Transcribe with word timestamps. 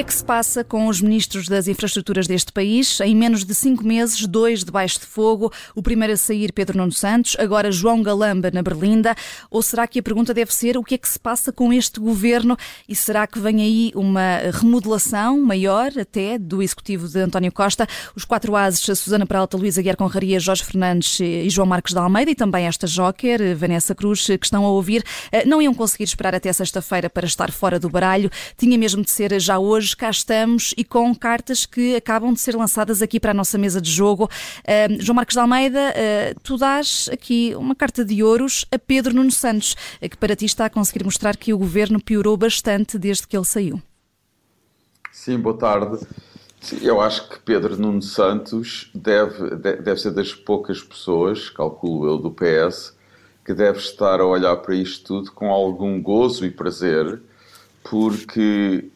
que 0.00 0.04
é 0.04 0.06
que 0.06 0.14
se 0.14 0.24
passa 0.24 0.64
com 0.64 0.86
os 0.86 1.02
ministros 1.02 1.46
das 1.46 1.68
infraestruturas 1.68 2.26
deste 2.26 2.50
país? 2.52 3.00
Em 3.00 3.14
menos 3.14 3.44
de 3.44 3.54
cinco 3.54 3.84
meses, 3.84 4.26
dois 4.26 4.64
debaixo 4.64 5.00
de 5.00 5.04
fogo. 5.04 5.52
O 5.74 5.82
primeiro 5.82 6.14
a 6.14 6.16
sair, 6.16 6.54
Pedro 6.54 6.78
Nuno 6.78 6.90
Santos, 6.90 7.36
agora 7.38 7.70
João 7.70 8.02
Galamba 8.02 8.50
na 8.50 8.62
Berlinda. 8.62 9.14
Ou 9.50 9.60
será 9.60 9.86
que 9.86 9.98
a 9.98 10.02
pergunta 10.02 10.32
deve 10.32 10.54
ser 10.54 10.78
o 10.78 10.82
que 10.82 10.94
é 10.94 10.98
que 10.98 11.06
se 11.06 11.20
passa 11.20 11.52
com 11.52 11.70
este 11.70 12.00
governo 12.00 12.56
e 12.88 12.96
será 12.96 13.26
que 13.26 13.38
vem 13.38 13.60
aí 13.60 13.92
uma 13.94 14.38
remodelação 14.54 15.38
maior 15.38 15.92
até 16.00 16.38
do 16.38 16.62
executivo 16.62 17.06
de 17.06 17.20
António 17.20 17.52
Costa? 17.52 17.86
Os 18.16 18.24
quatro 18.24 18.56
ases, 18.56 18.80
Susana 18.98 19.26
Peralta, 19.26 19.58
Luísa 19.58 19.82
Guerra 19.82 19.96
Conraria, 19.98 20.40
Jorge 20.40 20.64
Fernandes 20.64 21.20
e 21.20 21.50
João 21.50 21.66
Marcos 21.66 21.92
de 21.92 21.98
Almeida 21.98 22.30
e 22.30 22.34
também 22.34 22.64
esta 22.64 22.86
Joker, 22.86 23.54
Vanessa 23.54 23.94
Cruz, 23.94 24.24
que 24.24 24.46
estão 24.46 24.64
a 24.64 24.70
ouvir, 24.70 25.04
eh, 25.30 25.44
não 25.44 25.60
iam 25.60 25.74
conseguir 25.74 26.04
esperar 26.04 26.34
até 26.34 26.50
sexta-feira 26.50 27.10
para 27.10 27.26
estar 27.26 27.50
fora 27.50 27.78
do 27.78 27.90
baralho. 27.90 28.30
Tinha 28.56 28.78
mesmo 28.78 29.02
de 29.02 29.10
ser 29.10 29.38
já 29.38 29.58
hoje 29.58 29.89
hoje 29.90 29.96
cá 29.96 30.10
estamos 30.10 30.72
e 30.76 30.84
com 30.84 31.12
cartas 31.14 31.66
que 31.66 31.96
acabam 31.96 32.32
de 32.32 32.40
ser 32.40 32.54
lançadas 32.54 33.02
aqui 33.02 33.18
para 33.18 33.32
a 33.32 33.34
nossa 33.34 33.58
mesa 33.58 33.80
de 33.80 33.90
jogo. 33.90 34.24
Uh, 34.24 35.00
João 35.02 35.16
Marcos 35.16 35.34
de 35.34 35.40
Almeida, 35.40 35.80
uh, 35.80 36.40
tu 36.42 36.56
dás 36.56 37.08
aqui 37.12 37.54
uma 37.56 37.74
carta 37.74 38.04
de 38.04 38.22
ouros 38.22 38.64
a 38.70 38.78
Pedro 38.78 39.14
Nuno 39.14 39.32
Santos, 39.32 39.76
que 40.00 40.16
para 40.16 40.36
ti 40.36 40.44
está 40.44 40.66
a 40.66 40.70
conseguir 40.70 41.04
mostrar 41.04 41.36
que 41.36 41.52
o 41.52 41.58
governo 41.58 42.00
piorou 42.00 42.36
bastante 42.36 42.98
desde 42.98 43.26
que 43.26 43.36
ele 43.36 43.44
saiu. 43.44 43.82
Sim, 45.10 45.38
boa 45.38 45.56
tarde. 45.56 46.06
Eu 46.80 47.00
acho 47.00 47.28
que 47.28 47.40
Pedro 47.40 47.76
Nuno 47.76 48.02
Santos 48.02 48.90
deve, 48.94 49.56
deve 49.56 49.96
ser 49.96 50.12
das 50.12 50.32
poucas 50.32 50.82
pessoas, 50.82 51.50
calculo 51.50 52.06
eu, 52.06 52.18
do 52.18 52.30
PS, 52.30 52.94
que 53.44 53.54
deve 53.54 53.78
estar 53.78 54.20
a 54.20 54.26
olhar 54.26 54.56
para 54.58 54.74
isto 54.74 55.04
tudo 55.06 55.32
com 55.32 55.50
algum 55.50 56.00
gozo 56.00 56.44
e 56.46 56.50
prazer, 56.50 57.20
porque 57.82 58.90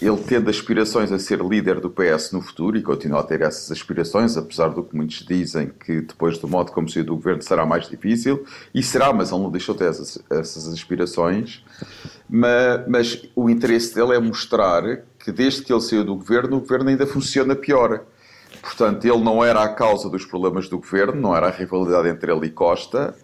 ele 0.00 0.16
tendo 0.26 0.48
aspirações 0.48 1.12
a 1.12 1.18
ser 1.18 1.40
líder 1.40 1.80
do 1.80 1.90
PS 1.90 2.32
no 2.32 2.40
futuro 2.40 2.78
e 2.78 2.82
continua 2.82 3.20
a 3.20 3.22
ter 3.22 3.42
essas 3.42 3.70
aspirações, 3.70 4.34
apesar 4.34 4.68
do 4.68 4.82
que 4.82 4.96
muitos 4.96 5.18
dizem 5.26 5.70
que 5.84 6.00
depois 6.00 6.38
do 6.38 6.48
modo 6.48 6.72
como 6.72 6.88
saiu 6.88 7.04
do 7.04 7.14
governo 7.14 7.42
será 7.42 7.66
mais 7.66 7.86
difícil, 7.86 8.46
e 8.74 8.82
será, 8.82 9.12
mas 9.12 9.30
ele 9.30 9.42
não 9.42 9.50
deixou 9.50 9.74
de 9.74 9.80
ter 9.80 9.90
essas, 9.90 10.18
essas 10.30 10.68
aspirações. 10.68 11.62
Mas, 12.28 12.88
mas, 12.88 13.22
o 13.36 13.50
interesse 13.50 13.94
dele 13.94 14.14
é 14.14 14.18
mostrar 14.18 15.02
que 15.18 15.30
desde 15.30 15.62
que 15.62 15.72
ele 15.72 15.82
saiu 15.82 16.04
do 16.04 16.16
governo, 16.16 16.56
o 16.56 16.60
governo 16.60 16.88
ainda 16.88 17.06
funciona 17.06 17.54
pior. 17.54 18.02
Portanto, 18.62 19.04
ele 19.04 19.22
não 19.22 19.44
era 19.44 19.62
a 19.62 19.68
causa 19.68 20.08
dos 20.08 20.24
problemas 20.24 20.68
do 20.68 20.78
governo, 20.78 21.20
não 21.20 21.36
era 21.36 21.48
a 21.48 21.50
rivalidade 21.50 22.08
entre 22.08 22.32
ele 22.32 22.46
e 22.46 22.50
Costa, 22.50 23.14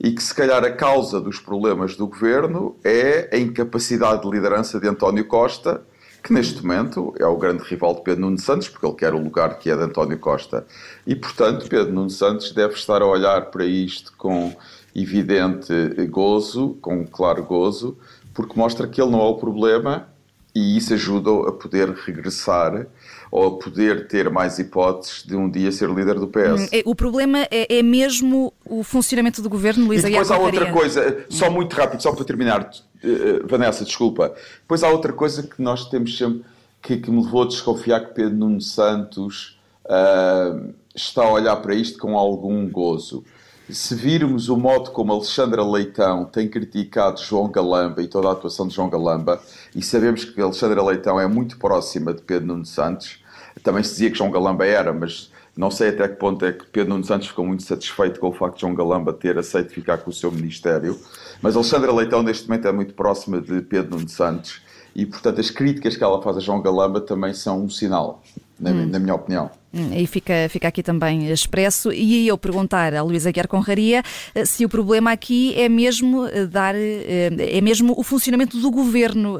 e 0.00 0.10
que 0.10 0.22
se 0.22 0.34
calhar 0.34 0.64
a 0.64 0.72
causa 0.72 1.20
dos 1.20 1.38
problemas 1.38 1.94
do 1.94 2.08
governo 2.08 2.76
é 2.82 3.30
a 3.32 3.38
incapacidade 3.38 4.22
de 4.22 4.28
liderança 4.28 4.80
de 4.80 4.88
António 4.88 5.24
Costa 5.26 5.82
que 6.22 6.32
neste 6.32 6.64
momento 6.64 7.12
é 7.18 7.26
o 7.26 7.36
grande 7.36 7.64
rival 7.64 7.94
de 7.96 8.02
Pedro 8.02 8.20
Nuno 8.20 8.38
Santos, 8.38 8.68
porque 8.68 8.86
ele 8.86 8.94
quer 8.94 9.12
o 9.12 9.18
lugar 9.18 9.58
que 9.58 9.70
é 9.70 9.76
de 9.76 9.82
António 9.82 10.18
Costa. 10.18 10.64
E, 11.06 11.16
portanto, 11.16 11.68
Pedro 11.68 11.92
Nuno 11.92 12.10
Santos 12.10 12.52
deve 12.52 12.74
estar 12.74 13.02
a 13.02 13.06
olhar 13.06 13.46
para 13.46 13.64
isto 13.64 14.12
com 14.16 14.54
evidente 14.94 15.72
gozo, 16.08 16.76
com 16.80 17.04
claro 17.04 17.42
gozo, 17.42 17.98
porque 18.32 18.58
mostra 18.58 18.86
que 18.86 19.00
ele 19.00 19.10
não 19.10 19.20
é 19.20 19.24
o 19.24 19.34
problema 19.34 20.08
e 20.54 20.76
isso 20.76 20.94
ajuda 20.94 21.48
a 21.48 21.52
poder 21.52 21.90
regressar 21.90 22.86
ou 23.32 23.56
poder 23.56 24.06
ter 24.08 24.28
mais 24.28 24.58
hipóteses 24.58 25.24
de 25.24 25.34
um 25.34 25.50
dia 25.50 25.72
ser 25.72 25.88
líder 25.88 26.20
do 26.20 26.28
PS. 26.28 26.60
Hum, 26.60 26.68
é, 26.70 26.82
o 26.84 26.94
problema 26.94 27.38
é, 27.50 27.78
é 27.78 27.82
mesmo 27.82 28.52
o 28.66 28.84
funcionamento 28.84 29.40
do 29.40 29.48
governo, 29.48 29.86
Luísa 29.86 30.06
E 30.06 30.10
depois 30.10 30.30
há 30.30 30.36
outra 30.36 30.70
coisa, 30.70 31.24
só 31.30 31.50
muito 31.50 31.74
rápido, 31.74 32.02
só 32.02 32.12
para 32.12 32.26
terminar, 32.26 32.60
uh, 32.62 33.48
Vanessa, 33.48 33.86
desculpa. 33.86 34.34
Depois 34.60 34.84
há 34.84 34.90
outra 34.90 35.14
coisa 35.14 35.42
que 35.44 35.62
nós 35.62 35.88
temos 35.88 36.18
sempre, 36.18 36.44
que, 36.82 36.98
que 36.98 37.10
me 37.10 37.24
levou 37.24 37.44
a 37.44 37.46
desconfiar 37.46 38.00
que 38.00 38.14
Pedro 38.14 38.36
Nuno 38.36 38.60
Santos 38.60 39.58
uh, 39.86 40.74
está 40.94 41.22
a 41.24 41.32
olhar 41.32 41.56
para 41.56 41.74
isto 41.74 41.98
com 41.98 42.18
algum 42.18 42.68
gozo 42.68 43.24
se 43.70 43.94
virmos 43.94 44.48
o 44.48 44.56
modo 44.56 44.90
como 44.90 45.12
Alexandra 45.12 45.64
Leitão 45.64 46.24
tem 46.24 46.48
criticado 46.48 47.20
João 47.20 47.48
Galamba 47.48 48.02
e 48.02 48.08
toda 48.08 48.28
a 48.28 48.32
atuação 48.32 48.66
de 48.66 48.74
João 48.74 48.90
Galamba, 48.90 49.40
e 49.74 49.82
sabemos 49.82 50.24
que 50.24 50.40
Alexandra 50.40 50.82
Leitão 50.82 51.18
é 51.20 51.26
muito 51.26 51.58
próxima 51.58 52.12
de 52.12 52.22
Pedro 52.22 52.48
Nuno 52.48 52.66
Santos, 52.66 53.22
também 53.62 53.82
se 53.82 53.92
dizia 53.92 54.10
que 54.10 54.18
João 54.18 54.30
Galamba 54.30 54.66
era, 54.66 54.92
mas 54.92 55.30
não 55.56 55.70
sei 55.70 55.90
até 55.90 56.08
que 56.08 56.16
ponto 56.16 56.44
é 56.44 56.52
que 56.52 56.64
Pedro 56.66 56.94
Nuno 56.94 57.04
Santos 57.04 57.28
ficou 57.28 57.46
muito 57.46 57.62
satisfeito 57.62 58.18
com 58.18 58.28
o 58.28 58.32
facto 58.32 58.54
de 58.56 58.62
João 58.62 58.74
Galamba 58.74 59.12
ter 59.12 59.38
aceito 59.38 59.72
ficar 59.72 59.98
com 59.98 60.10
o 60.10 60.12
seu 60.12 60.32
ministério. 60.32 60.98
Mas 61.42 61.54
Alexandra 61.54 61.92
Leitão, 61.92 62.22
neste 62.22 62.48
momento, 62.48 62.68
é 62.68 62.72
muito 62.72 62.94
próxima 62.94 63.40
de 63.40 63.60
Pedro 63.60 63.96
Nuno 63.96 64.08
Santos 64.08 64.62
e, 64.94 65.04
portanto, 65.04 65.40
as 65.40 65.50
críticas 65.50 65.96
que 65.96 66.02
ela 66.02 66.22
faz 66.22 66.36
a 66.36 66.40
João 66.40 66.62
Galamba 66.62 67.00
também 67.00 67.34
são 67.34 67.62
um 67.62 67.68
sinal, 67.68 68.22
na, 68.62 68.70
hum. 68.70 68.86
na 68.86 68.98
minha 68.98 69.14
opinião. 69.14 69.50
Hum, 69.74 69.90
e 69.94 70.06
fica, 70.06 70.48
fica 70.50 70.68
aqui 70.68 70.82
também 70.82 71.30
expresso. 71.30 71.92
E 71.92 72.28
eu 72.28 72.38
perguntar 72.38 72.94
a 72.94 73.02
Luísa 73.02 73.32
Guiar 73.32 73.48
Conraria 73.48 74.02
eh, 74.34 74.44
se 74.44 74.64
o 74.64 74.68
problema 74.68 75.10
aqui 75.10 75.54
é 75.58 75.68
mesmo 75.68 76.26
eh, 76.26 76.46
dar 76.46 76.74
eh, 76.74 77.30
é 77.38 77.60
mesmo 77.60 77.94
o 77.96 78.02
funcionamento 78.02 78.58
do 78.58 78.70
governo, 78.70 79.38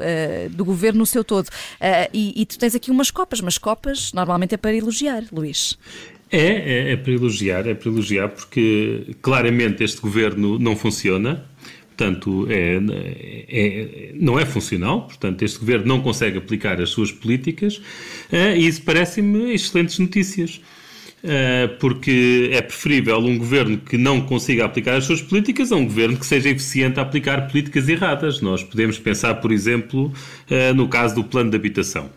do 0.51 0.65
governo 0.65 0.99
no 0.99 1.05
seu 1.05 1.23
todo. 1.23 1.47
E, 2.13 2.41
e 2.41 2.45
tu 2.45 2.57
tens 2.57 2.75
aqui 2.75 2.91
umas 2.91 3.11
copas, 3.11 3.39
mas 3.41 3.57
copas 3.57 4.11
normalmente 4.13 4.55
é 4.55 4.57
para 4.57 4.75
elogiar, 4.75 5.23
Luís. 5.31 5.77
É, 6.31 6.37
é, 6.37 6.91
é, 6.93 6.97
para 6.97 7.11
elogiar, 7.11 7.67
é 7.67 7.75
para 7.75 7.89
elogiar, 7.89 8.29
porque 8.29 9.15
claramente 9.21 9.83
este 9.83 10.01
governo 10.01 10.57
não 10.57 10.75
funciona. 10.75 11.45
Portanto, 12.03 12.47
é, 12.49 12.81
é, 13.47 14.11
não 14.19 14.37
é 14.37 14.45
funcional, 14.45 15.03
portanto, 15.03 15.41
este 15.41 15.57
governo 15.57 15.85
não 15.85 16.01
consegue 16.01 16.37
aplicar 16.37 16.81
as 16.81 16.89
suas 16.89 17.13
políticas 17.13 17.81
é, 18.29 18.57
e 18.57 18.67
isso 18.67 18.81
parece-me 18.81 19.53
excelentes 19.53 19.97
notícias. 19.99 20.59
É, 21.25 21.67
porque 21.79 22.49
é 22.51 22.61
preferível 22.61 23.17
um 23.19 23.37
governo 23.37 23.77
que 23.77 23.97
não 23.97 24.19
consiga 24.19 24.65
aplicar 24.65 24.97
as 24.97 25.05
suas 25.05 25.21
políticas 25.21 25.71
a 25.71 25.77
um 25.77 25.85
governo 25.85 26.17
que 26.17 26.25
seja 26.25 26.49
eficiente 26.49 26.99
a 26.99 27.03
aplicar 27.03 27.47
políticas 27.47 27.87
erradas. 27.87 28.41
Nós 28.41 28.61
podemos 28.61 28.99
pensar, 28.99 29.35
por 29.35 29.53
exemplo, 29.53 30.11
é, 30.49 30.73
no 30.73 30.89
caso 30.89 31.15
do 31.15 31.23
plano 31.23 31.49
de 31.49 31.55
habitação. 31.55 32.09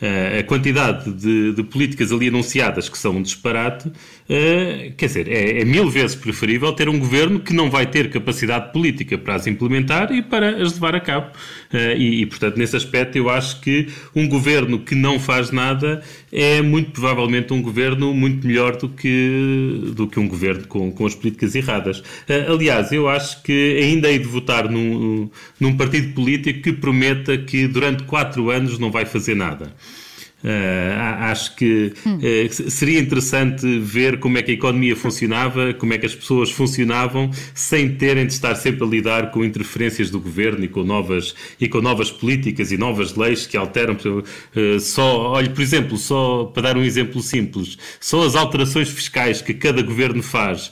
Eh, 0.00 0.40
a 0.40 0.44
quantidade 0.44 1.10
de, 1.12 1.52
de, 1.52 1.62
políticas 1.62 2.10
ali 2.10 2.28
anunciadas 2.28 2.88
que 2.88 2.98
são 2.98 3.16
um 3.16 3.22
disparate, 3.22 3.90
uh, 4.28 4.94
quer 4.96 5.06
dizer, 5.06 5.28
é, 5.28 5.60
é, 5.60 5.64
mil 5.64 5.88
vezes 5.88 6.16
preferível 6.16 6.72
ter 6.72 6.88
um 6.88 6.98
governo 6.98 7.40
que 7.40 7.52
não 7.52 7.70
vai 7.70 7.86
ter 7.86 8.10
capacidade 8.10 8.72
política 8.72 9.16
para 9.18 9.34
as 9.34 9.46
implementar 9.46 10.12
e 10.12 10.22
para 10.22 10.62
as 10.62 10.74
levar 10.74 10.94
a 10.94 11.00
cabo. 11.00 11.28
Uh, 11.72 11.96
e, 11.96 12.22
e, 12.22 12.26
portanto, 12.26 12.56
nesse 12.56 12.76
aspecto, 12.76 13.16
eu 13.16 13.28
acho 13.30 13.60
que 13.60 13.88
um 14.14 14.28
governo 14.28 14.78
que 14.78 14.94
não 14.94 15.18
faz 15.18 15.50
nada 15.50 16.02
é 16.32 16.60
muito 16.62 16.90
provavelmente 16.90 17.52
um 17.52 17.62
governo 17.62 18.12
muito 18.14 18.46
melhor 18.46 18.76
do 18.76 18.88
que, 18.88 19.92
do 19.94 20.06
que 20.06 20.18
um 20.18 20.28
governo 20.28 20.66
com, 20.66 20.90
com 20.90 21.06
as 21.06 21.14
políticas 21.14 21.54
erradas. 21.54 22.02
aliás, 22.48 22.92
eu 22.92 23.08
acho 23.08 23.42
que 23.42 23.78
ainda 23.82 24.10
hei 24.10 24.18
de 24.18 24.26
votar 24.26 24.68
num, 24.68 25.30
num 25.60 25.76
partido 25.76 26.12
político 26.14 26.62
que 26.62 26.72
prometa 26.72 27.36
que 27.38 27.66
durante 27.66 28.04
quatro 28.04 28.50
anos 28.50 28.78
não 28.78 28.90
vai 28.90 29.04
fazer 29.04 29.34
nada. 29.34 29.74
Uh, 30.44 31.00
acho 31.30 31.56
que 31.56 31.94
uh, 32.04 32.70
seria 32.70 33.00
interessante 33.00 33.78
ver 33.78 34.18
como 34.18 34.36
é 34.36 34.42
que 34.42 34.50
a 34.50 34.54
economia 34.54 34.94
funcionava, 34.94 35.72
como 35.72 35.94
é 35.94 35.98
que 35.98 36.04
as 36.04 36.14
pessoas 36.14 36.50
funcionavam, 36.50 37.30
sem 37.54 37.94
terem 37.94 38.26
de 38.26 38.34
estar 38.34 38.54
sempre 38.54 38.84
a 38.84 38.86
lidar 38.86 39.30
com 39.30 39.42
interferências 39.42 40.10
do 40.10 40.20
governo 40.20 40.62
e 40.62 40.68
com 40.68 40.84
novas, 40.84 41.34
e 41.58 41.66
com 41.66 41.80
novas 41.80 42.10
políticas 42.10 42.70
e 42.70 42.76
novas 42.76 43.14
leis 43.14 43.46
que 43.46 43.56
alteram. 43.56 43.96
Uh, 43.96 44.78
só, 44.78 45.30
olha, 45.30 45.48
por 45.48 45.62
exemplo, 45.62 45.96
só 45.96 46.44
para 46.44 46.64
dar 46.64 46.76
um 46.76 46.84
exemplo 46.84 47.22
simples, 47.22 47.78
só 47.98 48.26
as 48.26 48.36
alterações 48.36 48.90
fiscais 48.90 49.40
que 49.40 49.54
cada 49.54 49.80
governo 49.80 50.22
faz 50.22 50.70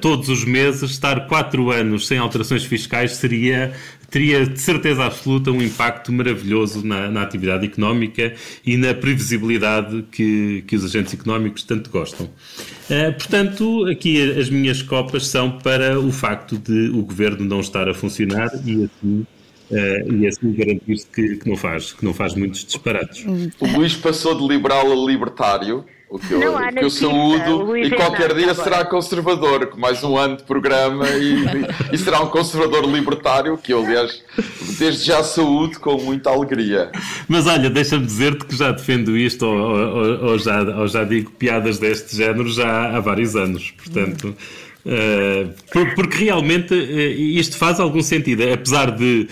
todos 0.00 0.28
os 0.28 0.44
meses, 0.44 0.90
estar 0.90 1.26
quatro 1.26 1.70
anos 1.70 2.06
sem 2.06 2.18
alterações 2.18 2.64
fiscais 2.64 3.12
seria 3.12 3.74
teria 4.12 4.46
de 4.46 4.60
certeza 4.60 5.06
absoluta 5.06 5.50
um 5.50 5.62
impacto 5.62 6.12
maravilhoso 6.12 6.86
na, 6.86 7.10
na 7.10 7.22
atividade 7.22 7.66
económica 7.66 8.34
e 8.64 8.76
na 8.76 8.92
previsibilidade 8.92 10.04
que, 10.12 10.62
que 10.66 10.76
os 10.76 10.84
agentes 10.84 11.14
económicos 11.14 11.64
tanto 11.64 11.88
gostam. 11.90 12.26
Uh, 12.26 13.12
portanto, 13.14 13.86
aqui 13.86 14.38
as 14.38 14.50
minhas 14.50 14.82
copas 14.82 15.26
são 15.26 15.58
para 15.58 15.98
o 15.98 16.12
facto 16.12 16.58
de 16.58 16.90
o 16.90 17.02
governo 17.02 17.44
não 17.44 17.60
estar 17.60 17.88
a 17.88 17.94
funcionar 17.94 18.50
e 18.64 18.84
assim 18.84 19.26
Uh, 19.70 20.12
e 20.16 20.26
assim 20.26 20.52
garantir-se 20.52 21.06
que, 21.06 21.36
que, 21.36 21.48
não 21.48 21.56
faz, 21.56 21.94
que 21.94 22.04
não 22.04 22.12
faz 22.12 22.34
muitos 22.34 22.62
disparates. 22.62 23.24
O 23.58 23.66
Luís 23.74 23.96
passou 23.96 24.34
de 24.34 24.46
liberal 24.46 24.92
a 24.92 24.94
libertário 24.94 25.82
o 26.12 26.18
que 26.18 26.34
eu, 26.34 26.54
o 26.54 26.72
que 26.72 26.84
eu 26.84 26.90
saúdo 26.90 27.74
e 27.74 27.90
qualquer 27.90 28.34
dia 28.34 28.52
será 28.54 28.84
conservador, 28.84 29.68
com 29.68 29.80
mais 29.80 30.04
um 30.04 30.18
ano 30.18 30.36
de 30.36 30.42
programa 30.42 31.08
e, 31.08 31.42
e, 31.90 31.96
será 31.96 32.20
um 32.20 32.26
conservador 32.26 32.84
libertário, 32.84 33.56
que 33.56 33.72
eu, 33.72 33.82
aliás, 33.82 34.22
desde 34.78 35.06
já 35.06 35.24
saúdo 35.24 35.80
com 35.80 35.96
muita 35.96 36.28
alegria. 36.28 36.92
Mas 37.26 37.46
olha, 37.46 37.70
deixa-me 37.70 38.04
dizer-te 38.04 38.44
que 38.44 38.54
já 38.54 38.72
defendo 38.72 39.16
isto 39.16 39.46
ou, 39.46 39.56
ou, 39.56 40.24
ou, 40.24 40.38
já, 40.38 40.60
ou 40.60 40.86
já 40.86 41.02
digo 41.02 41.30
piadas 41.30 41.78
deste 41.78 42.14
género 42.14 42.48
já 42.50 42.94
há 42.94 43.00
vários 43.00 43.34
anos, 43.34 43.70
portanto. 43.70 44.28
Uh, 44.28 44.71
porque 45.96 46.24
realmente 46.24 46.74
uh, 46.74 47.20
isto 47.20 47.56
faz 47.56 47.78
algum 47.78 48.02
sentido, 48.02 48.42
apesar 48.52 48.90
de, 48.90 49.28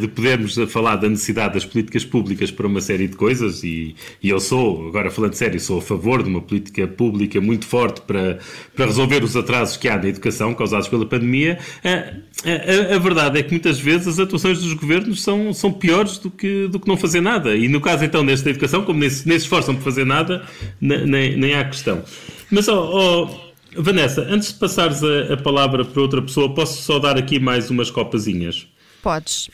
de 0.00 0.08
podermos 0.08 0.56
falar 0.68 0.96
da 0.96 1.08
necessidade 1.08 1.54
das 1.54 1.64
políticas 1.64 2.04
públicas 2.04 2.50
para 2.50 2.66
uma 2.66 2.80
série 2.80 3.06
de 3.06 3.16
coisas, 3.16 3.62
e, 3.62 3.94
e, 4.22 4.28
eu 4.30 4.40
sou, 4.40 4.88
agora 4.88 5.10
falando 5.10 5.34
sério, 5.34 5.60
sou 5.60 5.78
a 5.78 5.82
favor 5.82 6.22
de 6.22 6.28
uma 6.28 6.40
política 6.40 6.86
pública 6.86 7.40
muito 7.40 7.66
forte 7.66 8.00
para, 8.02 8.38
para 8.74 8.86
resolver 8.86 9.22
os 9.22 9.36
atrasos 9.36 9.76
que 9.76 9.88
há 9.88 9.96
na 9.96 10.08
educação 10.08 10.54
causados 10.54 10.88
pela 10.88 11.04
pandemia. 11.04 11.58
A, 11.84 12.92
a, 12.92 12.96
a, 12.96 12.98
verdade 12.98 13.38
é 13.38 13.42
que 13.42 13.50
muitas 13.50 13.78
vezes 13.78 14.08
as 14.08 14.18
atuações 14.18 14.60
dos 14.60 14.72
governos 14.72 15.22
são, 15.22 15.52
são 15.52 15.72
piores 15.72 16.18
do 16.18 16.30
que, 16.30 16.68
do 16.68 16.80
que 16.80 16.88
não 16.88 16.96
fazer 16.96 17.20
nada, 17.20 17.54
e 17.54 17.68
no 17.68 17.80
caso 17.80 18.04
então 18.04 18.24
desta 18.24 18.50
educação, 18.50 18.82
como 18.82 19.00
nem 19.00 19.10
se 19.10 19.34
esforçam 19.34 19.74
por 19.74 19.82
fazer 19.82 20.06
nada, 20.06 20.44
nem, 20.80 21.36
nem 21.36 21.54
há 21.54 21.64
questão. 21.64 22.02
Mas, 22.50 22.68
oh, 22.68 22.90
oh 23.32 23.45
Vanessa, 23.78 24.26
antes 24.28 24.52
de 24.52 24.58
passares 24.58 25.02
a, 25.02 25.34
a, 25.34 25.36
palavra 25.36 25.84
para 25.84 26.00
outra 26.02 26.22
pessoa, 26.22 26.54
posso 26.54 26.82
só 26.82 26.98
dar 26.98 27.16
aqui 27.16 27.38
mais 27.38 27.70
umas 27.70 27.90
copazinhas? 27.90 28.66
Podes. 29.02 29.50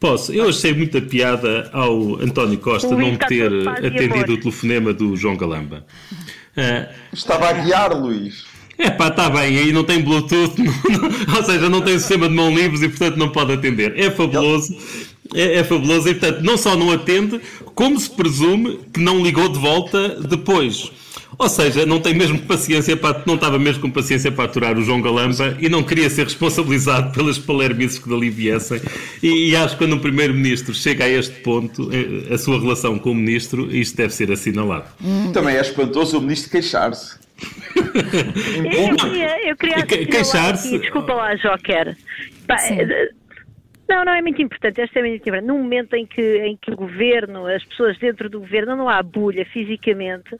Posso. 0.00 0.32
Eu 0.32 0.48
achei 0.48 0.74
muita 0.74 1.00
piada 1.00 1.70
ao 1.72 2.16
António 2.16 2.58
Costa 2.58 2.94
não 2.94 3.16
ter 3.16 3.50
atendido 3.68 4.34
o 4.34 4.40
telefonema 4.40 4.92
do 4.92 5.16
João 5.16 5.36
Galamba. 5.36 5.86
Uh, 6.56 6.92
Estava 7.12 7.48
a 7.48 7.52
guiar, 7.52 7.96
Luís. 7.96 8.44
É 8.76 8.90
pá, 8.90 9.08
está 9.08 9.30
bem, 9.30 9.56
aí 9.56 9.72
não 9.72 9.84
tem 9.84 10.02
Bluetooth, 10.02 10.54
não, 10.58 10.98
não, 10.98 11.36
ou 11.36 11.44
seja, 11.44 11.68
não 11.68 11.80
tem 11.80 11.98
sistema 11.98 12.28
de 12.28 12.34
mão 12.34 12.52
livres 12.52 12.82
e 12.82 12.88
portanto 12.88 13.16
não 13.16 13.28
pode 13.28 13.52
atender. 13.52 13.98
É 13.98 14.10
fabuloso, 14.10 14.76
é, 15.32 15.58
é, 15.58 15.64
fabuloso 15.64 16.08
e 16.08 16.14
portanto 16.14 16.42
não 16.42 16.58
só 16.58 16.76
não 16.76 16.90
atende, 16.90 17.40
como 17.74 17.98
se 17.98 18.10
presume 18.10 18.80
que 18.92 19.00
não 19.00 19.22
ligou 19.22 19.48
de 19.48 19.58
volta 19.58 20.20
depois. 20.20 20.90
Ou 21.38 21.48
seja, 21.48 21.84
não 21.84 22.00
tem 22.00 22.14
mesmo 22.14 22.38
paciência 22.40 22.96
para, 22.96 23.22
não 23.26 23.34
estava 23.34 23.58
mesmo 23.58 23.82
com 23.82 23.90
paciência 23.90 24.30
para 24.30 24.44
aturar 24.44 24.76
o 24.76 24.82
João 24.82 25.00
Galamba 25.00 25.56
e 25.60 25.68
não 25.68 25.82
queria 25.82 26.08
ser 26.08 26.24
responsabilizado 26.24 27.12
pelas 27.16 27.38
palermices 27.38 27.98
que 27.98 28.08
dali 28.08 28.30
viessem. 28.30 28.80
E, 29.22 29.50
e 29.50 29.56
acho 29.56 29.76
que 29.76 29.84
quando 29.84 29.96
um 29.96 29.98
primeiro-ministro 29.98 30.74
chega 30.74 31.04
a 31.04 31.08
este 31.08 31.40
ponto, 31.40 31.90
eh, 31.92 32.32
a 32.32 32.38
sua 32.38 32.60
relação 32.60 32.98
com 32.98 33.10
o 33.10 33.14
ministro, 33.14 33.74
isto 33.74 33.96
deve 33.96 34.12
ser 34.12 34.30
assinalado. 34.30 34.86
Também 35.32 35.56
é 35.56 35.60
espantoso 35.60 36.18
o 36.18 36.20
ministro 36.20 36.50
queixar-se. 36.50 37.18
eu 38.78 38.96
queria, 38.96 39.50
eu 39.50 39.56
queria 39.56 40.06
queixar-se. 40.06 40.78
Desculpa 40.78 41.14
lá, 41.14 41.34
Joker. 41.34 41.96
Eh, 42.48 43.08
não, 43.88 44.04
não 44.04 44.14
é 44.14 44.22
muito 44.22 44.40
importante. 44.40 44.80
Esta 44.80 44.98
é 44.98 45.02
muito 45.02 45.16
importante. 45.16 45.46
No 45.46 45.58
momento 45.58 45.94
em 45.94 46.06
que, 46.06 46.38
em 46.38 46.56
que 46.56 46.70
o 46.70 46.76
governo, 46.76 47.46
as 47.46 47.64
pessoas 47.64 47.98
dentro 47.98 48.30
do 48.30 48.40
governo, 48.40 48.76
não 48.76 48.88
há 48.88 49.02
bulha 49.02 49.44
fisicamente 49.52 50.36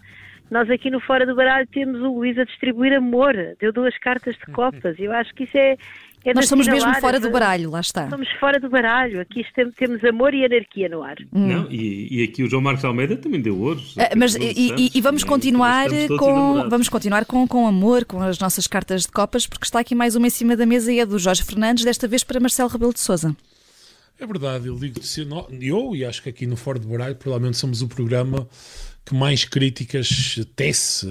nós 0.51 0.69
aqui 0.71 0.91
no 0.91 1.01
Fora 1.01 1.27
do 1.27 1.35
Baralho 1.35 1.67
temos 1.73 2.01
o 2.01 2.15
Luís 2.15 2.39
a 2.39 2.45
distribuir 2.45 2.93
amor, 2.93 3.35
deu 3.59 3.73
duas 3.73 3.97
cartas 3.99 4.37
de 4.37 4.53
copas, 4.53 4.97
eu 4.99 5.11
acho 5.13 5.35
que 5.35 5.45
isso 5.45 5.57
é. 5.57 5.77
é 6.25 6.35
Nós 6.35 6.49
somos 6.49 6.69
mesmo 6.69 6.95
fora 6.97 7.19
do 7.19 7.31
baralho, 7.31 7.71
lá 7.71 7.81
está. 7.81 8.09
Somos 8.11 8.31
fora 8.39 8.61
do 8.61 8.69
baralho, 8.69 9.21
aqui 9.21 9.45
temos 9.77 10.05
amor 10.05 10.35
e 10.35 10.45
anarquia 10.45 10.89
no 10.89 11.03
ar. 11.03 11.17
Hum. 11.33 11.47
Não, 11.47 11.71
e, 11.71 12.21
e, 12.21 12.25
aqui 12.25 12.43
o 12.43 12.51
João 12.51 12.63
Marcos 12.63 12.85
Almeida 12.85 13.17
também 13.17 13.41
deu 13.41 13.59
ouros. 13.59 13.97
Uh, 13.97 14.01
mas 14.17 14.35
e, 14.35 14.53
e, 14.77 14.91
e, 14.95 15.01
vamos 15.01 15.25
continuar 15.25 15.89
com 16.19 16.69
vamos 16.69 16.89
continuar 16.89 17.25
com, 17.25 17.49
com 17.49 17.67
amor, 17.67 18.05
com 18.05 18.21
as 18.21 18.39
nossas 18.39 18.67
cartas 18.67 19.03
de 19.03 19.09
copas, 19.09 19.47
porque 19.47 19.65
está 19.65 19.81
aqui 19.81 19.95
mais 19.95 20.15
uma 20.15 20.27
em 20.27 20.31
cima 20.31 20.57
da 20.57 20.67
mesa 20.67 20.93
e 20.93 21.01
é 21.01 21.07
do 21.07 21.19
Jorge 21.19 21.43
Fernandes, 21.43 21.85
desta 21.85 22.07
vez 22.07 22.23
para 22.23 22.39
Marcelo 22.39 22.69
Rebelo 22.69 22.93
de 22.93 23.01
Souza. 23.01 23.35
É 24.21 24.27
verdade, 24.27 24.69
eu 24.69 24.77
digo 24.77 25.01
eu 25.61 25.97
e 25.97 26.05
acho 26.05 26.23
que 26.23 26.29
aqui 26.29 26.47
no 26.47 26.57
Fora 26.57 26.79
do 26.79 26.87
Baralho 26.87 27.17
provavelmente 27.17 27.57
somos 27.57 27.83
o 27.83 27.89
programa 27.89 28.47
que 29.05 29.15
mais 29.15 29.45
críticas 29.45 30.39
tece, 30.57 31.07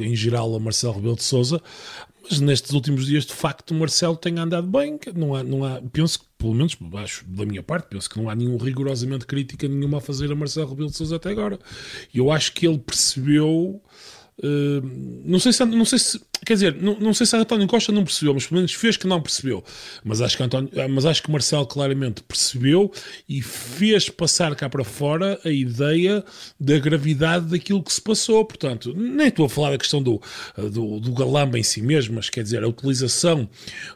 em, 0.00 0.14
geral, 0.14 0.54
a 0.54 0.60
Marcelo 0.60 0.94
Rebelo 0.94 1.16
de 1.16 1.24
Souza, 1.24 1.60
mas 2.22 2.38
nestes 2.38 2.72
últimos 2.72 3.06
dias, 3.06 3.26
de 3.26 3.32
facto, 3.32 3.72
o 3.72 3.74
Marcelo 3.74 4.16
tem 4.16 4.38
andado 4.38 4.66
bem. 4.66 4.98
Não 5.14 5.34
há, 5.34 5.42
não 5.42 5.64
há, 5.64 5.82
penso 5.92 6.20
que, 6.20 6.26
pelo 6.38 6.54
menos 6.54 6.76
acho, 7.02 7.24
da 7.26 7.44
minha 7.44 7.62
parte, 7.62 7.88
penso 7.88 8.08
que 8.08 8.16
não 8.16 8.30
há 8.30 8.34
nenhum 8.34 8.56
rigorosamente 8.56 9.26
crítica 9.26 9.66
nenhuma 9.66 9.98
a 9.98 10.00
fazer 10.00 10.30
a 10.30 10.34
Marcelo 10.34 10.70
Rebelo 10.70 10.90
de 10.90 10.96
Souza 10.96 11.16
até 11.16 11.30
agora. 11.30 11.58
Eu 12.14 12.30
acho 12.30 12.52
que 12.52 12.66
ele 12.66 12.78
percebeu 12.78 13.82
Uh, 14.42 15.22
não, 15.24 15.38
sei 15.38 15.52
se, 15.52 15.64
não 15.64 15.84
sei 15.84 15.98
se, 16.00 16.20
quer 16.44 16.54
dizer, 16.54 16.74
não, 16.74 16.98
não 16.98 17.14
sei 17.14 17.24
se 17.24 17.36
António 17.36 17.68
Costa 17.68 17.92
não 17.92 18.02
percebeu, 18.02 18.34
mas 18.34 18.46
pelo 18.46 18.56
menos 18.56 18.72
fez 18.72 18.96
que 18.96 19.06
não 19.06 19.22
percebeu. 19.22 19.62
Mas 20.04 20.20
acho 20.20 20.36
que, 20.36 20.42
António, 20.42 20.68
ah, 20.76 20.88
mas 20.88 21.06
acho 21.06 21.22
que 21.22 21.30
Marcelo 21.30 21.64
claramente 21.64 22.22
percebeu 22.22 22.92
e 23.28 23.40
fez 23.40 24.08
passar 24.08 24.54
cá 24.56 24.68
para 24.68 24.82
fora 24.82 25.38
a 25.44 25.48
ideia 25.48 26.24
da 26.58 26.76
gravidade 26.78 27.46
daquilo 27.46 27.82
que 27.82 27.92
se 27.92 28.00
passou. 28.00 28.44
Portanto, 28.44 28.92
nem 28.96 29.28
estou 29.28 29.46
a 29.46 29.48
falar 29.48 29.70
da 29.70 29.78
questão 29.78 30.02
do, 30.02 30.20
ah, 30.56 30.62
do, 30.62 30.98
do 30.98 31.12
galamba 31.12 31.56
em 31.56 31.62
si 31.62 31.80
mesmo, 31.80 32.16
mas 32.16 32.28
quer 32.28 32.42
dizer, 32.42 32.64
a 32.64 32.68
utilização 32.68 33.48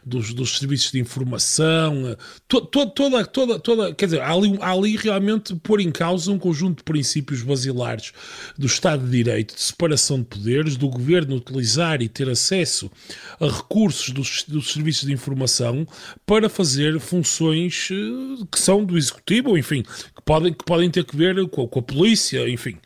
dos, 0.05 0.33
dos 0.33 0.57
serviços 0.57 0.91
de 0.91 0.99
informação, 0.99 2.15
to, 2.47 2.61
to, 2.61 2.89
toda, 2.91 3.25
toda, 3.25 3.59
toda, 3.59 3.93
quer 3.93 4.05
dizer, 4.05 4.21
há 4.21 4.31
ali, 4.31 4.57
há 4.61 4.71
ali 4.71 4.95
realmente 4.95 5.53
pôr 5.55 5.81
em 5.81 5.91
causa 5.91 6.31
um 6.31 6.39
conjunto 6.39 6.77
de 6.77 6.83
princípios 6.83 7.41
basilares 7.41 8.13
do 8.57 8.65
Estado 8.65 9.03
de 9.03 9.11
Direito, 9.11 9.53
de 9.53 9.61
separação 9.61 10.19
de 10.19 10.36
poderes 10.37 10.77
do 10.77 10.87
governo 10.87 11.35
utilizar 11.35 12.01
e 12.01 12.07
ter 12.07 12.29
acesso 12.29 12.91
a 13.39 13.47
recursos 13.47 14.09
dos, 14.11 14.43
dos 14.47 14.71
serviços 14.71 15.07
de 15.07 15.13
informação 15.13 15.87
para 16.25 16.47
fazer 16.47 16.99
funções 16.99 17.89
eh, 17.91 18.45
que 18.51 18.59
são 18.59 18.85
do 18.85 18.97
executivo, 18.97 19.57
enfim, 19.57 19.83
que 19.83 20.21
podem, 20.23 20.53
que 20.53 20.63
podem 20.63 20.89
ter 20.89 21.03
que 21.03 21.15
ver 21.15 21.47
com, 21.49 21.67
com 21.67 21.79
a 21.79 21.83
polícia, 21.83 22.47
enfim. 22.47 22.77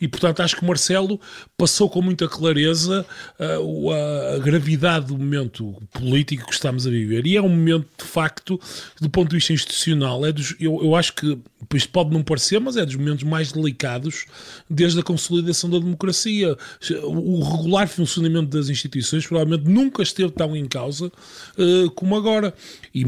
E, 0.00 0.06
portanto, 0.06 0.40
acho 0.40 0.56
que 0.56 0.64
Marcelo 0.64 1.20
passou 1.56 1.88
com 1.90 2.00
muita 2.00 2.28
clareza 2.28 3.04
uh, 3.38 3.90
a, 3.92 4.38
gravidade 4.38 5.06
do 5.06 5.18
momento 5.18 5.74
político 5.92 6.46
que 6.46 6.52
estamos 6.52 6.86
a 6.86 6.90
viver. 6.90 7.26
E 7.26 7.36
é 7.36 7.42
um 7.42 7.48
momento, 7.48 7.86
de 7.98 8.04
facto, 8.04 8.60
do 9.00 9.10
ponto 9.10 9.30
de 9.30 9.36
vista 9.36 9.52
institucional, 9.52 10.24
é 10.24 10.32
dos, 10.32 10.54
eu, 10.60 10.82
eu 10.82 10.94
acho 10.94 11.14
que, 11.14 11.38
isto 11.74 11.90
pode 11.90 12.10
não 12.10 12.22
parecer, 12.22 12.60
mas 12.60 12.76
é 12.76 12.86
dos 12.86 12.94
momentos 12.94 13.24
mais 13.24 13.50
delicados 13.50 14.26
desde 14.70 15.00
a 15.00 15.02
consolidação 15.02 15.68
da 15.68 15.78
democracia. 15.78 16.56
O 17.02 17.42
regular 17.56 17.88
funcionamento 17.88 18.56
das 18.56 18.68
instituições 18.68 19.26
provavelmente 19.26 19.68
nunca 19.68 20.02
esteve 20.02 20.30
tão 20.30 20.54
em 20.56 20.66
causa 20.66 21.06
uh, 21.06 21.90
como 21.90 22.16
agora. 22.16 22.54
E, 22.94 23.02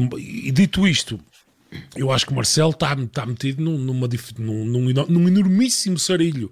e 0.47 0.51
dito 0.51 0.87
isto, 0.87 1.19
eu 1.95 2.11
acho 2.11 2.25
que 2.25 2.31
o 2.31 2.35
Marcelo 2.35 2.71
está, 2.71 2.93
está 2.93 3.25
metido 3.25 3.61
num, 3.61 3.77
numa, 3.77 4.07
num, 4.37 4.65
num, 4.65 5.05
num, 5.07 5.27
enormíssimo 5.27 5.97
sarilho, 5.97 6.51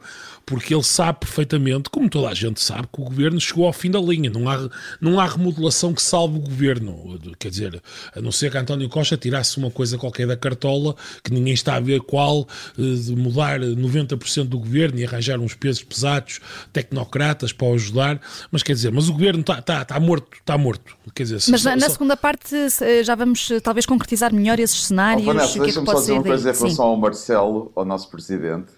porque 0.49 0.73
ele 0.73 0.81
sabe 0.81 1.19
perfeitamente, 1.19 1.91
como 1.91 2.09
toda 2.09 2.27
a 2.27 2.33
gente 2.33 2.59
sabe, 2.59 2.87
que 2.91 2.99
o 2.99 3.03
governo 3.03 3.39
chegou 3.39 3.67
ao 3.67 3.71
fim 3.71 3.91
da 3.91 3.99
linha. 3.99 4.31
Não 4.31 4.49
há, 4.49 4.67
não 4.99 5.19
há 5.19 5.27
remodelação 5.27 5.93
que 5.93 6.01
salve 6.01 6.37
o 6.37 6.41
governo. 6.41 7.19
Quer 7.37 7.49
dizer, 7.49 7.83
a 8.15 8.19
não 8.19 8.31
ser 8.31 8.49
que 8.49 8.57
António 8.57 8.89
Costa 8.89 9.15
tirasse 9.15 9.59
uma 9.59 9.69
coisa 9.69 9.95
qualquer 9.95 10.25
da 10.25 10.35
cartola, 10.35 10.95
que 11.23 11.31
ninguém 11.31 11.53
está 11.53 11.75
a 11.75 11.79
ver 11.79 12.01
qual, 12.01 12.47
eh, 12.79 12.81
de 12.81 13.15
mudar 13.15 13.59
90% 13.59 14.45
do 14.45 14.57
governo 14.57 14.97
e 14.97 15.05
arranjar 15.05 15.39
uns 15.39 15.53
pesos 15.53 15.83
pesados, 15.83 16.39
tecnocratas 16.73 17.53
para 17.53 17.67
o 17.67 17.75
ajudar. 17.75 18.19
Mas 18.51 18.63
quer 18.63 18.73
dizer, 18.73 18.91
mas 18.91 19.07
o 19.07 19.13
governo 19.13 19.41
está, 19.41 19.59
está, 19.59 19.83
está 19.83 19.99
morto, 19.99 20.35
está 20.35 20.57
morto. 20.57 20.97
Quer 21.13 21.23
dizer, 21.23 21.51
mas 21.51 21.61
só, 21.61 21.75
na 21.75 21.85
só... 21.85 21.91
segunda 21.91 22.17
parte 22.17 22.55
eh, 22.55 23.03
já 23.03 23.13
vamos 23.13 23.51
eh, 23.51 23.59
talvez 23.59 23.85
concretizar 23.85 24.33
melhor 24.33 24.59
esses 24.59 24.85
cenários. 24.85 25.27
Oh, 25.27 25.31
Vanessa, 25.31 25.59
deixa-me 25.59 25.85
só 25.85 25.93
dizer 25.93 26.13
uma 26.13 26.23
coisa 26.23 26.49
em 26.49 26.55
relação 26.55 26.85
ao 26.85 26.97
Marcelo, 26.97 27.71
ao 27.75 27.85
nosso 27.85 28.09
presidente. 28.09 28.71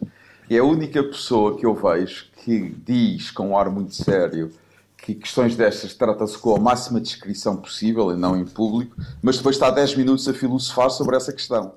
É 0.53 0.57
a 0.57 0.65
única 0.65 1.01
pessoa 1.01 1.57
que 1.57 1.65
eu 1.65 1.73
vejo 1.73 2.25
que 2.43 2.75
diz 2.85 3.31
com 3.31 3.51
um 3.51 3.57
ar 3.57 3.69
muito 3.69 3.95
sério 3.95 4.51
que 4.97 5.15
questões 5.15 5.55
destas 5.55 5.93
trata-se 5.93 6.37
com 6.37 6.53
a 6.53 6.59
máxima 6.59 6.99
descrição 6.99 7.55
possível 7.55 8.11
e 8.11 8.17
não 8.17 8.35
em 8.35 8.43
público, 8.43 8.93
mas 9.23 9.37
depois 9.37 9.55
está 9.55 9.71
10 9.71 9.95
minutos 9.95 10.27
a 10.27 10.33
filosofar 10.33 10.89
sobre 10.89 11.15
essa 11.15 11.31
questão. 11.31 11.75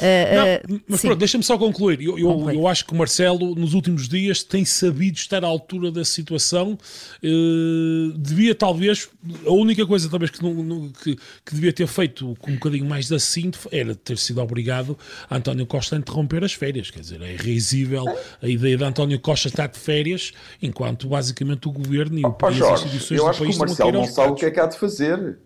Eh, 0.00 0.62
não, 0.68 0.80
mas 0.86 1.00
pronto, 1.00 1.16
deixa-me 1.16 1.42
só 1.42 1.58
concluir. 1.58 2.00
Eu, 2.00 2.18
eu, 2.18 2.50
eu, 2.50 2.68
acho 2.68 2.84
que 2.84 2.92
o 2.92 2.96
Marcelo, 2.96 3.54
nos 3.54 3.74
últimos 3.74 4.08
dias, 4.08 4.44
tem 4.44 4.64
sabido 4.64 5.16
estar 5.16 5.42
à 5.42 5.46
altura 5.46 5.90
da 5.90 6.04
situação. 6.04 6.78
Uh, 7.22 8.12
devia, 8.16 8.54
talvez, 8.54 9.08
a 9.44 9.50
única 9.50 9.84
coisa, 9.86 10.08
talvez, 10.08 10.30
que, 10.30 10.42
não, 10.42 10.88
que, 10.90 11.16
que, 11.16 11.54
devia 11.54 11.72
ter 11.72 11.86
feito 11.86 12.36
com 12.38 12.52
um 12.52 12.54
bocadinho 12.54 12.84
mais 12.84 13.08
da 13.08 13.18
cinto 13.18 13.58
era 13.72 13.94
ter 13.94 14.18
sido 14.18 14.40
obrigado 14.40 14.96
a 15.28 15.36
António 15.36 15.66
Costa 15.66 15.96
a 15.96 15.98
interromper 15.98 16.44
as 16.44 16.52
férias. 16.52 16.90
Quer 16.90 17.00
dizer, 17.00 17.20
é 17.22 17.34
risível 17.34 18.04
a 18.40 18.48
ideia 18.48 18.76
de 18.76 18.84
António 18.84 19.18
Costa 19.18 19.48
estar 19.48 19.66
de 19.66 19.78
férias, 19.78 20.32
enquanto 20.62 21.08
basicamente 21.08 21.66
o 21.68 21.72
governo 21.72 22.18
e, 22.20 22.24
o, 22.24 22.36
oh, 22.40 22.50
Jorge, 22.52 22.84
as 22.84 22.94
instituições 22.94 23.18
eu 23.18 23.28
acho 23.28 23.42
que 23.42 23.56
o 23.56 23.58
Marcelo 23.58 23.92
não 23.92 24.04
sabe 24.04 24.32
o 24.32 24.34
que 24.36 24.46
é 24.46 24.50
que 24.50 24.60
há 24.60 24.66
de 24.66 24.78
fazer. 24.78 25.38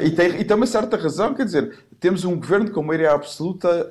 E, 0.00 0.10
tem, 0.10 0.40
e 0.40 0.44
tem 0.44 0.56
uma 0.56 0.66
certa 0.66 0.96
razão, 0.96 1.34
quer 1.34 1.44
dizer, 1.44 1.76
temos 1.98 2.24
um 2.24 2.36
governo 2.36 2.70
com 2.70 2.82
maioria 2.82 3.12
absoluta 3.12 3.88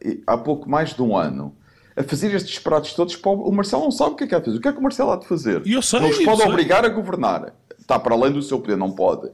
eh, 0.00 0.18
há 0.24 0.38
pouco 0.38 0.70
mais 0.70 0.94
de 0.94 1.02
um 1.02 1.16
ano 1.16 1.52
a 1.96 2.02
fazer 2.02 2.32
estes 2.34 2.58
pratos 2.58 2.94
todos. 2.94 3.18
O 3.24 3.50
Marcelo 3.50 3.82
não 3.82 3.90
sabe 3.90 4.12
o 4.12 4.14
que 4.14 4.24
é 4.24 4.26
que 4.26 4.34
há 4.34 4.38
de 4.38 4.46
fazer. 4.46 4.58
O 4.58 4.60
que 4.60 4.68
é 4.68 4.72
que 4.72 4.78
o 4.78 4.82
Marcelo 4.82 5.10
há 5.10 5.16
de 5.16 5.26
fazer? 5.26 5.62
Eu 5.66 5.82
sei, 5.82 6.00
não 6.00 6.08
os 6.10 6.24
pode 6.24 6.42
obrigar 6.42 6.84
a 6.84 6.88
governar. 6.88 7.54
Está 7.78 7.98
para 7.98 8.14
além 8.14 8.32
do 8.32 8.40
seu 8.40 8.60
poder, 8.60 8.76
não 8.76 8.92
pode. 8.92 9.30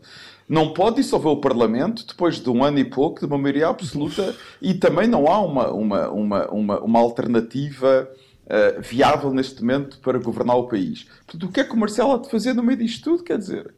Não 0.49 0.73
pode 0.73 0.97
dissolver 0.97 1.31
o 1.31 1.41
Parlamento 1.41 2.07
depois 2.07 2.41
de 2.41 2.49
um 2.49 2.65
ano 2.65 2.79
e 2.79 2.85
pouco 2.85 3.21
de 3.21 3.27
uma 3.27 3.37
maioria 3.37 3.69
absoluta 3.69 4.35
e 4.63 4.73
também 4.73 5.07
não 5.07 5.27
há 5.27 5.41
uma, 5.41 5.71
uma, 5.71 6.09
uma, 6.09 6.49
uma, 6.49 6.81
uma 6.81 6.99
alternativa 6.99 8.09
uh, 8.47 8.81
viável 8.81 9.31
neste 9.31 9.61
momento 9.61 9.99
para 10.01 10.19
governar 10.19 10.57
o 10.57 10.67
país. 10.67 11.07
Portanto, 11.27 11.45
o 11.45 11.53
que 11.53 11.61
é 11.61 11.65
que 11.65 11.75
o 11.75 11.77
Marcelo 11.77 12.13
há 12.13 12.19
de 12.19 12.31
fazer 12.31 12.55
no 12.55 12.63
meio 12.63 12.79
disto 12.79 13.05
tudo? 13.05 13.23
Quer 13.23 13.37
dizer, 13.37 13.75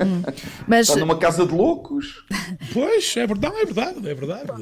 Hum. 0.00 0.22
Mas... 0.66 0.88
Está 0.88 1.00
numa 1.00 1.16
casa 1.18 1.46
de 1.46 1.52
loucos. 1.52 2.24
Pois, 2.72 3.16
é 3.16 3.26
verdade, 3.26 3.56
é 3.56 3.64
verdade, 3.64 4.08
é 4.08 4.14
verdade. 4.14 4.52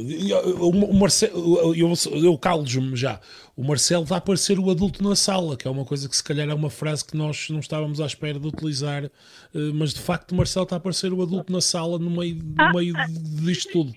O, 0.60 0.94
Marcelo, 0.94 1.74
eu, 1.74 1.92
eu 2.22 2.38
calo-me 2.38 2.96
já. 2.96 3.20
O 3.56 3.62
Marcelo 3.62 4.04
vai 4.04 4.18
aparecer 4.18 4.58
o 4.58 4.70
adulto 4.70 5.02
na 5.02 5.14
sala, 5.14 5.56
que 5.56 5.68
é 5.68 5.70
uma 5.70 5.84
coisa 5.84 6.08
que 6.08 6.16
se 6.16 6.24
calhar 6.24 6.48
é 6.48 6.54
uma 6.54 6.70
frase 6.70 7.04
que 7.04 7.16
nós 7.16 7.48
não 7.50 7.60
estávamos 7.60 8.00
à 8.00 8.06
espera 8.06 8.38
de 8.38 8.46
utilizar, 8.46 9.04
eh, 9.04 9.10
mas 9.74 9.92
de 9.92 10.00
facto 10.00 10.32
o 10.32 10.34
Marcelo 10.36 10.64
está 10.64 10.76
a 10.76 10.78
aparecer 10.78 11.12
o 11.12 11.22
adulto 11.22 11.52
na 11.52 11.60
sala 11.60 11.98
no 11.98 12.10
meio, 12.10 12.36
no 12.36 12.72
meio 12.72 12.94
disto 13.42 13.72
tudo. 13.72 13.92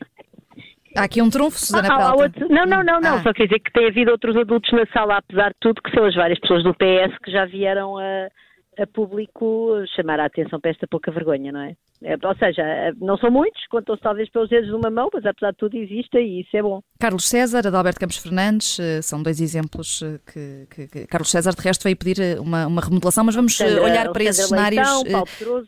Há 0.96 1.04
aqui 1.04 1.22
um 1.22 1.30
trunfo, 1.30 1.60
Susana 1.60 1.89
ah, 1.92 2.15
outro... 2.15 2.48
Não, 2.50 2.65
não, 2.65 2.82
não, 2.82 3.01
não. 3.01 3.15
Ah. 3.15 3.24
Só 3.24 3.34
quer 3.34 3.46
dizer 3.46 3.60
que 3.60 3.72
tem 3.72 3.88
havido 3.88 4.12
outros 4.12 4.36
adultos 4.38 4.72
na 4.72 4.86
sala, 4.94 5.18
apesar 5.18 5.50
de 5.50 5.58
tudo, 5.60 5.82
que 5.82 5.92
são 5.92 6.06
as 6.06 6.15
várias 6.15 6.39
pessoas 6.39 6.63
do 6.63 6.74
PS 6.74 7.18
que 7.24 7.32
já 7.32 7.46
vieram 7.46 7.98
a 7.98 8.30
a 8.77 8.88
público 8.88 9.84
chamar 9.96 10.20
a 10.20 10.25
atenção 10.25 10.60
para 10.60 10.72
esta 10.72 10.88
pouca 10.88 11.12
vergonha, 11.12 11.51
não 11.51 11.62
é? 11.62 11.75
É 12.05 12.15
ou 12.24 12.35
seja, 12.35 12.63
não 13.01 13.17
são 13.17 13.31
muitos, 13.31 13.65
contam-se 13.67 14.01
talvez 14.01 14.29
pelos 14.29 14.47
dedos 14.47 14.69
de 14.69 14.75
uma 14.75 14.91
mão, 14.91 15.09
mas 15.12 15.25
apesar 15.25 15.51
de 15.51 15.57
tudo 15.57 15.75
existe 15.75 16.15
e 16.17 16.41
isso 16.41 16.55
é 16.55 16.62
bom. 16.62 16.79
Carlos 17.00 17.27
César, 17.27 17.65
Adalberto 17.65 18.00
Campos 18.00 18.17
Fernandes, 18.17 18.79
eh, 18.79 19.01
são 19.01 19.24
dois 19.24 19.41
exemplos 19.41 20.03
eh, 20.03 20.19
que, 20.31 20.67
que, 20.69 20.88
que 20.88 21.07
Carlos 21.07 21.31
César, 21.31 21.55
de 21.55 21.62
resto, 21.62 21.83
veio 21.83 21.97
pedir 21.97 22.21
eh, 22.21 22.39
uma, 22.39 22.67
uma 22.67 22.81
remodelação, 22.81 23.24
mas 23.24 23.33
vamos 23.33 23.57
Sandra, 23.57 23.81
olhar 23.81 24.12
para 24.12 24.24
esses 24.24 24.47
cenários. 24.47 24.88
Paulo 25.12 25.25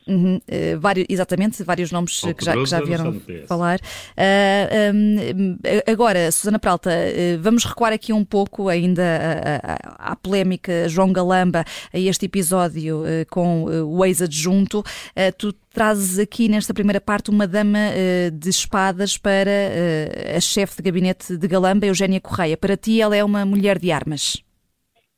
uh, 0.08 0.79
vários, 0.79 1.08
exatamente, 1.10 1.63
vários 1.63 1.91
nomes 1.91 2.22
que 2.22 2.46
já, 2.46 2.53
que 2.53 2.65
já 2.65 2.82
vieram 2.82 3.20
falar. 3.48 3.79
Uh, 4.15 4.96
um, 4.96 5.58
agora, 5.91 6.32
Susana 6.32 6.60
Pralta, 6.60 6.91
uh, 6.91 7.41
vamos 7.41 7.65
recuar 7.65 7.94
aqui 7.94 8.13
um 8.13 8.24
pouco 8.24 8.70
ainda 8.70 9.03
à, 9.63 10.12
à 10.12 10.15
polémica 10.15 10.88
João 10.88 11.12
Galamba, 11.12 11.63
a 11.91 12.00
este 12.00 12.25
episódio 12.25 13.03
com 13.29 13.65
o 13.65 14.06
ex-adjunto. 14.06 14.84
Tu 15.38 15.53
trazes 15.78 16.18
aqui 16.18 16.50
nesta 16.50 16.74
primeira 16.74 17.00
parte 17.00 17.30
uma 17.30 17.48
dama 17.48 17.78
de 18.34 18.50
espadas 18.50 19.16
para 19.16 19.52
a 20.36 20.40
chefe 20.40 20.78
de 20.78 20.82
gabinete 20.82 21.38
de 21.38 21.48
Galamba, 21.48 21.86
Eugénia 21.86 22.20
Correia. 22.20 22.58
Para 22.58 22.76
ti, 22.76 23.00
ela 23.00 23.16
é 23.16 23.24
uma 23.24 23.46
mulher 23.46 23.78
de 23.78 23.92
armas. 23.92 24.44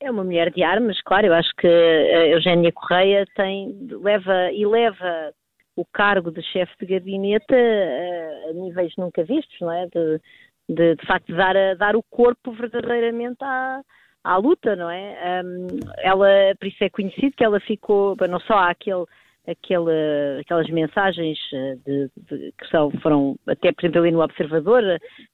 É 0.01 0.12
uma 0.12 0.22
mulher 0.22 0.51
de 0.51 0.62
armas, 0.62 1.01
claro. 1.01 1.28
Eu 1.28 1.34
acho 1.34 1.50
que 1.58 1.66
a 1.66 2.28
Eugénia 2.28 2.74
Correia 2.74 3.25
tem, 3.38 3.74
leva 4.04 4.51
e 4.51 4.66
leva 4.66 5.32
o 5.78 5.86
cargo 5.86 6.30
de 6.30 6.42
chefe 6.42 6.74
de 6.82 6.88
gabinete 6.88 7.54
a, 7.54 8.50
a 8.50 8.54
níveis 8.54 8.92
nunca 8.98 9.24
vistos, 9.24 9.56
não 9.62 9.72
é? 9.72 9.86
De, 9.86 10.20
de, 10.68 10.96
de 10.96 11.08
facto, 11.08 11.34
dar, 11.34 11.56
a, 11.56 11.74
dar 11.75 11.96
o 11.96 12.04
corpo 12.04 12.51
verdadeiramente 12.51 13.42
à, 13.42 13.80
à 14.25 14.36
luta, 14.36 14.75
não 14.75 14.89
é? 14.89 15.42
Um, 15.42 15.68
ela, 16.00 16.28
por 16.60 16.68
isso 16.68 16.84
é 16.84 16.89
conhecido 16.89 17.34
que 17.38 17.46
ela 17.46 17.62
ficou, 17.62 18.18
não 18.30 18.42
só 18.42 18.58
aquele, 18.58 19.06
aquelas 19.50 20.70
mensagens 20.70 21.38
eh, 21.53 21.75
de, 21.86 22.10
de, 22.29 22.51
que 22.58 22.68
são, 22.70 22.91
foram, 23.01 23.36
até 23.48 23.72
por 23.72 23.82
exemplo 23.84 24.01
ali 24.01 24.12
no 24.12 24.22
Observador, 24.22 24.84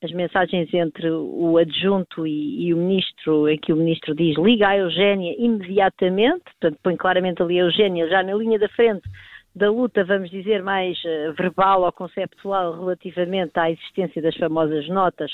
as 0.03 0.12
mensagens 0.12 0.74
entre 0.74 1.10
o 1.10 1.57
adjunto 1.57 2.25
e, 2.25 2.67
e, 2.67 2.74
o 2.74 2.77
ministro, 2.77 3.50
em 3.50 3.57
que 3.57 3.74
o 3.74 3.75
ministro 3.75 4.15
diz 4.15 4.38
liga 4.38 4.69
a 4.69 4.77
Eugénia 4.77 5.36
imediatamente, 5.38 6.43
portanto 6.43 6.79
põe 6.81 6.95
claramente 6.95 7.41
ali 7.41 7.60
a 7.60 7.63
Eugénia 7.63 8.07
já 8.07 8.24
na 8.24 8.34
linha 8.34 8.57
da 8.57 8.69
frente 8.69 9.07
da 9.55 9.72
luta, 9.72 10.03
vamos 10.03 10.29
dizer, 10.29 10.62
mais 10.62 10.98
uh, 11.05 11.34
verbal 11.34 11.84
ou 11.84 11.91
conceptual 11.93 12.77
relativamente 12.77 13.57
à 13.57 13.72
existência 13.72 14.22
das 14.22 14.36
famosas 14.36 14.88
notas 14.89 15.31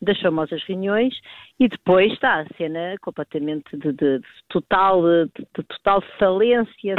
das 0.00 0.18
famosas 0.20 0.62
reuniões 0.64 1.14
e 1.58 1.68
depois 1.68 2.12
está 2.12 2.40
a 2.40 2.46
cena 2.56 2.94
completamente 3.02 3.76
de, 3.76 3.92
de, 3.92 4.18
de 4.18 4.26
total, 4.48 5.02
de, 5.02 5.26
de, 5.36 5.62
total 5.64 6.02
falência 6.18 6.94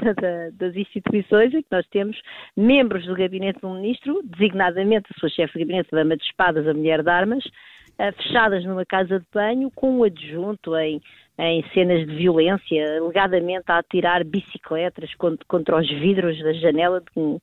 das 0.53 0.75
instituições 0.75 1.53
em 1.53 1.61
que 1.61 1.71
nós 1.71 1.85
temos 1.87 2.19
membros 2.55 3.05
do 3.05 3.15
gabinete 3.15 3.59
do 3.59 3.69
ministro, 3.69 4.21
designadamente 4.23 5.07
a 5.15 5.19
sua 5.19 5.29
chefe 5.29 5.53
de 5.53 5.65
gabinete, 5.65 5.89
a 5.91 5.97
dama 5.97 6.15
de 6.15 6.23
espadas, 6.23 6.67
a 6.67 6.73
mulher 6.73 7.01
de 7.01 7.09
armas, 7.09 7.43
uh, 7.45 8.13
fechadas 8.17 8.63
numa 8.65 8.85
casa 8.85 9.19
de 9.19 9.25
banho 9.33 9.71
com 9.71 9.99
um 9.99 10.03
adjunto 10.03 10.75
em, 10.77 11.01
em 11.39 11.63
cenas 11.73 12.05
de 12.05 12.15
violência, 12.15 12.99
alegadamente 12.99 13.65
a 13.67 13.79
atirar 13.79 14.23
bicicletas 14.23 15.13
contra, 15.15 15.45
contra 15.47 15.77
os 15.77 15.89
vidros 15.89 16.37
da 16.43 16.53
janela, 16.53 17.01
de 17.01 17.07
um, 17.19 17.39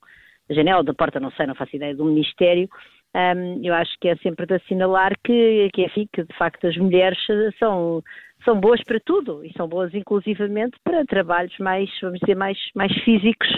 da 0.49 0.55
janela 0.55 0.85
da 0.85 0.95
porta, 0.95 1.19
não 1.19 1.33
sei, 1.33 1.47
não 1.47 1.55
faço 1.55 1.75
ideia, 1.75 1.95
do 1.95 2.05
Ministério, 2.05 2.69
um, 3.15 3.65
eu 3.65 3.75
acho 3.75 3.93
que 4.01 4.09
é 4.09 4.17
sempre 4.17 4.47
de 4.47 4.55
assinalar 4.55 5.13
que, 5.25 5.69
que, 5.73 5.85
enfim, 5.85 6.09
que 6.13 6.23
de 6.23 6.37
facto 6.37 6.67
as 6.67 6.77
mulheres 6.77 7.19
são, 7.59 8.03
são 8.45 8.61
boas 8.61 8.83
para 8.85 9.01
tudo 9.01 9.45
e 9.45 9.53
são 9.55 9.69
boas 9.69 9.93
inclusivamente 9.95 10.77
para 10.85 11.05
trabalhos 11.05 11.57
mais, 11.59 11.91
vamos 12.03 12.21
dizer, 12.21 12.35
mais, 12.35 12.59
mais 12.75 12.93
físicos 13.05 13.49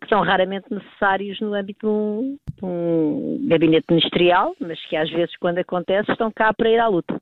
que 0.00 0.08
são 0.08 0.20
raramente 0.22 0.66
necessários 0.70 1.40
no 1.40 1.54
âmbito 1.54 1.86
de 1.86 1.92
um, 1.92 2.38
de 2.58 2.64
um 2.64 3.48
gabinete 3.48 3.86
ministerial, 3.88 4.54
mas 4.60 4.80
que 4.86 4.96
às 4.96 5.10
vezes, 5.10 5.36
quando 5.38 5.58
acontece, 5.58 6.10
estão 6.10 6.30
cá 6.30 6.52
para 6.52 6.70
ir 6.70 6.78
à 6.78 6.86
luta. 6.86 7.20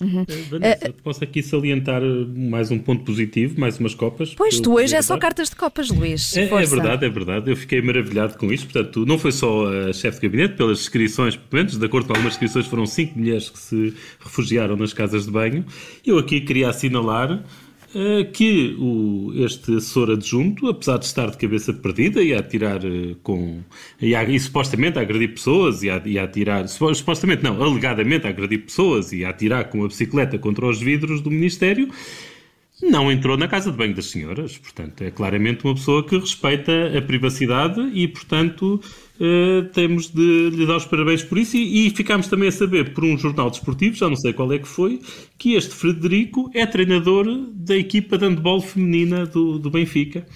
Uhum. 0.00 0.24
Eh, 0.26 0.42
Vanessa, 0.50 0.90
uh, 0.90 0.92
posso 1.04 1.22
aqui 1.22 1.42
salientar 1.42 2.02
mais 2.02 2.70
um 2.70 2.78
ponto 2.78 3.04
positivo, 3.04 3.60
mais 3.60 3.78
umas 3.78 3.94
copas? 3.94 4.34
Pois, 4.34 4.58
tu 4.58 4.74
hoje 4.74 4.96
é 4.96 5.02
só 5.02 5.16
cartas 5.18 5.50
de 5.50 5.56
copas, 5.56 5.90
Luís. 5.90 6.36
É, 6.36 6.44
é, 6.44 6.66
verdade, 6.66 7.04
é 7.04 7.08
verdade. 7.08 7.50
Eu 7.50 7.56
fiquei 7.56 7.80
maravilhado 7.82 8.36
com 8.36 8.52
isto. 8.52 8.64
Portanto, 8.72 9.04
não 9.06 9.18
foi 9.18 9.32
só 9.32 9.66
a 9.66 9.92
chefe 9.92 10.20
de 10.20 10.28
gabinete, 10.28 10.56
pelas 10.56 10.78
descrições, 10.78 11.36
pelo 11.36 11.62
menos, 11.62 11.78
de 11.78 11.86
acordo 11.86 12.06
com 12.06 12.12
algumas 12.14 12.32
descrições, 12.32 12.66
foram 12.66 12.86
cinco 12.86 13.18
mulheres 13.18 13.50
que 13.50 13.58
se 13.58 13.94
refugiaram 14.18 14.76
nas 14.76 14.92
casas 14.92 15.26
de 15.26 15.30
banho. 15.30 15.64
Eu 16.04 16.18
aqui 16.18 16.40
queria 16.40 16.70
assinalar 16.70 17.30
eh, 17.30 17.38
que 18.32 18.74
o, 18.78 19.32
este 19.44 19.76
assessor 19.76 20.10
adjunto, 20.10 20.68
apesar 20.68 20.98
de 20.98 21.04
estar 21.04 21.30
de 21.30 21.36
cabeça 21.36 21.72
perdida 21.72 22.22
e 22.22 22.32
a 22.32 22.40
atirar 22.40 22.84
eh, 22.84 23.14
com. 23.22 23.60
e, 24.00 24.14
a, 24.14 24.24
e 24.24 24.38
supostamente 24.40 24.98
a 24.98 25.02
agredir 25.02 25.34
pessoas 25.34 25.82
e 25.82 25.90
a, 25.90 26.00
e 26.04 26.18
a 26.18 26.24
atirar. 26.24 26.66
supostamente 26.68 27.42
não, 27.42 27.62
alegadamente 27.62 28.26
a 28.26 28.30
agredir 28.30 28.64
pessoas 28.64 29.12
e 29.12 29.24
a 29.24 29.30
atirar 29.30 29.68
com 29.68 29.84
a 29.84 29.88
bicicleta 29.88 30.38
contra 30.38 30.66
os 30.66 30.80
vidros 30.80 31.20
do 31.20 31.30
Ministério, 31.30 31.90
não 32.82 33.12
entrou 33.12 33.36
na 33.36 33.46
casa 33.46 33.70
de 33.70 33.76
banho 33.76 33.94
das 33.94 34.06
senhoras. 34.06 34.56
Portanto, 34.56 35.02
é 35.02 35.10
claramente 35.10 35.64
uma 35.64 35.74
pessoa 35.74 36.04
que 36.06 36.18
respeita 36.18 36.96
a 36.96 37.02
privacidade 37.02 37.80
e, 37.92 38.08
portanto, 38.08 38.80
Uh, 39.20 39.68
temos 39.72 40.10
de 40.10 40.50
lhe 40.50 40.66
dar 40.66 40.78
os 40.78 40.86
parabéns 40.86 41.22
por 41.22 41.38
isso 41.38 41.56
e, 41.56 41.86
e 41.86 41.90
ficámos 41.90 42.26
também 42.28 42.48
a 42.48 42.52
saber 42.52 42.92
por 42.92 43.04
um 43.04 43.16
jornal 43.16 43.50
desportivo, 43.50 43.94
já 43.94 44.08
não 44.08 44.16
sei 44.16 44.32
qual 44.32 44.52
é 44.52 44.58
que 44.58 44.66
foi, 44.66 45.00
que 45.38 45.54
este 45.54 45.74
Frederico 45.74 46.50
é 46.54 46.66
treinador 46.66 47.26
da 47.52 47.76
equipa 47.76 48.16
de 48.18 48.26
handball 48.26 48.60
feminina 48.60 49.26
do, 49.26 49.58
do 49.58 49.70
Benfica. 49.70 50.26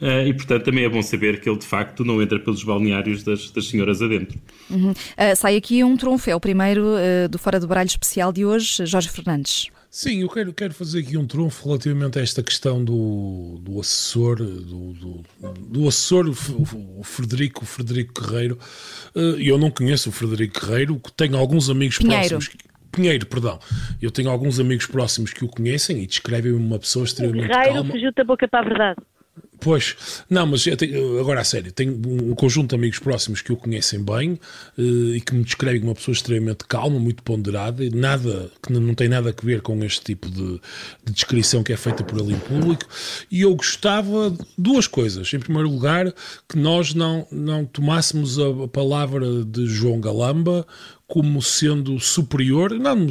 Uh, 0.00 0.26
e 0.26 0.34
portanto 0.34 0.64
também 0.64 0.84
é 0.84 0.88
bom 0.88 1.02
saber 1.02 1.40
que 1.40 1.48
ele 1.48 1.58
de 1.58 1.64
facto 1.64 2.04
não 2.04 2.20
entra 2.20 2.38
pelos 2.38 2.62
balneários 2.62 3.22
das, 3.22 3.50
das 3.50 3.68
senhoras 3.68 4.02
adentro. 4.02 4.38
Uhum. 4.68 4.90
Uh, 4.90 5.36
sai 5.36 5.56
aqui 5.56 5.82
um 5.82 5.96
trunfo, 5.96 6.28
é 6.28 6.34
o 6.34 6.40
primeiro 6.40 6.94
do 7.30 7.38
Fora 7.38 7.58
do 7.58 7.66
Baralho 7.66 7.86
especial 7.86 8.32
de 8.32 8.44
hoje, 8.44 8.84
Jorge 8.84 9.08
Fernandes. 9.08 9.70
Sim, 9.96 10.20
eu 10.20 10.28
quero, 10.28 10.52
quero 10.52 10.74
fazer 10.74 10.98
aqui 10.98 11.16
um 11.16 11.26
trunfo 11.26 11.66
relativamente 11.66 12.18
a 12.18 12.22
esta 12.22 12.42
questão 12.42 12.84
do, 12.84 13.58
do 13.62 13.80
assessor, 13.80 14.36
do, 14.36 14.92
do, 14.92 15.24
do 15.70 15.88
assessor, 15.88 16.28
o, 16.28 17.00
o 17.00 17.02
Frederico, 17.02 17.64
o 17.64 17.66
Frederico 17.66 18.12
Guerreiro. 18.20 18.58
Uh, 19.14 19.40
eu 19.40 19.56
não 19.56 19.70
conheço 19.70 20.10
o 20.10 20.12
Frederico 20.12 20.60
Guerreiro, 20.60 21.00
tenho 21.16 21.38
alguns 21.38 21.70
amigos 21.70 21.96
Pinheiro. 21.96 22.28
próximos. 22.28 22.56
Pinheiro, 22.92 23.24
perdão. 23.24 23.58
Eu 24.00 24.10
tenho 24.10 24.28
alguns 24.28 24.60
amigos 24.60 24.84
próximos 24.84 25.32
que 25.32 25.42
o 25.42 25.48
conhecem 25.48 26.02
e 26.02 26.06
descrevem-me 26.06 26.58
uma 26.58 26.78
pessoa 26.78 27.06
extremamente 27.06 27.48
Guerreiro 27.48 27.74
calma. 27.76 27.90
fugiu 27.90 28.12
da 28.14 28.22
boca 28.22 28.46
para 28.46 28.60
a 28.60 28.68
verdade. 28.68 29.00
Pois, 29.60 30.22
não, 30.28 30.46
mas 30.46 30.64
tenho, 30.64 31.18
agora 31.18 31.40
a 31.40 31.44
sério, 31.44 31.72
tenho 31.72 31.92
um 31.92 32.34
conjunto 32.34 32.70
de 32.70 32.74
amigos 32.74 32.98
próximos 32.98 33.40
que 33.40 33.52
o 33.52 33.56
conhecem 33.56 34.02
bem 34.02 34.38
uh, 34.78 35.14
e 35.14 35.20
que 35.20 35.34
me 35.34 35.42
descrevem 35.44 35.80
como 35.80 35.90
uma 35.90 35.96
pessoa 35.96 36.12
extremamente 36.12 36.64
calma, 36.66 36.98
muito 36.98 37.22
ponderada, 37.22 37.84
e 37.84 37.90
nada, 37.90 38.50
que 38.62 38.72
não 38.72 38.94
tem 38.94 39.08
nada 39.08 39.30
a 39.30 39.44
ver 39.46 39.62
com 39.62 39.82
este 39.82 40.02
tipo 40.02 40.30
de, 40.30 40.60
de 41.04 41.12
descrição 41.12 41.62
que 41.62 41.72
é 41.72 41.76
feita 41.76 42.04
por 42.04 42.18
ele 42.20 42.34
em 42.34 42.38
público. 42.38 42.86
E 43.30 43.42
eu 43.42 43.54
gostava 43.54 44.36
duas 44.56 44.86
coisas. 44.86 45.32
Em 45.32 45.38
primeiro 45.38 45.68
lugar, 45.68 46.12
que 46.48 46.58
nós 46.58 46.94
não, 46.94 47.26
não 47.30 47.64
tomássemos 47.64 48.38
a 48.38 48.68
palavra 48.68 49.44
de 49.44 49.66
João 49.66 50.00
Galamba 50.00 50.66
como 51.08 51.40
sendo 51.40 52.00
superior, 52.00 52.72
não 52.72 53.08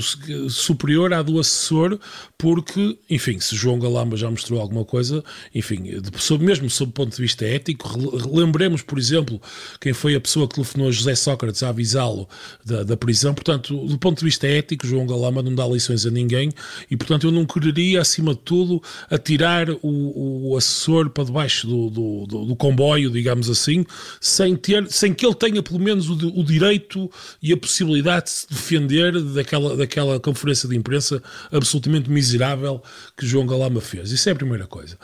superior 0.50 1.14
à 1.14 1.22
do 1.22 1.40
assessor, 1.40 1.98
porque, 2.38 2.98
enfim, 3.10 3.40
se 3.40 3.56
João 3.56 3.80
Galamba 3.80 4.18
já 4.18 4.30
mostrou 4.30 4.60
alguma 4.60 4.84
coisa, 4.84 5.24
enfim, 5.54 5.82
de, 5.82 6.38
mesmo 6.40 6.70
sob 6.70 6.90
o 6.90 6.94
ponto 6.94 7.16
de 7.16 7.22
vista 7.22 7.46
ético, 7.46 7.90
lembremos, 8.30 8.82
por 8.82 9.00
exemplo, 9.00 9.42
quem 9.80 9.94
foi 9.94 10.14
a 10.14 10.20
pessoa 10.20 10.46
que 10.46 10.56
telefonou 10.56 10.92
José 10.92 11.16
Sócrates 11.16 11.64
a 11.64 11.70
avisá-lo 11.70 12.28
da, 12.66 12.84
da, 12.84 12.98
prisão, 12.98 13.34
portanto, 13.34 13.74
do 13.88 13.98
ponto 13.98 14.20
de 14.20 14.25
vista 14.25 14.46
ético, 14.46 14.86
João 14.86 15.08
Galamba 15.08 15.42
não 15.42 15.56
dá 15.56 15.66
lições 15.66 16.06
a 16.06 16.12
ninguém 16.12 16.52
e, 16.92 16.98
portanto, 16.98 17.28
eu 17.28 17.32
não 17.32 17.46
quereria, 17.46 18.02
acima 18.02 18.34
de 18.34 18.42
tudo, 18.42 18.84
atirar 19.10 19.70
o, 19.82 20.50
o 20.52 20.58
assessor 20.58 21.10
para 21.10 21.24
debaixo 21.24 21.66
do, 21.66 21.90
do, 21.90 22.25
do, 22.28 22.46
do, 22.46 22.56
comboio, 22.58 23.10
digamos 23.10 23.50
assim, 23.50 23.86
sem, 24.20 24.54
ter, 24.58 24.86
sem 24.92 25.14
que 25.14 25.25
ele 25.25 25.36
tenha 25.36 25.64
pelo 25.64 25.80
menos 25.80 26.10
o, 26.10 26.14
o 26.14 26.44
direito 26.44 27.10
e 27.42 27.54
a 27.54 27.58
possibilidade 27.58 27.85
possibilidade 27.86 28.25
de 28.25 28.32
se 28.32 28.48
defender 28.50 29.22
daquela, 29.22 29.77
daquela 29.77 30.20
conferência 30.20 30.68
de 30.68 30.75
imprensa 30.75 31.22
absolutamente 31.51 32.10
miserável 32.10 32.82
que 33.15 33.25
João 33.25 33.46
Galama 33.46 33.80
fez. 33.80 34.12
Isso 34.12 34.27
é 34.27 34.32
a 34.32 34.36
primeira 34.36 34.65
coisa. 34.65 34.98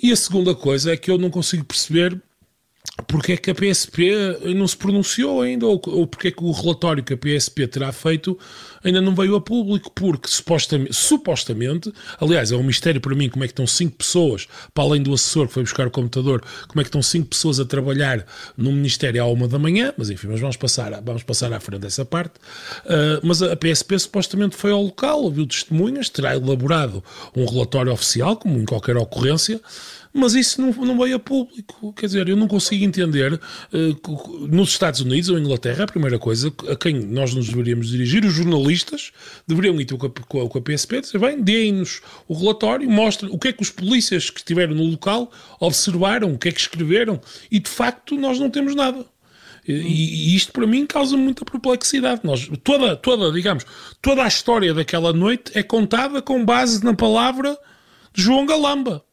E 0.00 0.12
a 0.12 0.16
segunda 0.16 0.54
coisa 0.54 0.92
é 0.92 0.96
que 0.96 1.10
eu 1.10 1.18
não 1.18 1.30
consigo 1.30 1.64
perceber 1.64 2.20
porque 3.06 3.32
é 3.32 3.36
que 3.36 3.50
a 3.50 3.54
PSP 3.54 4.10
não 4.54 4.66
se 4.66 4.76
pronunciou 4.76 5.42
ainda, 5.42 5.66
ou, 5.66 5.80
ou 5.86 6.06
porque 6.06 6.28
é 6.28 6.30
que 6.30 6.42
o 6.42 6.50
relatório 6.50 7.02
que 7.02 7.14
a 7.14 7.16
PSP 7.16 7.66
terá 7.66 7.92
feito 7.92 8.38
ainda 8.82 9.00
não 9.00 9.14
veio 9.14 9.34
a 9.36 9.40
público, 9.40 9.90
porque 9.94 10.28
supostamente, 10.28 10.94
supostamente, 10.94 11.92
aliás, 12.20 12.50
é 12.50 12.56
um 12.56 12.62
mistério 12.62 13.00
para 13.00 13.14
mim 13.14 13.28
como 13.28 13.44
é 13.44 13.46
que 13.46 13.52
estão 13.52 13.66
cinco 13.66 13.96
pessoas, 13.96 14.46
para 14.72 14.84
além 14.84 15.02
do 15.02 15.12
assessor 15.12 15.46
que 15.48 15.54
foi 15.54 15.62
buscar 15.62 15.86
o 15.86 15.90
computador, 15.90 16.42
como 16.68 16.80
é 16.80 16.84
que 16.84 16.88
estão 16.88 17.02
cinco 17.02 17.28
pessoas 17.28 17.60
a 17.60 17.64
trabalhar 17.64 18.24
no 18.56 18.72
Ministério 18.72 19.22
à 19.22 19.26
uma 19.26 19.46
da 19.46 19.58
manhã, 19.58 19.92
mas 19.96 20.08
enfim, 20.08 20.28
mas 20.28 20.40
vamos 20.40 20.56
passar, 20.56 21.00
vamos 21.02 21.22
passar 21.22 21.52
à 21.52 21.60
frente 21.60 21.80
dessa 21.82 22.04
parte. 22.04 22.34
Uh, 22.84 23.20
mas 23.22 23.42
a 23.42 23.56
PSP 23.56 23.98
supostamente 23.98 24.56
foi 24.56 24.72
ao 24.72 24.82
local, 24.82 25.22
ouviu 25.22 25.46
testemunhas, 25.46 26.08
terá 26.08 26.34
elaborado 26.34 27.04
um 27.36 27.44
relatório 27.44 27.92
oficial, 27.92 28.36
como 28.36 28.58
em 28.58 28.64
qualquer 28.64 28.96
ocorrência, 28.96 29.60
mas 30.12 30.34
isso 30.34 30.60
não, 30.60 30.72
não 30.84 30.98
veio 30.98 31.16
a 31.16 31.18
público. 31.18 31.92
Quer 31.92 32.06
dizer, 32.06 32.28
eu 32.28 32.36
não 32.36 32.48
consigo 32.48 32.84
entender 32.84 33.34
uh, 33.34 34.46
nos 34.48 34.70
Estados 34.70 35.00
Unidos 35.00 35.28
ou 35.30 35.38
Inglaterra, 35.38 35.84
a 35.84 35.86
primeira 35.86 36.18
coisa 36.18 36.52
a 36.68 36.76
quem 36.76 36.94
nós 36.94 37.32
nos 37.34 37.48
deveríamos 37.48 37.88
dirigir, 37.88 38.24
os 38.24 38.32
jornalistas 38.32 39.12
deveriam 39.46 39.80
ir 39.80 39.86
com 39.86 40.06
a, 40.06 40.48
com 40.48 40.58
a, 40.58 40.60
PSP 40.60 41.00
dizer, 41.00 41.18
bem, 41.18 41.40
deem-nos 41.40 42.00
o 42.26 42.34
relatório, 42.34 42.90
mostrem 42.90 43.32
o 43.32 43.38
que 43.38 43.48
é 43.48 43.52
que 43.52 43.62
os 43.62 43.70
polícias 43.70 44.30
que 44.30 44.40
estiveram 44.40 44.74
no 44.74 44.84
local 44.84 45.30
observaram, 45.60 46.32
o 46.32 46.38
que 46.38 46.48
é 46.48 46.52
que 46.52 46.60
escreveram, 46.60 47.20
e 47.50 47.60
de 47.60 47.70
facto 47.70 48.16
nós 48.16 48.38
não 48.38 48.50
temos 48.50 48.74
nada. 48.74 49.06
E, 49.66 49.72
e, 49.72 50.36
isto 50.36 50.52
para 50.52 50.66
mim 50.66 50.86
causa 50.86 51.16
muita 51.16 51.44
perplexidade. 51.44 52.22
Nós, 52.24 52.50
toda, 52.64 52.96
toda, 52.96 53.30
digamos, 53.30 53.64
toda 54.02 54.24
a 54.24 54.28
história 54.28 54.74
daquela 54.74 55.12
noite 55.12 55.52
é 55.54 55.62
contada 55.62 56.20
com 56.20 56.44
base 56.44 56.84
na 56.84 56.94
palavra 56.94 57.56
de 58.12 58.22
João 58.22 58.46
Galamba. 58.46 59.04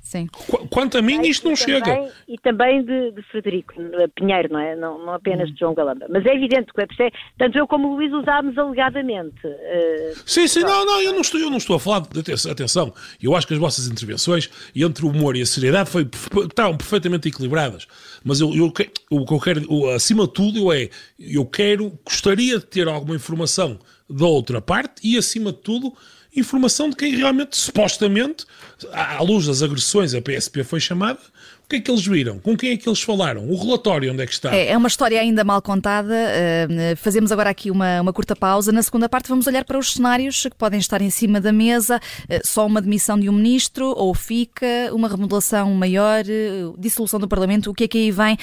Sim. 0.00 0.26
Quanto 0.70 0.98
a 0.98 1.02
mim, 1.02 1.20
isto 1.22 1.44
não 1.44 1.52
e 1.52 1.56
chega. 1.56 1.84
Também, 1.84 2.10
e 2.26 2.38
também 2.38 2.84
de, 2.84 3.12
de, 3.12 3.22
Frederico 3.24 3.74
Pinheiro, 4.14 4.52
não 4.52 4.58
é? 4.58 4.74
Não, 4.74 4.98
não 4.98 5.12
apenas 5.12 5.52
de 5.52 5.58
João 5.58 5.74
Galamba. 5.74 6.06
Mas 6.08 6.24
é 6.26 6.34
evidente 6.34 6.72
que 6.72 7.02
é, 7.02 7.10
tanto 7.38 7.58
eu 7.58 7.66
como 7.66 7.88
o 7.88 7.96
Luís 7.96 8.12
usámos 8.12 8.56
alegadamente. 8.56 9.46
Uh, 9.46 10.22
sim, 10.26 10.48
sim, 10.48 10.60
não, 10.60 10.84
não, 10.84 11.02
eu 11.02 11.12
não, 11.12 11.20
estou, 11.20 11.38
eu 11.38 11.50
não 11.50 11.58
estou 11.58 11.76
a 11.76 11.80
falar 11.80 12.00
de 12.00 12.50
atenção. 12.50 12.92
Eu 13.22 13.36
acho 13.36 13.46
que 13.46 13.54
as 13.54 13.60
vossas 13.60 13.86
intervenções, 13.86 14.50
entre 14.74 15.04
o 15.04 15.10
humor 15.10 15.36
e 15.36 15.42
a 15.42 15.46
seriedade, 15.46 15.90
foi, 15.90 16.08
estavam 16.44 16.76
perfeitamente 16.76 17.28
equilibradas. 17.28 17.86
Mas 18.24 18.40
eu, 18.40 18.54
eu, 18.54 18.66
o 19.10 19.26
que 19.26 19.34
eu 19.34 19.40
quero, 19.40 19.90
acima 19.90 20.26
de 20.26 20.32
tudo, 20.32 20.58
eu 20.58 20.72
é, 20.72 20.88
eu 21.18 21.44
quero, 21.44 21.92
gostaria 22.04 22.58
de 22.58 22.66
ter 22.66 22.88
alguma 22.88 23.14
informação 23.14 23.78
da 24.08 24.26
outra 24.26 24.60
parte 24.60 25.00
e, 25.04 25.16
acima 25.16 25.52
de 25.52 25.58
tudo, 25.58 25.94
informação 26.34 26.90
de 26.90 26.96
quem 26.96 27.14
realmente, 27.16 27.56
supostamente, 27.56 28.46
à 28.92 29.22
luz 29.22 29.46
das 29.46 29.62
agressões, 29.62 30.14
a 30.14 30.20
PSP 30.20 30.64
foi 30.64 30.80
chamada. 30.80 31.18
O 31.64 31.68
que 31.70 31.76
é 31.76 31.80
que 31.80 31.88
eles 31.88 32.04
viram? 32.04 32.40
Com 32.40 32.56
quem 32.56 32.72
é 32.72 32.76
que 32.76 32.88
eles 32.88 33.00
falaram? 33.00 33.48
O 33.48 33.56
relatório 33.56 34.12
onde 34.12 34.22
é 34.22 34.26
que 34.26 34.32
está? 34.32 34.52
É, 34.52 34.70
é 34.70 34.76
uma 34.76 34.88
história 34.88 35.20
ainda 35.20 35.44
mal 35.44 35.62
contada. 35.62 36.14
Uh, 36.14 36.96
fazemos 36.96 37.30
agora 37.30 37.48
aqui 37.48 37.70
uma, 37.70 38.00
uma 38.00 38.12
curta 38.12 38.34
pausa. 38.34 38.72
Na 38.72 38.82
segunda 38.82 39.08
parte 39.08 39.28
vamos 39.28 39.46
olhar 39.46 39.64
para 39.64 39.78
os 39.78 39.92
cenários 39.92 40.42
que 40.42 40.56
podem 40.56 40.80
estar 40.80 41.00
em 41.00 41.10
cima 41.10 41.40
da 41.40 41.52
mesa. 41.52 42.00
Uh, 42.28 42.44
só 42.44 42.66
uma 42.66 42.82
demissão 42.82 43.16
de 43.18 43.28
um 43.28 43.32
ministro 43.32 43.86
ou 43.96 44.12
fica, 44.14 44.66
uma 44.92 45.08
remodelação 45.08 45.72
maior, 45.72 46.24
uh, 46.24 46.74
dissolução 46.76 47.20
do 47.20 47.28
Parlamento. 47.28 47.70
O 47.70 47.74
que 47.74 47.84
é 47.84 47.88
que 47.88 47.98
aí 47.98 48.10
vem? 48.10 48.36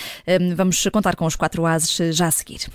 vamos 0.55 0.87
contar 0.91 1.15
com 1.15 1.25
os 1.25 1.35
quatro 1.35 1.65
ases 1.65 2.15
já 2.15 2.27
a 2.27 2.31
seguir. 2.31 2.67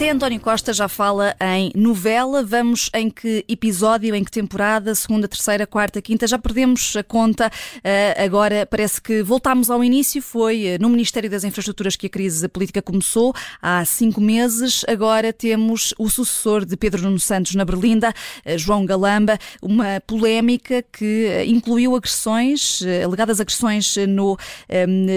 Até 0.00 0.08
António 0.08 0.40
Costa 0.40 0.72
já 0.72 0.88
fala 0.88 1.36
em 1.38 1.70
novela. 1.74 2.42
Vamos 2.42 2.88
em 2.94 3.10
que 3.10 3.44
episódio, 3.46 4.14
em 4.14 4.24
que 4.24 4.30
temporada? 4.30 4.94
Segunda, 4.94 5.28
terceira, 5.28 5.66
quarta, 5.66 6.00
quinta? 6.00 6.26
Já 6.26 6.38
perdemos 6.38 6.96
a 6.96 7.02
conta. 7.02 7.50
Eh, 7.84 8.16
agora 8.16 8.64
parece 8.64 8.98
que 8.98 9.22
voltámos 9.22 9.68
ao 9.68 9.84
início. 9.84 10.22
Foi 10.22 10.64
eh, 10.64 10.78
no 10.78 10.88
Ministério 10.88 11.28
das 11.28 11.44
Infraestruturas 11.44 11.96
que 11.96 12.06
a 12.06 12.08
crise 12.08 12.48
política 12.48 12.80
começou 12.80 13.34
há 13.60 13.84
cinco 13.84 14.22
meses. 14.22 14.86
Agora 14.88 15.34
temos 15.34 15.92
o 15.98 16.08
sucessor 16.08 16.64
de 16.64 16.78
Pedro 16.78 17.02
Nuno 17.02 17.20
Santos 17.20 17.54
na 17.54 17.66
Berlinda, 17.66 18.10
eh, 18.42 18.56
João 18.56 18.86
Galamba. 18.86 19.38
Uma 19.60 20.00
polémica 20.06 20.82
que 20.90 21.44
incluiu 21.46 21.94
agressões, 21.94 22.80
alegadas 23.04 23.38
agressões 23.38 23.96
no 24.08 24.38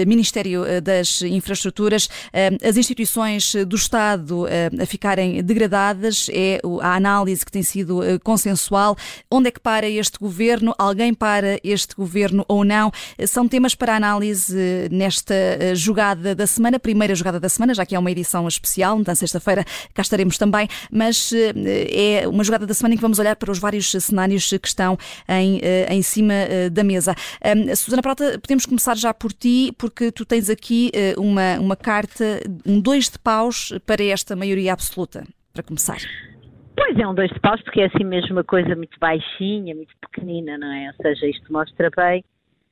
Ministério 0.06 0.62
das 0.82 1.22
Infraestruturas. 1.22 2.06
As 2.62 2.76
instituições 2.76 3.54
do 3.66 3.76
Estado 3.76 4.44
a 4.80 4.86
ficarem 4.86 5.42
degradadas, 5.42 6.28
é 6.32 6.60
a 6.80 6.94
análise 6.94 7.44
que 7.44 7.52
tem 7.52 7.62
sido 7.62 8.02
eh, 8.02 8.18
consensual. 8.18 8.96
Onde 9.30 9.48
é 9.48 9.50
que 9.50 9.60
para 9.60 9.88
este 9.88 10.18
governo? 10.18 10.74
Alguém 10.78 11.12
para 11.12 11.58
este 11.62 11.94
governo 11.94 12.44
ou 12.48 12.64
não? 12.64 12.92
São 13.26 13.46
temas 13.48 13.74
para 13.74 13.96
análise 13.96 14.56
eh, 14.58 14.88
nesta 14.90 15.34
eh, 15.34 15.74
jogada 15.74 16.34
da 16.34 16.46
semana, 16.46 16.78
primeira 16.78 17.14
jogada 17.14 17.38
da 17.38 17.48
semana, 17.48 17.74
já 17.74 17.84
que 17.84 17.94
é 17.94 17.98
uma 17.98 18.10
edição 18.10 18.46
especial, 18.48 19.00
na 19.06 19.14
sexta-feira 19.14 19.64
cá 19.92 20.02
estaremos 20.02 20.38
também, 20.38 20.68
mas 20.90 21.32
é 21.32 22.26
uma 22.28 22.42
jogada 22.44 22.66
da 22.66 22.74
semana 22.74 22.94
em 22.94 22.96
que 22.96 23.02
vamos 23.02 23.18
olhar 23.18 23.36
para 23.36 23.50
os 23.50 23.58
vários 23.58 23.90
cenários 23.90 24.48
que 24.48 24.68
estão 24.68 24.98
em, 25.28 25.60
em 25.88 26.02
cima 26.02 26.34
da 26.70 26.82
mesa. 26.82 27.14
Susana 27.76 28.02
Prata, 28.02 28.38
podemos 28.40 28.66
começar 28.66 28.96
já 28.96 29.12
por 29.12 29.32
ti, 29.32 29.72
porque 29.78 30.10
tu 30.10 30.24
tens 30.24 30.48
aqui 30.50 30.90
uma, 31.16 31.58
uma 31.60 31.76
carta, 31.76 32.40
um 32.66 32.80
dois 32.80 33.08
de 33.08 33.18
paus 33.18 33.72
para 33.86 34.02
esta 34.02 34.34
maioria 34.34 34.63
maioria 34.64 34.72
absoluta, 34.72 35.24
para 35.52 35.62
começar? 35.62 35.98
Pois 36.76 36.98
é, 36.98 37.06
um 37.06 37.14
dois 37.14 37.30
de 37.30 37.40
paus, 37.40 37.60
porque 37.62 37.82
é 37.82 37.86
assim 37.86 38.04
mesmo 38.04 38.32
uma 38.32 38.44
coisa 38.44 38.74
muito 38.74 38.98
baixinha, 38.98 39.74
muito 39.74 39.94
pequenina, 40.00 40.58
não 40.58 40.72
é? 40.72 40.88
Ou 40.88 40.94
seja, 41.02 41.26
isto 41.26 41.52
mostra 41.52 41.90
bem 41.94 42.24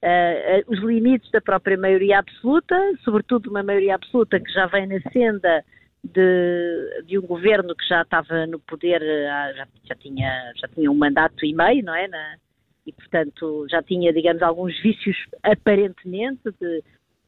uh, 0.02 0.72
os 0.72 0.80
limites 0.80 1.30
da 1.30 1.40
própria 1.40 1.76
maioria 1.76 2.18
absoluta, 2.18 2.76
sobretudo 3.04 3.50
uma 3.50 3.62
maioria 3.62 3.94
absoluta 3.94 4.40
que 4.40 4.52
já 4.52 4.66
vem 4.66 4.86
na 4.86 5.00
senda 5.12 5.64
de, 6.02 7.04
de 7.06 7.18
um 7.18 7.22
governo 7.22 7.76
que 7.76 7.86
já 7.86 8.02
estava 8.02 8.46
no 8.46 8.58
poder, 8.58 9.00
uh, 9.00 9.56
já, 9.56 9.68
já, 9.84 9.94
tinha, 9.94 10.52
já 10.56 10.68
tinha 10.68 10.90
um 10.90 10.96
mandato 10.96 11.44
e 11.44 11.54
meio, 11.54 11.84
não 11.84 11.94
é? 11.94 12.08
Na, 12.08 12.36
e, 12.84 12.92
portanto, 12.92 13.66
já 13.70 13.80
tinha, 13.82 14.12
digamos, 14.12 14.42
alguns 14.42 14.76
vícios 14.82 15.16
aparentemente 15.44 16.42
de 16.60 16.82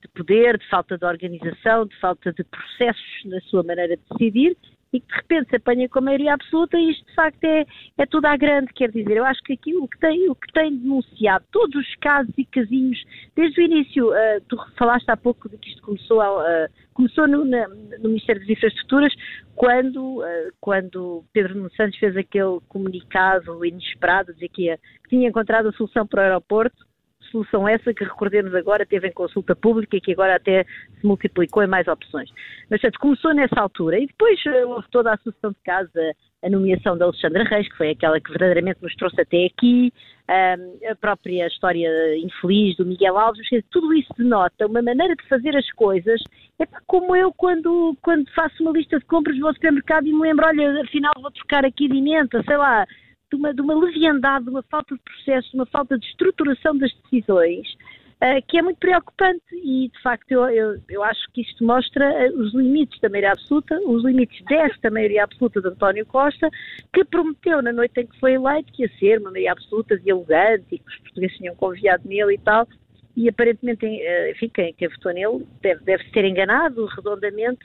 de 0.05 0.09
poder, 0.09 0.59
de 0.59 0.69
falta 0.69 0.99
de 0.99 1.05
organização, 1.05 1.87
de 1.87 1.99
falta 1.99 2.33
de 2.33 2.45
processos 2.45 3.25
na 3.25 3.41
sua 3.41 3.63
maneira 3.63 3.97
de 3.97 4.03
decidir 4.11 4.57
e 4.93 5.01
que 5.01 5.09
de 5.09 5.15
repente 5.15 5.51
se 5.51 5.57
apanha 5.57 5.89
com 5.89 5.99
a 5.99 6.03
maioria 6.03 6.35
absoluta 6.35 6.79
e 6.79 6.93
isto 6.93 7.05
de 7.07 7.15
facto 7.15 7.43
é, 7.43 7.67
é 7.99 8.07
tudo 8.07 8.27
à 8.27 8.37
grande, 8.37 8.73
quer 8.73 8.91
dizer, 8.93 9.17
eu 9.17 9.25
acho 9.25 9.43
que 9.43 9.55
aqui 9.55 9.75
o 9.75 9.89
que 9.89 9.99
tem, 9.99 10.31
o 10.31 10.37
que 10.37 10.53
tem 10.53 10.77
denunciado, 10.77 11.45
todos 11.51 11.75
os 11.75 11.95
casos 11.97 12.33
e 12.39 12.45
casinhos, 12.45 13.03
desde 13.35 13.61
o 13.61 13.65
início, 13.65 14.11
uh, 14.11 14.41
tu 14.49 14.57
falaste 14.79 15.09
há 15.11 15.17
pouco 15.17 15.49
de 15.49 15.59
que 15.59 15.71
isto 15.71 15.83
começou, 15.83 16.21
uh, 16.21 16.69
começou 16.93 17.27
no, 17.27 17.45
na, 17.45 17.67
no, 17.67 18.11
Ministério 18.11 18.41
das 18.41 18.51
Infraestruturas, 18.51 19.13
quando, 19.57 20.21
uh, 20.21 20.53
quando 20.61 21.25
Pedro 21.33 21.57
Nuno 21.57 21.73
Santos 21.75 21.99
fez 21.99 22.17
aquele 22.17 22.61
comunicado 22.69 23.65
inesperado, 23.65 24.33
dizer 24.33 24.49
que, 24.51 24.67
ia, 24.67 24.79
que 25.03 25.09
tinha 25.09 25.29
encontrado 25.29 25.69
a 25.69 25.73
solução 25.73 26.07
para 26.07 26.21
o 26.21 26.25
aeroporto, 26.25 26.87
solução 27.31 27.69
essa 27.69 27.93
que, 27.93 28.05
recordemos 28.05 28.55
agora, 28.55 28.87
teve 28.87 29.09
em 29.09 29.13
consulta 29.13 29.55
pública 29.55 29.97
e 29.97 30.01
que 30.01 30.13
agora 30.13 30.37
até 30.37 30.65
se 30.65 31.07
multiplicou 31.07 31.63
em 31.63 31.67
mais 31.67 31.87
opções. 31.89 32.31
Mas, 32.71 32.81
portanto, 32.81 33.01
começou 33.01 33.35
nessa 33.35 33.61
altura 33.61 33.99
e 33.99 34.07
depois 34.07 34.41
eh, 34.47 34.65
houve 34.65 34.87
toda 34.91 35.13
a 35.13 35.19
sucessão 35.19 35.51
de 35.51 35.59
casos, 35.65 35.93
a, 36.43 36.51
nomeação 36.51 36.97
da 36.97 37.07
Alexandra 37.07 37.45
Reis, 37.45 37.69
que 37.69 37.77
foi 37.77 37.91
aquela 37.91 38.21
que 38.21 38.31
verdadeiramente 38.31 38.83
nos 38.83 38.95
trouxe 38.97 39.21
até 39.21 39.47
aqui, 39.47 39.93
a 40.29 40.95
própria 40.97 41.47
história 41.47 41.89
infeliz 42.19 42.77
do 42.77 42.87
Miguel 42.87 43.19
Alves, 43.19 43.47
tudo 43.71 43.93
isso 43.93 44.13
denota 44.17 44.67
uma 44.67 44.81
maneira 44.81 45.15
de 45.15 45.29
fazer 45.29 45.57
as 45.57 45.71
coisas. 45.73 46.23
É 46.59 46.67
como 46.87 47.15
eu, 47.15 47.33
quando, 47.33 47.97
quando 48.03 48.31
faço 48.33 48.63
uma 48.63 48.73
lista 48.73 48.99
de 48.99 49.05
compras, 49.05 49.39
vou 49.39 49.49
ao 49.49 49.55
supermercado 49.55 50.07
e 50.07 50.13
me 50.13 50.21
lembro, 50.21 50.47
olha, 50.47 50.83
afinal 50.83 51.13
vou 51.21 51.31
trocar 51.31 51.65
aqui 51.65 51.89
de 51.89 51.99
emenda, 51.99 52.43
sei 52.43 52.57
lá, 52.57 52.87
de 53.35 53.41
uma, 53.41 53.53
de 53.53 53.61
uma 53.61 53.75
leviandade, 53.75 54.45
de 54.45 54.51
uma 54.51 54.63
falta 54.63 54.95
de 54.95 55.03
processo, 55.03 55.51
de 55.51 55.57
uma 55.57 55.67
falta 55.67 55.99
de 55.99 56.07
estruturação 56.07 56.77
das 56.79 56.93
decisões, 57.03 57.67
uh, 58.23 58.41
que 58.47 58.59
é 58.59 58.63
muito 58.63 58.79
preocupante. 58.79 59.43
E, 59.53 59.89
de 59.89 60.03
facto, 60.03 60.31
eu, 60.31 60.49
eu, 60.49 60.81
eu 60.89 61.03
acho 61.03 61.21
que 61.33 61.43
isto 61.43 61.65
mostra 61.65 62.09
uh, 62.09 62.41
os 62.41 62.55
limites 62.55 63.01
da 63.01 63.09
maioria 63.09 63.33
absoluta, 63.33 63.79
os 63.85 64.05
limites 64.05 64.43
desta 64.45 64.91
maioria 64.91 65.25
absoluta 65.25 65.61
de 65.61 65.69
António 65.69 66.07
Costa, 66.07 66.49
que 66.93 67.05
prometeu 67.05 67.61
na 67.61 67.73
noite 67.73 68.01
em 68.01 68.07
que 68.07 68.19
foi 68.21 68.35
eleito 68.35 68.73
que 68.73 68.83
ia 68.83 68.99
ser 68.99 69.21
uma 69.21 69.31
maioria 69.31 69.53
absoluta, 69.53 69.99
dialogante 69.99 70.67
e 70.71 70.79
que 70.79 70.89
os 70.89 70.99
portugueses 70.99 71.37
tinham 71.37 71.57
confiado 71.57 72.07
nele 72.07 72.35
e 72.35 72.39
tal, 72.39 72.69
e 73.17 73.29
aparentemente, 73.29 73.85
uh, 73.85 74.31
enfim, 74.31 74.49
quem, 74.55 74.73
quem 74.75 74.89
votou 74.89 75.13
nele 75.13 75.47
deve, 75.61 75.85
deve 75.85 76.05
ter 76.11 76.25
enganado 76.25 76.87
redondamente, 76.87 77.65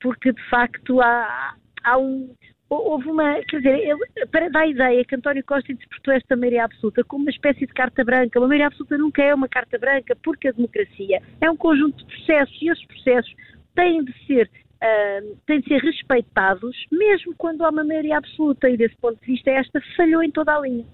porque 0.00 0.32
de 0.32 0.42
facto 0.48 1.00
há, 1.00 1.56
há 1.82 1.98
um, 1.98 2.32
houve 2.70 3.08
uma, 3.10 3.40
quer 3.44 3.58
dizer, 3.58 3.78
ele, 3.78 4.26
para 4.30 4.48
dar 4.48 4.60
a 4.60 4.66
ideia 4.66 5.04
que 5.04 5.14
António 5.14 5.44
Costa 5.44 5.72
interpretou 5.72 6.14
esta 6.14 6.36
maioria 6.36 6.64
absoluta 6.64 7.02
como 7.04 7.24
uma 7.24 7.30
espécie 7.30 7.66
de 7.66 7.72
carta 7.72 8.04
branca. 8.04 8.38
Uma 8.38 8.48
maioria 8.48 8.66
absoluta 8.66 8.98
nunca 8.98 9.22
é 9.22 9.34
uma 9.34 9.48
carta 9.48 9.78
branca, 9.78 10.16
porque 10.22 10.48
a 10.48 10.52
democracia 10.52 11.22
é 11.40 11.50
um 11.50 11.56
conjunto 11.56 11.96
de 11.98 12.04
processos 12.04 12.62
e 12.62 12.68
esses 12.68 12.86
processos 12.86 13.34
têm 13.74 14.04
de 14.04 14.26
ser 14.26 14.50
Uh, 14.78 15.36
têm 15.44 15.58
de 15.58 15.66
ser 15.66 15.80
respeitados, 15.80 16.76
mesmo 16.92 17.34
quando 17.36 17.64
há 17.64 17.68
uma 17.68 17.82
maioria 17.82 18.16
absoluta, 18.16 18.70
e 18.70 18.76
desse 18.76 18.94
ponto 18.98 19.18
de 19.18 19.26
vista 19.26 19.50
esta 19.50 19.80
falhou 19.96 20.22
em 20.22 20.30
toda 20.30 20.56
a 20.56 20.60
linha. 20.60 20.86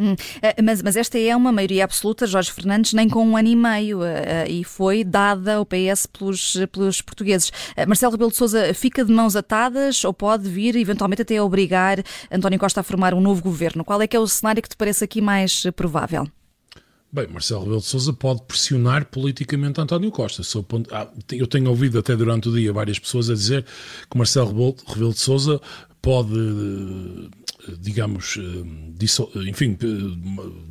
Hum, 0.00 0.16
eh, 0.40 0.62
mas, 0.62 0.82
mas, 0.82 0.96
esta 0.96 1.18
é 1.18 1.36
uma 1.36 1.52
maioria 1.52 1.84
absoluta, 1.84 2.26
Jorge 2.26 2.50
Fernandes, 2.50 2.94
nem 2.94 3.06
com 3.06 3.22
um 3.22 3.36
ano 3.36 3.48
e 3.48 3.54
meio, 3.54 4.00
uh, 4.00 4.48
e 4.48 4.64
foi 4.64 5.04
dada 5.04 5.56
ao 5.56 5.66
PS 5.66 6.06
pelos, 6.06 6.56
pelos 6.72 7.02
portugueses. 7.02 7.52
Marcelo 7.86 8.12
Rebelo 8.12 8.30
de 8.30 8.36
Sousa 8.38 8.72
fica 8.72 9.04
de 9.04 9.12
mãos 9.12 9.36
atadas 9.36 10.02
ou 10.02 10.14
pode 10.14 10.48
vir 10.48 10.74
eventualmente 10.76 11.20
até 11.20 11.42
obrigar 11.42 12.02
António 12.32 12.58
Costa 12.58 12.80
a 12.80 12.82
formar 12.82 13.12
um 13.12 13.20
novo 13.20 13.42
governo? 13.42 13.84
Qual 13.84 14.00
é 14.00 14.06
que 14.06 14.16
é 14.16 14.20
o 14.20 14.26
cenário 14.26 14.62
que 14.62 14.70
te 14.70 14.76
parece 14.76 15.04
aqui 15.04 15.20
mais 15.20 15.64
provável? 15.76 16.26
Bem, 17.12 17.26
Marcelo 17.26 17.62
Rebelo 17.62 17.80
de 17.80 17.86
Sousa 17.86 18.12
pode 18.12 18.42
pressionar 18.42 19.04
politicamente 19.06 19.80
António 19.80 20.12
Costa. 20.12 20.42
Ah, 20.92 21.08
eu 21.32 21.46
tenho 21.46 21.68
ouvido 21.68 21.98
até 21.98 22.14
durante 22.14 22.48
o 22.48 22.52
dia 22.54 22.72
várias 22.72 23.00
pessoas 23.00 23.28
a 23.28 23.34
dizer 23.34 23.66
que 24.08 24.16
Marcelo 24.16 24.76
Rebelo 24.86 25.12
de 25.12 25.18
Sousa 25.18 25.60
pode 26.00 27.30
digamos, 27.78 28.38
eh, 28.38 29.48
enfim, 29.48 29.76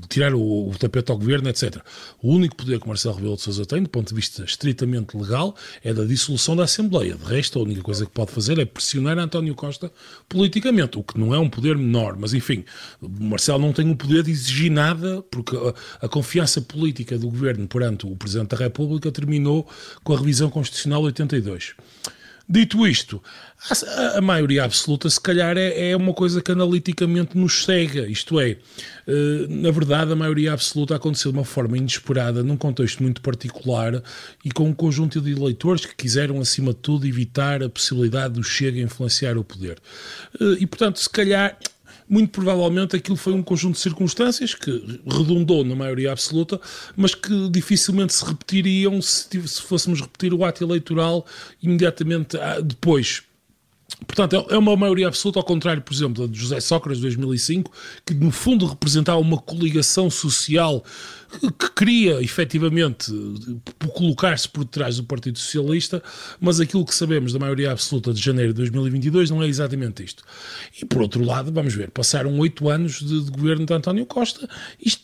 tirar 0.07 0.33
o, 0.33 0.71
tapete 0.77 1.11
ao 1.11 1.17
governo, 1.17 1.49
etc. 1.49 1.77
O 2.21 2.33
único 2.33 2.55
poder 2.55 2.79
que 2.79 2.87
Marcelo 2.87 3.15
Rebelo 3.15 3.35
de 3.35 3.41
Sousa 3.41 3.65
tem, 3.65 3.83
do 3.83 3.89
ponto 3.89 4.09
de 4.09 4.15
vista 4.15 4.43
estritamente 4.43 5.15
legal, 5.15 5.55
é 5.83 5.93
da 5.93 6.03
dissolução 6.03 6.55
da 6.55 6.63
Assembleia. 6.63 7.15
De 7.15 7.25
resto, 7.25 7.59
a 7.59 7.63
única 7.63 7.81
coisa 7.81 8.05
que 8.05 8.11
pode 8.11 8.31
fazer 8.31 8.57
é 8.59 8.65
pressionar 8.65 9.17
António 9.17 9.55
Costa 9.55 9.91
politicamente, 10.27 10.97
o 10.97 11.03
que 11.03 11.19
não 11.19 11.33
é 11.33 11.39
um 11.39 11.49
poder 11.49 11.77
menor. 11.77 12.15
Mas, 12.17 12.33
enfim, 12.33 12.63
Marcelo 13.01 13.59
não 13.59 13.73
tem 13.73 13.89
o 13.89 13.95
poder 13.95 14.23
de 14.23 14.31
exigir 14.31 14.71
nada, 14.71 15.21
porque 15.29 15.55
a 16.01 16.07
confiança 16.07 16.61
política 16.61 17.17
do 17.17 17.29
governo 17.29 17.67
perante 17.67 18.05
o 18.05 18.15
Presidente 18.15 18.49
da 18.49 18.57
República 18.57 19.11
terminou 19.11 19.67
com 20.03 20.13
a 20.13 20.17
revisão 20.17 20.49
constitucional 20.49 21.03
82. 21.03 21.75
Dito 22.51 22.87
isto, 22.87 23.21
a, 23.69 24.17
a, 24.17 24.21
maioria 24.21 24.63
absoluta, 24.63 25.07
se 25.07 25.21
calhar, 25.21 25.55
é, 25.55 25.91
é, 25.91 25.95
uma 25.95 26.13
coisa 26.13 26.41
que 26.41 26.51
analiticamente 26.51 27.37
nos 27.37 27.63
cega. 27.63 28.07
Isto 28.07 28.39
é, 28.39 28.57
uh, 29.07 29.47
na 29.47 29.69
verdade, 29.69 30.11
a 30.11 30.15
maioria 30.15 30.53
absoluta 30.53 30.95
aconteceu 30.95 31.31
de 31.31 31.37
uma 31.37 31.45
forma 31.45 31.77
inesperada, 31.77 32.41
num 32.41 32.57
contexto 32.57 33.03
muito 33.03 33.21
particular 33.21 34.01
e 34.43 34.49
com 34.49 34.67
um 34.67 34.73
conjunto 34.73 35.21
de 35.21 35.31
eleitores 35.31 35.85
que 35.85 35.95
quiseram, 35.95 36.41
acima 36.41 36.73
de 36.73 36.79
tudo, 36.79 37.05
evitar 37.05 37.61
a 37.61 37.69
possibilidade 37.69 38.33
do 38.33 38.43
Chega 38.43 38.81
influenciar 38.81 39.37
o 39.37 39.43
poder. 39.43 39.77
Uh, 40.41 40.53
e, 40.53 40.65
portanto, 40.65 40.97
se 40.97 41.09
calhar 41.09 41.55
muito 42.09 42.31
provavelmente 42.31 42.95
aquilo 42.95 43.15
foi 43.15 43.33
um 43.33 43.43
conjunto 43.43 43.75
de 43.75 43.81
circunstâncias 43.81 44.55
que 44.55 44.99
redundou 45.05 45.63
na 45.63 45.75
maioria 45.75 46.11
absoluta, 46.11 46.59
mas 46.95 47.13
que 47.13 47.49
dificilmente 47.49 48.13
se 48.13 48.25
repetiriam 48.25 48.99
se, 49.01 49.47
se 49.47 49.61
fôssemos 49.61 50.01
repetir 50.01 50.33
o 50.33 50.43
ato 50.43 50.63
eleitoral 50.63 51.25
imediatamente 51.61 52.35
ah, 52.37 52.59
depois. 52.59 53.28
Portanto, 54.05 54.47
é, 54.49 54.55
é 54.55 54.57
uma 54.57 54.75
maioria 54.75 55.07
absoluta, 55.07 55.39
ao 55.39 55.43
contrário, 55.43 55.81
por 55.81 55.93
exemplo, 55.93 56.27
de 56.27 56.39
José 56.39 56.59
Sócrates, 56.59 56.99
de 56.99 57.03
2005, 57.03 57.71
que 58.05 58.13
no 58.13 58.31
fundo 58.31 58.65
representava 58.65 59.19
uma 59.19 59.37
coligação 59.37 60.09
social 60.09 60.83
que 61.59 61.69
queria 61.75 62.21
efetivamente 62.21 63.11
colocar-se 63.93 64.49
por 64.49 64.63
detrás 64.63 64.97
do 64.97 65.03
Partido 65.03 65.37
Socialista, 65.37 66.01
mas 66.39 66.59
aquilo 66.59 66.83
que 66.83 66.93
sabemos 66.93 67.33
da 67.33 67.39
maioria 67.39 67.71
absoluta 67.71 68.11
de 68.11 68.19
janeiro 68.19 68.51
de 68.51 68.57
2022 68.57 69.29
não 69.29 69.43
é 69.43 69.47
exatamente 69.47 70.03
isto. 70.03 70.23
E 70.81 70.85
por 70.85 71.01
outro 71.01 71.23
lado, 71.23 71.51
vamos 71.51 71.75
ver, 71.75 71.91
passaram 71.91 72.37
oito 72.39 72.67
anos 72.67 72.99
de, 72.99 73.23
de, 73.25 73.31
governo 73.31 73.65
de 73.65 73.73
António 73.73 74.05
Costa, 74.07 74.49
isto 74.83 75.03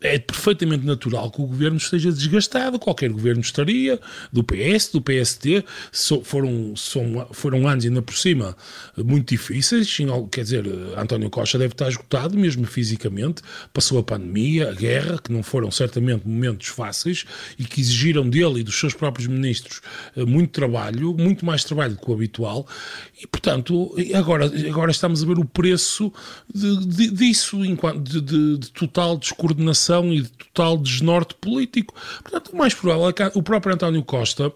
é 0.00 0.18
perfeitamente 0.18 0.84
natural 0.84 1.30
que 1.30 1.40
o 1.40 1.46
governo 1.46 1.76
esteja 1.76 2.10
desgastado, 2.10 2.78
qualquer 2.78 3.10
governo 3.10 3.40
estaria, 3.40 4.00
do 4.32 4.42
PS, 4.42 4.90
do 4.92 5.00
PST, 5.00 5.64
so, 5.92 6.22
foram, 6.24 6.74
são, 6.76 7.28
foram 7.32 7.68
anos 7.68 7.84
ainda 7.84 8.02
por 8.02 8.16
cima 8.16 8.56
muito 8.96 9.28
difíceis, 9.28 9.96
quer 10.30 10.42
dizer, 10.42 10.64
António 10.96 11.30
Costa 11.30 11.58
deve 11.58 11.74
estar 11.74 11.88
esgotado 11.88 12.36
mesmo 12.36 12.66
fisicamente, 12.66 13.42
passou 13.72 13.98
a 13.98 14.02
pandemia, 14.02 14.70
a 14.70 14.72
guerra, 14.72 15.18
que 15.22 15.32
não 15.32 15.42
foram 15.42 15.70
certamente 15.70 16.26
momentos 16.26 16.68
fáceis 16.68 17.24
e 17.58 17.64
que 17.64 17.80
exigiram 17.80 18.28
dele 18.28 18.60
e 18.60 18.62
dos 18.62 18.78
seus 18.78 18.94
próprios 18.94 19.28
ministros 19.28 19.80
eh, 20.16 20.24
muito 20.24 20.50
trabalho, 20.50 21.14
muito 21.14 21.44
mais 21.44 21.62
trabalho 21.62 21.94
do 21.94 22.00
que 22.00 22.10
o 22.10 22.14
habitual, 22.14 22.66
e 23.22 23.26
portanto, 23.26 23.94
agora, 24.14 24.46
agora 24.68 24.90
estamos 24.90 25.22
a 25.22 25.26
ver 25.26 25.38
o 25.38 25.44
preço 25.44 26.12
de, 26.52 26.86
de, 26.86 27.10
disso, 27.10 27.58
de, 28.02 28.20
de, 28.20 28.58
de 28.58 28.70
total 28.72 29.19
descoordenação 29.20 30.12
e 30.12 30.22
de 30.22 30.30
total 30.30 30.76
desnorte 30.78 31.34
político. 31.34 31.94
Portanto, 32.22 32.48
o 32.52 32.56
mais 32.56 32.74
provável 32.74 33.08
é 33.08 33.12
que 33.12 33.38
o 33.38 33.42
próprio 33.42 33.74
António 33.74 34.02
Costa 34.02 34.52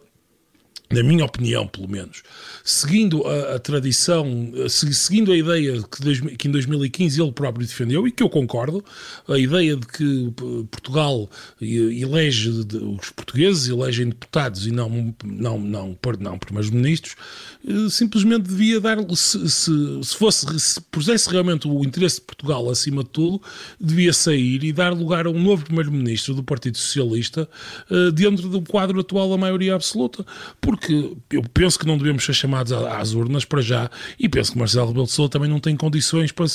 na 0.95 1.03
minha 1.03 1.25
opinião, 1.25 1.67
pelo 1.67 1.89
menos, 1.89 2.23
seguindo 2.63 3.27
a, 3.27 3.57
a 3.57 3.59
tradição, 3.59 4.53
seguindo 4.69 5.33
a 5.33 5.37
ideia 5.37 5.83
que, 5.83 6.37
que, 6.37 6.49
em 6.49 6.51
2015 6.51 7.21
ele 7.21 7.33
próprio 7.33 7.67
defendeu, 7.67 8.07
e 8.07 8.13
que 8.13 8.23
eu 8.23 8.29
concordo, 8.29 8.85
a 9.27 9.39
ideia 9.39 9.77
de 9.77 9.87
que 9.87 10.33
Portugal 10.71 11.29
elege, 11.61 12.51
os 12.51 13.11
portugueses 13.11 13.69
elegem 13.69 14.11
deputados 14.11 14.67
e 14.67 14.71
não, 14.71 15.15
não, 15.25 15.59
não, 15.59 15.99
não 16.21 16.39
primeiros-ministros, 16.39 17.17
eh, 17.17 17.54
simplesmente 17.91 18.43
devia 18.43 18.81
dar, 18.81 18.99
se, 19.15 19.49
se, 19.49 20.01
se, 20.03 20.17
fosse, 20.17 20.61
se 20.61 20.81
pusesse 20.81 21.31
realmente 21.31 21.67
o 21.67 21.85
interesse 21.85 22.17
de 22.17 22.23
Portugal 22.23 22.69
acima 22.71 23.03
de 23.03 23.11
tudo, 23.11 23.41
devia 23.81 24.13
sair 24.13 24.63
e 24.65 24.73
dar 24.73 24.93
lugar 24.93 25.27
a 25.27 25.31
um 25.31 25.43
novo 25.43 25.65
primeiro-ministro 25.65 26.35
do 26.35 26.43
Partido 26.43 26.77
Socialista 26.77 27.49
eh, 27.91 28.11
dentro 28.13 28.49
do 28.49 28.61
quadro 28.61 29.01
atual 29.01 29.31
da 29.31 29.37
maioria 29.37 29.75
absoluta, 29.75 30.25
porque 30.61 31.17
eu 31.31 31.43
penso 31.55 31.79
que 31.79 31.87
não 31.87 31.97
devemos 31.97 32.25
ser 32.25 32.35
chamados 32.35 32.73
às 32.73 33.15
urnas 33.15 33.45
para 33.45 33.63
já 33.63 33.91
e 34.19 34.29
penso 34.29 34.53
que 34.53 34.59
Marcelo 34.59 34.89
Rebelo 34.89 35.07
de 35.07 35.13
Sousa 35.13 35.31
também 35.31 35.49
não 35.49 35.61
tem 35.61 35.77
condições 35.77 36.33
para, 36.33 36.47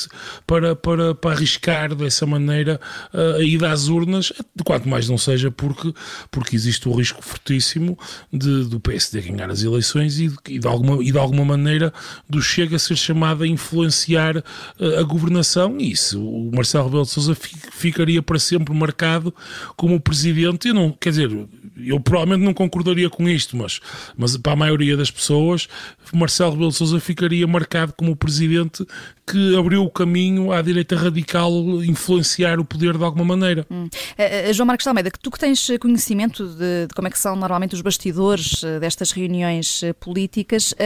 para, 0.46 0.76
para, 0.76 1.14
para 1.14 1.32
arriscar 1.32 1.94
dessa 1.94 2.24
maneira 2.26 2.80
uh, 3.12 3.36
a 3.36 3.44
ida 3.44 3.70
às 3.70 3.88
urnas, 3.88 4.32
quanto 4.64 4.88
mais 4.88 5.08
não 5.08 5.18
seja 5.18 5.50
porque, 5.50 5.92
porque 6.30 6.54
existe 6.54 6.88
o 6.88 6.92
risco 6.92 7.22
fortíssimo 7.22 7.98
de, 8.32 8.64
do 8.64 8.78
PSD 8.78 9.20
ganhar 9.22 9.50
as 9.50 9.62
eleições 9.62 10.18
e, 10.18 10.32
e, 10.48 10.58
de 10.58 10.66
alguma, 10.66 10.99
e 11.02 11.10
de 11.10 11.18
alguma 11.18 11.44
maneira 11.44 11.92
do 12.28 12.40
Chega 12.40 12.78
ser 12.78 12.96
chamado 12.96 13.44
a 13.44 13.46
influenciar 13.46 14.38
uh, 14.38 14.98
a 14.98 15.02
governação 15.02 15.76
e 15.78 15.92
isso 15.92 16.20
o 16.20 16.50
Marcelo 16.54 16.84
Rebelo 16.84 17.04
de 17.04 17.10
Sousa 17.10 17.34
ficaria 17.34 18.22
para 18.22 18.38
sempre 18.38 18.74
marcado 18.74 19.34
como 19.76 20.00
presidente, 20.00 20.68
eu 20.68 20.74
não, 20.74 20.90
quer 20.92 21.10
dizer, 21.10 21.30
eu 21.76 22.00
provavelmente 22.00 22.44
não 22.44 22.54
concordaria 22.54 23.08
com 23.08 23.28
isto, 23.28 23.56
mas, 23.56 23.80
mas 24.16 24.36
para 24.36 24.52
a 24.52 24.56
maioria 24.56 24.96
das 24.96 25.10
pessoas, 25.10 25.68
Marcelo 26.12 26.52
Rebelo 26.52 26.70
de 26.70 26.76
Sousa 26.76 27.00
ficaria 27.00 27.46
marcado 27.46 27.92
como 27.96 28.16
presidente 28.16 28.86
que 29.26 29.56
abriu 29.56 29.84
o 29.84 29.90
caminho 29.90 30.52
à 30.52 30.60
direita 30.60 30.96
radical 30.96 31.52
influenciar 31.84 32.58
o 32.58 32.64
poder 32.64 32.98
de 32.98 33.04
alguma 33.04 33.24
maneira. 33.24 33.64
Hum. 33.70 33.84
Uh, 33.84 34.52
João 34.52 34.66
Marcos 34.66 34.86
Almeida, 34.86 35.10
que 35.10 35.18
tu 35.20 35.30
que 35.30 35.38
tens 35.38 35.68
conhecimento 35.78 36.46
de, 36.48 36.86
de, 36.86 36.94
como 36.94 37.06
é 37.06 37.10
que 37.10 37.18
são 37.18 37.36
normalmente 37.36 37.74
os 37.74 37.80
bastidores 37.80 38.62
destas 38.80 39.12
reuniões 39.12 39.82
políticas, 40.00 40.72
uh, 40.72 40.76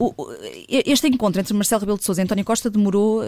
uh, 0.00 0.26
este 0.68 1.08
encontro 1.08 1.40
entre 1.40 1.54
Marcelo 1.54 1.80
Rebelo 1.80 1.98
de 1.98 2.04
Sousa 2.04 2.20
e 2.20 2.24
António 2.24 2.44
Costa 2.44 2.70
demorou 2.70 3.22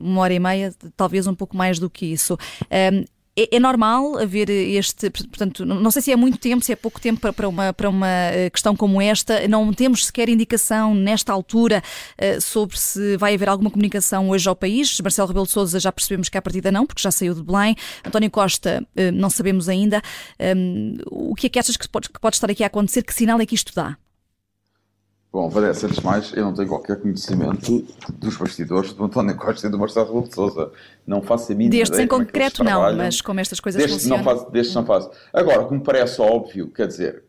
uma 0.00 0.20
hora 0.22 0.34
e 0.34 0.38
meia, 0.38 0.74
talvez 0.96 1.26
um 1.26 1.34
pouco 1.34 1.56
mais 1.56 1.78
do 1.78 1.88
que 1.90 2.06
isso. 2.06 2.38
É, 3.38 3.56
é, 3.56 3.60
normal 3.60 4.18
haver 4.18 4.50
este, 4.50 5.08
portanto, 5.10 5.64
não 5.64 5.92
sei 5.92 6.02
se 6.02 6.10
é 6.10 6.16
muito 6.16 6.38
tempo, 6.38 6.64
se 6.64 6.72
é 6.72 6.76
pouco 6.76 7.00
tempo 7.00 7.32
para, 7.32 7.48
uma, 7.48 7.72
para 7.72 7.88
uma 7.88 8.08
questão 8.52 8.74
como 8.74 9.00
esta, 9.00 9.46
não 9.46 9.72
temos 9.72 10.06
sequer 10.06 10.28
indicação 10.28 10.92
nesta 10.92 11.32
altura 11.32 11.80
sobre 12.40 12.76
se 12.76 13.16
vai 13.16 13.34
haver 13.34 13.48
alguma 13.48 13.70
comunicação 13.70 14.28
hoje 14.30 14.48
ao 14.48 14.56
país. 14.56 15.00
Marcelo 15.00 15.28
Rebelo 15.28 15.46
de 15.46 15.52
Sousa 15.52 15.78
já 15.78 15.92
percebemos 15.92 16.28
que 16.28 16.36
a 16.36 16.42
partida 16.42 16.72
não, 16.72 16.84
porque 16.84 17.00
já 17.00 17.12
saiu 17.12 17.32
de 17.32 17.44
Belém. 17.44 17.76
António 18.04 18.28
Costa 18.28 18.84
não 19.14 19.30
sabemos 19.30 19.68
ainda. 19.68 20.02
O 21.06 21.36
que 21.36 21.46
é 21.46 21.50
que 21.50 21.58
achas 21.60 21.76
que 21.76 21.88
pode 21.88 22.08
estar 22.32 22.50
aqui 22.50 22.64
a 22.64 22.66
acontecer? 22.66 23.02
Que 23.04 23.14
sinal 23.14 23.40
é 23.40 23.46
que 23.46 23.54
isto 23.54 23.72
dá? 23.72 23.96
Bom, 25.30 25.50
Vanessa, 25.50 25.86
antes 25.86 25.98
de 25.98 26.04
mais, 26.04 26.32
eu 26.32 26.42
não 26.42 26.54
tenho 26.54 26.68
qualquer 26.68 26.98
conhecimento 27.00 27.84
dos 28.14 28.36
bastidores 28.38 28.94
do 28.94 29.04
António 29.04 29.36
Costa 29.36 29.66
e 29.66 29.70
do 29.70 29.78
Marcelo 29.78 30.06
Rebelo 30.06 30.28
de 30.28 30.34
Sousa. 30.34 30.72
Não 31.06 31.20
faço 31.20 31.52
a 31.52 31.54
mínima 31.54 31.70
Destes 31.70 31.90
ideia 31.90 32.02
em 32.02 32.06
é 32.06 32.08
concreto 32.08 32.64
não, 32.64 32.96
mas 32.96 33.20
como 33.20 33.38
estas 33.38 33.60
coisas 33.60 33.82
destes 33.82 34.02
funcionam. 34.02 34.24
Não 34.24 34.32
faço, 34.32 34.50
destes 34.50 34.74
não 34.74 34.86
faço. 34.86 35.10
Agora, 35.30 35.64
como 35.66 35.82
parece 35.82 36.18
óbvio, 36.22 36.70
quer 36.70 36.86
dizer, 36.86 37.24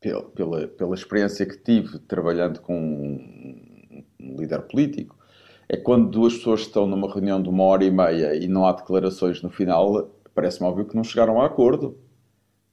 pela, 0.00 0.22
pela, 0.22 0.66
pela 0.66 0.94
experiência 0.94 1.44
que 1.44 1.58
tive 1.58 1.98
trabalhando 1.98 2.58
com 2.58 2.74
um, 2.74 4.02
um 4.18 4.36
líder 4.40 4.62
político, 4.62 5.14
é 5.68 5.76
quando 5.76 6.08
duas 6.08 6.34
pessoas 6.34 6.62
estão 6.62 6.86
numa 6.86 7.12
reunião 7.12 7.42
de 7.42 7.50
uma 7.50 7.64
hora 7.64 7.84
e 7.84 7.90
meia 7.90 8.34
e 8.34 8.48
não 8.48 8.64
há 8.64 8.72
declarações 8.72 9.42
no 9.42 9.50
final, 9.50 10.10
parece-me 10.34 10.66
óbvio 10.66 10.86
que 10.86 10.96
não 10.96 11.04
chegaram 11.04 11.42
a 11.42 11.46
acordo. 11.46 11.98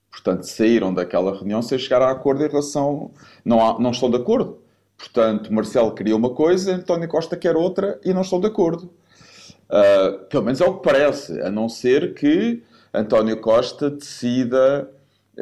Portanto, 0.10 0.44
saíram 0.44 0.94
daquela 0.94 1.36
reunião 1.36 1.62
sem 1.62 1.78
chegar 1.78 2.02
a 2.02 2.12
acordo 2.12 2.46
em 2.46 2.48
relação. 2.48 3.12
Não, 3.44 3.60
há, 3.64 3.78
não 3.78 3.92
estão 3.92 4.10
de 4.10 4.16
acordo 4.16 4.69
Portanto, 5.00 5.52
Marcelo 5.54 5.96
queria 5.96 6.14
uma 6.14 6.32
coisa, 6.32 6.76
António 6.76 7.08
Costa 7.08 7.38
quer 7.38 7.56
outra 7.56 7.98
e 8.04 8.14
não 8.14 8.22
estão 8.22 8.40
de 8.40 8.48
acordo. 8.48 8.92
Uh, 9.70 10.26
pelo 10.30 10.44
menos 10.44 10.60
é 10.60 10.66
o 10.66 10.78
que 10.78 10.84
parece, 10.84 11.40
a 11.42 11.50
não 11.50 11.70
ser 11.70 12.14
que 12.14 12.62
António 12.94 13.40
Costa 13.40 13.90
decida 13.90 14.92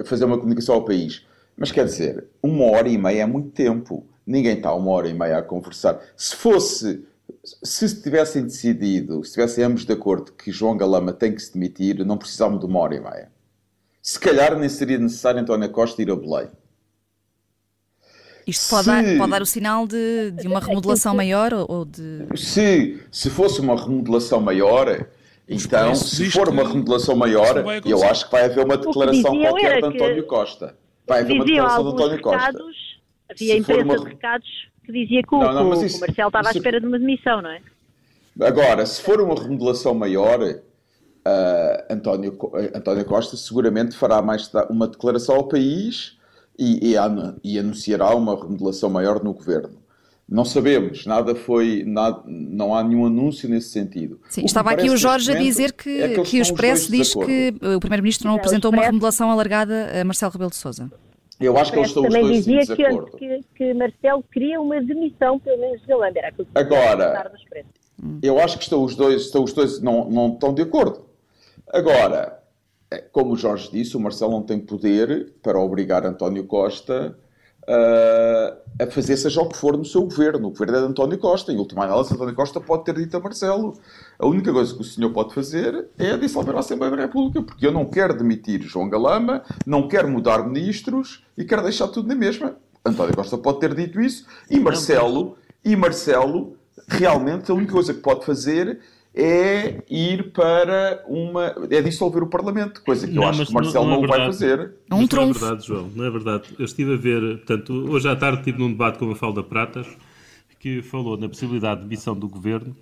fazer 0.06 0.26
uma 0.26 0.38
comunicação 0.38 0.76
ao 0.76 0.86
país. 0.86 1.26
Mas 1.58 1.72
quer 1.72 1.86
dizer, 1.86 2.26
uma 2.42 2.66
hora 2.66 2.88
e 2.88 3.00
meia 3.00 3.24
é 3.24 3.26
muito 3.26 3.50
tempo. 3.50 4.06
Ninguém 4.28 4.58
está 4.58 4.72
uma 4.76 4.92
hora 4.92 5.08
e 5.08 5.14
meia 5.14 5.40
a 5.40 5.42
conversar. 5.42 6.00
Se 6.16 6.36
fosse, 6.36 7.04
se 7.64 8.02
tivessem 8.04 8.44
decidido, 8.44 9.24
se 9.24 9.30
estivessem 9.30 9.64
ambos 9.64 9.86
de 9.86 9.94
acordo 9.94 10.34
que 10.34 10.52
João 10.52 10.78
Galama 10.78 11.14
tem 11.14 11.34
que 11.34 11.42
se 11.42 11.52
demitir, 11.52 12.06
não 12.06 12.18
precisavam 12.18 12.60
de 12.60 12.66
uma 12.66 12.80
hora 12.80 12.96
e 12.96 13.00
meia. 13.00 13.32
Se 14.04 14.20
calhar 14.20 14.56
nem 14.60 14.70
seria 14.70 15.00
necessário 15.00 15.42
António 15.42 15.70
Costa 15.72 16.00
ir 16.00 16.12
a 16.12 16.16
Belém. 16.16 16.48
Isto 18.48 18.70
pode, 18.70 18.84
se, 18.86 18.90
dar, 18.90 19.18
pode 19.18 19.32
dar 19.32 19.42
o 19.42 19.46
sinal 19.46 19.86
de, 19.86 20.32
de 20.32 20.48
uma 20.48 20.62
remodelação 20.62 21.14
maior 21.14 21.54
ou 21.68 21.84
de. 21.84 22.26
Se, 22.38 22.98
se 23.12 23.30
fosse 23.30 23.60
uma 23.60 23.76
remodelação 23.76 24.40
maior, 24.40 25.06
então, 25.50 25.94
se 25.94 26.32
for 26.32 26.48
uma 26.48 26.68
remodelação 26.68 27.16
maior, 27.16 27.64
eu 27.86 28.04
acho 28.04 28.26
que 28.26 28.32
vai 28.32 28.46
haver 28.46 28.66
uma 28.66 28.78
declaração 28.78 29.38
qualquer 29.38 29.82
de 29.82 29.86
António 29.88 30.26
Costa. 30.26 30.76
Vai 31.06 31.22
haver 31.22 31.34
uma 31.34 31.46
declaração 31.46 31.84
de 31.84 31.90
António 31.90 32.22
Costa. 32.22 32.64
Havia 33.30 33.58
imprensa 33.58 33.84
uma... 33.84 33.98
de 33.98 34.06
recados 34.06 34.48
que 34.86 34.92
dizia 34.94 35.22
que, 35.22 35.32
não, 35.36 35.54
não, 35.54 35.70
o, 35.70 35.86
isso, 35.86 35.98
o 35.98 36.00
Marcelo 36.00 36.30
estava 36.30 36.50
isso... 36.50 36.58
à 36.58 36.60
espera 36.60 36.80
de 36.80 36.88
uma 36.88 36.98
demissão, 36.98 37.42
não 37.42 37.50
é? 37.50 37.62
Agora, 38.42 38.86
se 38.86 39.02
for 39.02 39.20
uma 39.20 39.36
remodelação 39.36 39.94
maior, 39.94 40.42
uh, 40.42 40.64
António, 41.90 42.38
António 42.74 43.04
Costa 43.04 43.36
seguramente 43.36 43.98
fará 43.98 44.22
mais 44.22 44.50
uma 44.70 44.88
declaração 44.88 45.36
ao 45.36 45.48
país 45.48 46.17
e, 46.58 46.94
e, 46.94 46.96
e 47.44 47.60
anunciará 47.60 48.16
uma 48.16 48.36
remodelação 48.36 48.90
maior 48.90 49.24
no 49.24 49.34
governo. 49.34 49.78
Não 50.30 50.44
sabemos, 50.44 51.06
nada 51.06 51.34
foi, 51.36 51.84
nada, 51.86 52.22
não 52.26 52.76
há 52.76 52.84
nenhum 52.84 53.06
anúncio 53.06 53.48
nesse 53.48 53.70
sentido. 53.70 54.20
Sim, 54.30 54.44
estava 54.44 54.72
aqui 54.72 54.90
o 54.90 54.98
Jorge 54.98 55.32
a 55.32 55.36
dizer 55.36 55.72
que, 55.72 56.02
é 56.02 56.10
que, 56.10 56.22
que 56.22 56.40
o 56.40 56.42
Expresso 56.42 56.92
diz 56.92 57.14
que 57.14 57.54
o 57.76 57.80
Primeiro-Ministro 57.80 58.28
não 58.28 58.36
é, 58.36 58.38
apresentou 58.38 58.72
uma 58.72 58.84
remodelação 58.84 59.32
alargada 59.32 59.90
a 60.02 60.04
Marcelo 60.04 60.34
Rebelo 60.34 60.50
de 60.50 60.58
Sousa. 60.58 60.92
Eu 61.40 61.58
acho 61.58 61.72
que 61.72 61.78
eles 61.78 61.90
estão 61.90 62.04
os 62.04 62.14
dois 62.14 62.36
dizia 62.36 62.56
em 62.56 62.60
desacordo. 62.60 63.12
Que, 63.12 63.28
que, 63.28 63.44
que 63.56 63.74
Marcelo 63.74 64.24
queria 64.34 64.60
uma 64.60 64.82
demissão, 64.82 65.40
pelo 65.40 65.60
menos 65.60 65.80
de 65.82 65.88
Galamba, 65.88 66.18
era 66.18 66.28
aquilo 66.28 66.46
que 66.46 66.60
Agora, 66.60 67.32
eu 68.22 68.40
acho 68.40 68.58
que 68.58 68.64
estão 68.64 68.84
os 68.84 68.96
dois, 68.96 69.22
estão 69.22 69.44
os 69.44 69.54
dois 69.54 69.82
não, 69.82 70.10
não 70.10 70.34
estão 70.34 70.54
de 70.54 70.64
acordo. 70.64 71.06
Agora, 71.72 72.40
como 73.12 73.34
o 73.34 73.38
Jorge 73.38 73.70
disse, 73.72 73.98
o 73.98 74.00
Marcelo 74.00 74.32
não 74.32 74.44
tem 74.44 74.60
poder 74.60 75.34
para 75.42 75.60
obrigar 75.60 76.06
António 76.06 76.46
Costa 76.46 77.18
uh, 77.68 78.58
a 78.80 78.88
fazer 78.90 79.18
seja 79.18 79.42
o 79.42 79.50
que 79.50 79.58
for 79.58 79.78
no 79.78 79.84
seu 79.84 80.04
governo. 80.04 80.48
O 80.48 80.52
governo 80.52 80.78
é 80.78 80.80
de 80.80 80.86
António 80.88 81.18
Costa. 81.18 81.52
Em 81.52 81.58
última 81.58 81.84
análise, 81.84 82.14
António 82.14 82.34
Costa 82.34 82.62
pode 82.62 82.86
ter 82.86 82.96
dito 82.96 83.18
a 83.18 83.20
Marcelo: 83.20 83.74
a 84.18 84.26
única 84.26 84.52
coisa 84.52 84.74
que 84.74 84.82
o 84.82 84.86
senhor 84.86 85.12
pode 85.12 85.34
fazer 85.34 85.88
é 85.98 86.16
dissolver 86.18 86.56
a 86.56 86.60
Assembleia 86.60 86.96
da 86.96 87.02
República, 87.04 87.42
porque 87.42 87.68
eu 87.68 87.72
não 87.72 87.86
quero 87.86 88.18
demitir 88.18 88.62
João 88.62 88.90
Galama, 88.90 89.44
não 89.66 89.88
quero 89.88 90.08
mudar 90.08 90.48
ministros 90.48 91.24
e 91.38 91.44
quero 91.44 91.64
deixar 91.64 91.90
tudo 91.90 92.08
na 92.08 92.16
mesma. 92.16 92.56
António 92.86 93.16
Costa 93.16 93.38
pode 93.38 93.60
ter 93.60 93.76
dito 93.76 94.00
isso 94.00 94.26
e 94.50 94.60
Marcelo, 94.60 95.38
e 95.64 95.76
Marcelo 95.76 96.56
realmente 96.88 97.52
a 97.52 97.54
única 97.54 97.74
coisa 97.74 97.94
que 97.94 98.00
pode 98.00 98.26
fazer 98.26 98.80
é 99.20 99.84
ir 99.90 100.32
para 100.32 101.04
uma. 101.08 101.56
é 101.72 101.82
dissolver 101.82 102.22
o 102.22 102.28
Parlamento, 102.28 102.84
coisa 102.84 103.08
que 103.08 103.14
não, 103.14 103.24
eu 103.24 103.30
acho 103.30 103.48
que 103.48 103.54
Marcelo 103.54 103.86
não, 103.86 103.96
não, 103.96 104.02
não 104.02 104.08
vai 104.08 104.26
fazer. 104.28 104.76
É 104.88 104.94
um 104.94 105.08
não 105.12 105.24
é 105.24 105.34
verdade, 105.34 105.66
João, 105.66 105.92
não 105.96 106.06
é 106.06 106.10
verdade. 106.12 106.44
Eu 106.60 106.66
estive 106.66 106.94
a 106.94 106.98
ver, 106.98 107.38
portanto, 107.38 107.74
hoje 107.90 108.08
à 108.08 108.16
tarde 108.16 108.40
estive 108.40 108.60
num 108.60 108.70
debate 108.70 109.00
com 109.00 109.06
a 109.06 109.08
Mafalda 109.10 109.42
Pratas, 109.42 109.88
que 110.60 110.84
falou 110.84 111.18
na 111.18 111.28
possibilidade 111.28 111.82
de 111.82 111.88
missão 111.88 112.16
do 112.16 112.30
governo, 112.30 112.76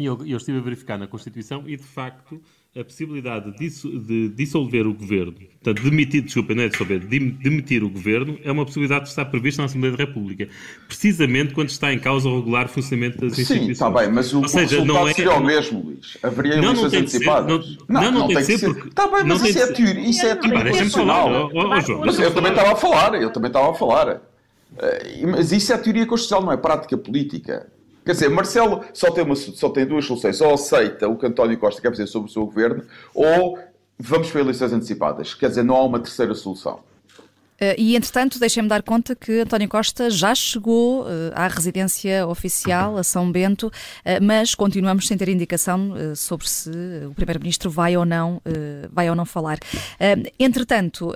e 0.00 0.04
eu, 0.04 0.18
eu 0.26 0.36
estive 0.36 0.58
a 0.58 0.60
verificar 0.60 0.98
na 0.98 1.06
Constituição, 1.06 1.62
e 1.68 1.76
de 1.76 1.84
facto 1.84 2.42
a 2.74 2.82
possibilidade 2.82 3.52
de 3.52 4.28
dissolver 4.30 4.86
o 4.86 4.94
governo, 4.94 5.34
portanto, 5.34 5.82
demitir, 5.82 6.22
desculpa, 6.22 6.54
não 6.54 6.62
é 6.62 6.68
dissolver, 6.68 7.00
demitir 7.00 7.84
o 7.84 7.90
governo, 7.90 8.38
é 8.42 8.50
uma 8.50 8.64
possibilidade 8.64 9.02
que 9.02 9.10
está 9.10 9.26
prevista 9.26 9.60
na 9.60 9.66
Assembleia 9.66 9.94
da 9.94 10.04
República, 10.04 10.48
precisamente 10.88 11.52
quando 11.52 11.68
está 11.68 11.92
em 11.92 11.98
causa 11.98 12.30
o 12.30 12.38
regular 12.38 12.68
funcionamento 12.68 13.18
das 13.18 13.38
instituições. 13.38 13.66
Sim, 13.66 13.72
está 13.72 13.90
bem, 13.90 14.10
mas 14.10 14.32
o, 14.32 14.40
Ou 14.40 14.48
seja, 14.48 14.80
o 14.80 14.86
não 14.86 15.06
é, 15.06 15.12
seria 15.12 15.34
o 15.34 15.44
mesmo, 15.44 15.82
Luís. 15.84 16.16
Haveria 16.22 16.56
não, 16.56 16.70
eleições 16.70 16.94
antecipadas. 16.94 17.66
Ser, 17.66 17.76
não, 17.88 18.00
não, 18.00 18.12
não, 18.12 18.20
não, 18.20 18.26
tem, 18.28 18.36
tem 18.36 18.46
que 18.46 18.58
ser. 18.58 18.66
Porque... 18.72 18.88
Está 18.88 19.08
bem, 19.08 19.24
mas 19.24 19.44
isso 19.44 19.58
é, 19.58 19.66
teoria, 19.66 20.08
isso 20.08 20.26
é 20.26 20.34
teoria 20.34 20.72
oh, 20.72 21.50
oh, 21.54 21.80
João. 21.80 22.00
Mas 22.06 22.18
eu 22.18 22.34
também 22.34 22.52
estava 22.52 22.72
a 22.72 22.76
falar, 22.76 23.14
eu 23.20 23.30
também 23.30 23.48
estava 23.48 23.70
a 23.70 23.74
falar. 23.74 24.22
Eh, 24.78 25.26
mas 25.26 25.52
isso 25.52 25.70
é 25.74 25.76
teoria 25.76 26.06
constitucional, 26.06 26.46
não 26.46 26.52
é 26.52 26.56
prática 26.56 26.96
política. 26.96 27.70
Quer 28.04 28.12
dizer, 28.12 28.28
Marcelo 28.28 28.84
só 28.92 29.10
tem, 29.10 29.24
uma, 29.24 29.36
só 29.36 29.70
tem 29.70 29.86
duas 29.86 30.04
soluções. 30.04 30.40
Ou 30.40 30.54
aceita 30.54 31.08
o 31.08 31.16
que 31.16 31.26
António 31.26 31.58
Costa 31.58 31.80
quer 31.80 31.90
fazer 31.90 32.06
sobre 32.06 32.28
o 32.28 32.32
seu 32.32 32.44
governo, 32.44 32.84
ou 33.14 33.58
vamos 33.98 34.30
para 34.30 34.40
eleições 34.40 34.72
antecipadas. 34.72 35.34
Quer 35.34 35.48
dizer, 35.48 35.62
não 35.62 35.76
há 35.76 35.84
uma 35.84 36.00
terceira 36.00 36.34
solução. 36.34 36.80
Uh, 37.62 37.78
e, 37.78 37.94
entretanto, 37.94 38.40
deixem-me 38.40 38.68
dar 38.68 38.82
conta 38.82 39.14
que 39.14 39.40
António 39.40 39.68
Costa 39.68 40.10
já 40.10 40.34
chegou 40.34 41.02
uh, 41.02 41.06
à 41.32 41.46
residência 41.46 42.26
oficial, 42.26 42.96
a 42.96 43.04
São 43.04 43.30
Bento, 43.30 43.68
uh, 43.68 43.70
mas 44.20 44.52
continuamos 44.56 45.06
sem 45.06 45.16
ter 45.16 45.28
indicação 45.28 45.92
sobre 46.16 46.48
se 46.48 46.70
o 47.08 47.14
Primeiro-Ministro 47.14 47.70
vai 47.70 47.96
ou 47.96 48.04
não 48.04 48.40
vai 48.90 49.08
ou 49.08 49.14
não 49.14 49.24
falar. 49.24 49.58
entretanto, 50.38 51.14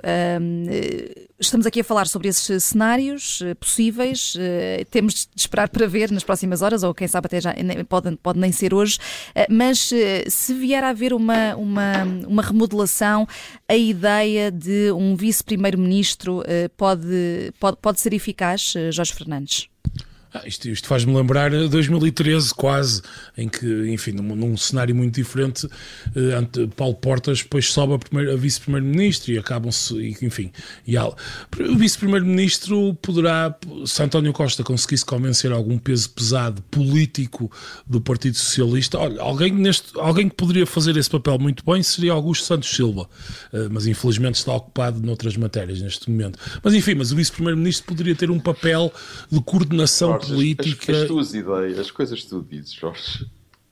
estamos 1.39 1.65
aqui 1.65 1.81
a 1.81 1.83
falar 1.83 2.07
sobre 2.07 2.27
esses 2.27 2.63
cenários 2.63 3.41
possíveis, 3.59 4.35
temos 4.91 5.13
de 5.13 5.41
esperar 5.41 5.69
para 5.69 5.87
ver 5.87 6.11
nas 6.11 6.23
próximas 6.23 6.61
horas, 6.61 6.83
ou 6.83 6.93
quem 6.93 7.07
sabe 7.07 7.25
até 7.25 7.41
já 7.41 7.53
pode, 7.87 8.15
pode 8.17 8.39
nem 8.39 8.51
ser 8.51 8.73
hoje, 8.73 8.99
mas 9.49 9.91
se 10.27 10.53
vier 10.53 10.83
a 10.83 10.89
haver 10.89 11.13
uma, 11.13 11.55
uma, 11.55 12.03
uma 12.27 12.41
remodelação, 12.41 13.27
a 13.67 13.75
ideia 13.75 14.51
de 14.51 14.91
um 14.91 15.15
vice-primeiro-ministro 15.15 16.36
eh, 16.36 16.36
pode, 16.77 17.51
pode, 17.59 17.77
pode 17.77 17.99
ser 17.99 18.13
eficaz, 18.13 18.73
eh, 18.75 18.91
Jorge 18.91 19.13
Fernandes? 19.13 19.69
Ah, 20.33 20.43
isto, 20.45 20.67
isto 20.67 20.87
faz-me 20.87 21.15
lembrar 21.15 21.51
2013, 21.51 22.53
quase, 22.53 23.01
em 23.37 23.47
que, 23.47 23.65
enfim, 23.91 24.11
num, 24.11 24.35
num 24.35 24.57
cenário 24.57 24.93
muito 24.93 25.15
diferente, 25.15 25.65
uh, 25.65 26.67
Paulo 26.75 26.95
Portas 26.95 27.41
depois 27.41 27.71
sobe 27.71 27.93
a, 27.93 28.33
a 28.33 28.35
vice-primeiro-ministro 28.35 29.31
e 29.31 29.37
acabam-se, 29.37 29.95
enfim. 30.21 30.51
E 30.85 30.97
há, 30.97 31.07
o 31.07 31.15
vice-primeiro-ministro 31.77 32.93
poderá, 32.95 33.55
se 33.85 34.03
António 34.03 34.33
Costa 34.33 34.63
conseguisse 34.63 35.05
convencer 35.05 35.51
algum 35.51 35.77
peso 35.77 36.09
pesado 36.09 36.61
político 36.63 37.49
do 37.85 38.01
Partido 38.01 38.35
Socialista, 38.35 38.97
olha, 38.97 39.21
alguém, 39.21 39.53
neste, 39.53 39.97
alguém 39.97 40.27
que 40.27 40.35
poderia 40.35 40.65
fazer 40.65 40.97
esse 40.97 41.09
papel 41.09 41.39
muito 41.39 41.63
bem 41.65 41.81
seria 41.81 42.11
Augusto 42.11 42.45
Santos 42.45 42.69
Silva, 42.69 43.03
uh, 43.53 43.69
mas 43.71 43.87
infelizmente 43.87 44.35
está 44.35 44.53
ocupado 44.53 45.01
noutras 45.01 45.37
matérias 45.37 45.81
neste 45.81 46.09
momento. 46.11 46.37
Mas 46.61 46.73
enfim, 46.73 46.95
mas 46.95 47.13
o 47.13 47.15
vice-primeiro-ministro 47.15 47.85
poderia 47.85 48.15
ter 48.15 48.29
um 48.29 48.39
papel 48.39 48.91
de 49.31 49.39
coordenação 49.41 50.16
Jorge, 50.19 50.33
política. 50.33 50.91
As, 50.91 51.01
as, 51.01 51.07
tuas 51.07 51.33
ideias, 51.33 51.79
as 51.79 51.91
coisas 51.91 52.21
que 52.21 52.29
tu 52.29 52.45
dizes, 52.49 52.73
Jorge. 52.73 53.25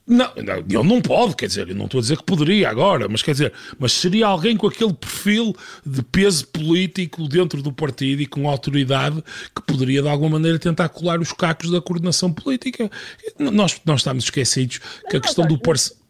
Não, 0.06 0.30
não, 0.36 0.58
ele 0.58 0.88
não 0.88 1.02
pode, 1.02 1.34
quer 1.34 1.48
dizer, 1.48 1.68
eu 1.68 1.74
não 1.74 1.86
estou 1.86 1.98
a 1.98 2.00
dizer 2.00 2.16
que 2.16 2.22
poderia 2.22 2.70
agora, 2.70 3.08
mas 3.08 3.22
quer 3.22 3.32
dizer, 3.32 3.52
mas 3.76 3.90
seria 3.90 4.28
alguém 4.28 4.56
com 4.56 4.68
aquele 4.68 4.92
perfil 4.94 5.52
de 5.84 6.00
peso 6.00 6.46
político 6.46 7.26
dentro 7.26 7.60
do 7.60 7.72
partido 7.72 8.22
e 8.22 8.26
com 8.26 8.48
autoridade 8.48 9.20
que 9.52 9.60
poderia 9.62 10.00
de 10.02 10.08
alguma 10.08 10.30
maneira 10.30 10.60
tentar 10.60 10.88
colar 10.90 11.18
os 11.18 11.32
cacos 11.32 11.72
da 11.72 11.80
coordenação 11.80 12.32
política. 12.32 12.88
Nós, 13.36 13.80
nós 13.84 14.00
estamos 14.00 14.24
esquecidos 14.24 14.78
que 15.10 15.16
a 15.16 15.20
questão 15.20 15.44
do 15.44 15.58
parceiro. 15.58 16.00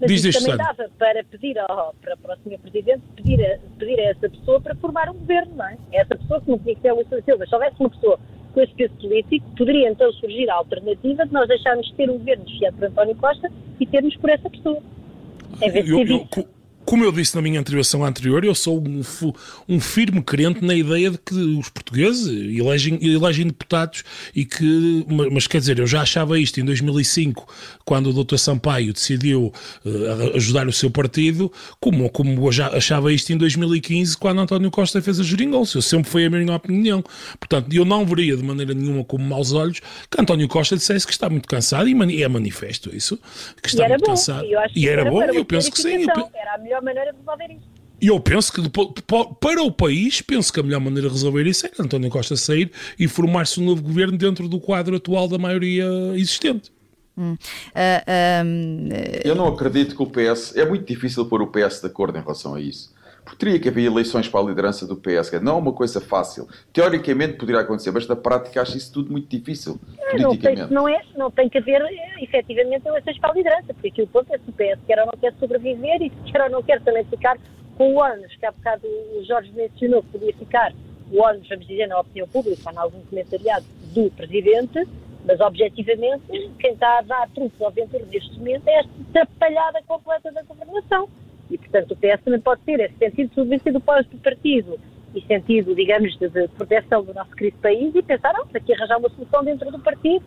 Mas 0.00 0.10
Diz 0.10 0.24
isso 0.24 0.40
também 0.40 0.56
dava 0.56 0.88
para 0.96 1.24
pedir 1.24 1.58
ao, 1.58 1.92
para, 2.00 2.16
para 2.16 2.34
o 2.34 2.38
Sr. 2.38 2.58
Presidente 2.60 3.02
pedir 3.16 3.44
a, 3.44 3.58
pedir 3.78 3.98
a 3.98 4.04
essa 4.04 4.30
pessoa 4.30 4.60
para 4.60 4.74
formar 4.76 5.10
um 5.10 5.14
governo, 5.14 5.56
não 5.56 5.66
é? 5.66 5.76
Essa 5.92 6.16
pessoa 6.16 6.40
que 6.40 6.48
não 6.48 6.58
tinha 6.60 6.74
que 6.76 6.80
ser 6.80 6.88
a 6.88 6.94
Luísa 6.94 7.20
Silva. 7.22 7.44
Se 7.46 7.54
houvesse 7.54 7.76
uma 7.80 7.90
pessoa 7.90 8.18
com 8.58 8.62
esse 8.62 8.74
peso 8.74 8.94
político, 8.94 9.46
poderia 9.56 9.88
então 9.88 10.12
surgir 10.14 10.50
a 10.50 10.56
alternativa 10.56 11.24
de 11.24 11.32
nós 11.32 11.46
deixarmos 11.46 11.86
de 11.86 11.94
ter 11.94 12.10
um 12.10 12.18
governo 12.18 12.44
desfiado 12.44 12.76
por 12.76 12.88
António 12.88 13.14
Costa 13.14 13.48
e 13.78 13.86
termos 13.86 14.16
por 14.16 14.30
essa 14.30 14.50
pessoa. 14.50 14.82
Em 15.62 15.70
vez 15.70 15.84
de 15.84 15.92
eu, 15.92 16.00
eu, 16.04 16.48
como 16.88 17.04
eu 17.04 17.12
disse 17.12 17.36
na 17.36 17.42
minha 17.42 17.60
intervenção 17.60 18.02
anterior, 18.02 18.42
eu 18.46 18.54
sou 18.54 18.82
um, 18.82 19.02
um 19.68 19.78
firme 19.78 20.22
crente 20.22 20.64
na 20.64 20.74
ideia 20.74 21.10
de 21.10 21.18
que 21.18 21.34
os 21.34 21.68
portugueses 21.68 22.26
elegem, 22.26 22.98
elegem 23.02 23.46
deputados 23.46 24.02
e 24.34 24.46
que, 24.46 25.04
mas 25.30 25.46
quer 25.46 25.58
dizer, 25.58 25.78
eu 25.78 25.86
já 25.86 26.00
achava 26.00 26.40
isto 26.40 26.58
em 26.58 26.64
2005, 26.64 27.46
quando 27.84 28.08
o 28.08 28.24
Dr. 28.24 28.38
Sampaio 28.38 28.94
decidiu 28.94 29.52
uh, 29.84 30.36
ajudar 30.36 30.66
o 30.66 30.72
seu 30.72 30.90
partido, 30.90 31.52
como, 31.78 32.08
como 32.08 32.46
eu 32.46 32.52
já 32.52 32.68
achava 32.68 33.12
isto 33.12 33.34
em 33.34 33.36
2015, 33.36 34.16
quando 34.16 34.40
António 34.40 34.70
Costa 34.70 35.02
fez 35.02 35.20
a 35.20 35.22
geringonça. 35.22 35.76
Eu 35.76 35.82
sempre 35.82 36.08
foi 36.08 36.24
a 36.24 36.30
minha 36.30 36.56
opinião. 36.56 37.04
Portanto, 37.38 37.70
eu 37.70 37.84
não 37.84 38.06
veria 38.06 38.34
de 38.34 38.42
maneira 38.42 38.72
nenhuma 38.72 39.04
como 39.04 39.22
maus 39.26 39.52
olhos 39.52 39.80
que 40.10 40.18
António 40.18 40.48
Costa 40.48 40.74
dissesse 40.74 41.06
que 41.06 41.12
está 41.12 41.28
muito 41.28 41.48
cansado 41.48 41.86
e 41.86 42.22
é 42.22 42.28
manifesto 42.28 42.96
isso, 42.96 43.18
que 43.62 43.68
está 43.68 43.86
muito 43.86 44.00
bom. 44.00 44.06
cansado. 44.06 44.46
E, 44.46 44.84
e 44.84 44.88
era 44.88 45.04
bom, 45.04 45.22
eu 45.24 45.44
penso 45.44 45.70
que 45.70 45.78
sim. 45.78 46.06
Era 46.34 46.54
a 46.54 46.58
melhor 46.58 46.77
melhor 46.82 47.04
maneira 47.04 47.12
de 47.12 47.18
resolver 47.18 47.52
isto. 47.52 47.78
E 48.00 48.06
eu 48.06 48.20
penso 48.20 48.52
que 48.52 48.62
para 49.40 49.62
o 49.62 49.72
país, 49.72 50.22
penso 50.22 50.52
que 50.52 50.60
a 50.60 50.62
melhor 50.62 50.80
maneira 50.80 51.08
de 51.08 51.14
resolver 51.14 51.44
isso 51.46 51.66
é 51.66 51.68
que 51.68 51.82
António 51.82 52.08
Costa 52.10 52.36
sair 52.36 52.70
e 52.96 53.08
formar-se 53.08 53.60
um 53.60 53.64
novo 53.64 53.82
governo 53.82 54.16
dentro 54.16 54.48
do 54.48 54.60
quadro 54.60 54.96
atual 54.96 55.26
da 55.26 55.36
maioria 55.36 55.84
existente. 56.14 56.70
Hum. 57.16 57.32
Uh, 57.32 58.44
um... 58.44 58.88
Eu 59.24 59.34
não 59.34 59.48
acredito 59.48 59.96
que 59.96 60.02
o 60.02 60.06
PS. 60.06 60.56
É 60.56 60.64
muito 60.64 60.86
difícil 60.86 61.26
pôr 61.26 61.42
o 61.42 61.48
PS 61.48 61.80
de 61.80 61.88
acordo 61.88 62.16
em 62.16 62.20
relação 62.20 62.54
a 62.54 62.60
isso. 62.60 62.94
Porque 63.28 63.44
teria 63.44 63.60
que 63.60 63.68
haver 63.68 63.84
eleições 63.84 64.26
para 64.26 64.40
a 64.40 64.42
liderança 64.42 64.86
do 64.86 64.96
PS. 64.96 65.30
Não 65.42 65.56
é 65.56 65.58
uma 65.58 65.72
coisa 65.72 66.00
fácil. 66.00 66.48
Teoricamente 66.72 67.34
poderia 67.34 67.60
acontecer, 67.60 67.90
mas 67.90 68.08
na 68.08 68.16
prática 68.16 68.62
acho 68.62 68.78
isso 68.78 68.90
tudo 68.90 69.12
muito 69.12 69.28
difícil. 69.28 69.78
Não, 70.18 70.34
tem, 70.34 70.56
não, 70.70 70.88
é, 70.88 71.02
não 71.14 71.30
tem 71.30 71.46
que 71.46 71.58
haver 71.58 71.82
efetivamente 72.22 72.88
eleições 72.88 73.18
para 73.18 73.30
a 73.30 73.34
liderança, 73.34 73.74
porque 73.74 73.88
aqui 73.88 74.02
o 74.02 74.06
ponto 74.06 74.34
é 74.34 74.38
se 74.38 74.48
o 74.48 74.52
PS 74.52 74.80
quer 74.86 74.98
ou 75.00 75.06
não 75.06 75.12
quer 75.20 75.34
sobreviver 75.38 76.00
e 76.00 76.10
se 76.10 76.32
quer 76.32 76.44
ou 76.44 76.50
não 76.50 76.62
quer 76.62 76.80
também 76.80 77.04
ficar 77.04 77.36
com 77.76 77.92
o 77.92 77.98
ONU, 78.02 78.26
que 78.40 78.46
há 78.46 78.50
bocado 78.50 78.86
o 78.86 79.22
Jorge 79.26 79.52
mencionou 79.54 80.02
que 80.02 80.08
podia 80.08 80.32
ficar 80.32 80.72
o 81.12 81.22
ONU, 81.22 81.42
vamos 81.46 81.66
dizer, 81.66 81.86
na 81.86 82.00
opinião 82.00 82.26
pública, 82.28 82.72
em 82.72 82.78
algum 82.78 83.02
comentariado 83.02 83.66
do 83.92 84.10
Presidente, 84.12 84.88
mas 85.26 85.38
objetivamente 85.38 86.50
quem 86.58 86.72
está 86.72 87.00
a 87.00 87.02
dar 87.02 87.28
trunfos 87.34 87.60
ao 87.60 87.70
Ventura 87.70 88.06
neste 88.06 88.38
momento 88.38 88.66
é 88.68 88.78
esta 88.78 88.90
atrapalhada 89.10 89.82
completa 89.86 90.32
da 90.32 90.42
governação. 90.44 91.10
E, 91.50 91.58
portanto, 91.58 91.92
o 91.92 91.96
PS 91.96 92.22
também 92.24 92.40
pode 92.40 92.60
ter 92.62 92.80
esse 92.80 92.96
sentido 92.98 93.28
de 93.28 93.34
subvenção 93.34 93.72
do 93.72 93.80
partido 93.80 94.78
e 95.14 95.22
sentido, 95.22 95.74
digamos, 95.74 96.16
de, 96.18 96.28
de, 96.28 96.48
proteção 96.48 97.02
do 97.02 97.14
nosso 97.14 97.30
querido 97.30 97.56
país 97.58 97.94
e 97.94 98.02
pensar, 98.02 98.32
não, 98.34 98.46
aqui 98.54 98.74
arranjar 98.74 98.98
uma 98.98 99.08
solução 99.10 99.42
dentro 99.44 99.70
do 99.70 99.78
partido. 99.78 100.24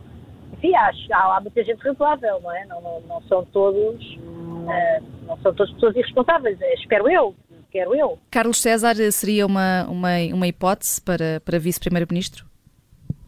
Enfim, 0.53 0.75
acho, 0.75 1.13
há, 1.13 1.37
há 1.37 1.41
muita 1.41 1.63
gente 1.63 1.79
razoável, 1.79 2.39
não 2.41 2.51
é? 2.51 2.65
Não, 2.65 2.81
não, 2.81 3.01
não 3.01 3.21
são 3.23 3.45
todos 3.45 4.17
uh, 4.61 5.03
não 5.25 5.37
são 5.37 5.53
todas 5.53 5.73
pessoas 5.73 5.95
irresponsáveis, 5.95 6.59
eh, 6.61 6.73
espero 6.75 7.09
eu, 7.09 7.35
quero 7.71 7.95
eu. 7.95 8.19
Carlos 8.29 8.59
César 8.59 8.95
seria 9.11 9.45
uma, 9.45 9.85
uma, 9.87 10.17
uma 10.33 10.47
hipótese 10.47 11.01
para, 11.01 11.39
para 11.41 11.57
vice-primeiro-ministro? 11.59 12.45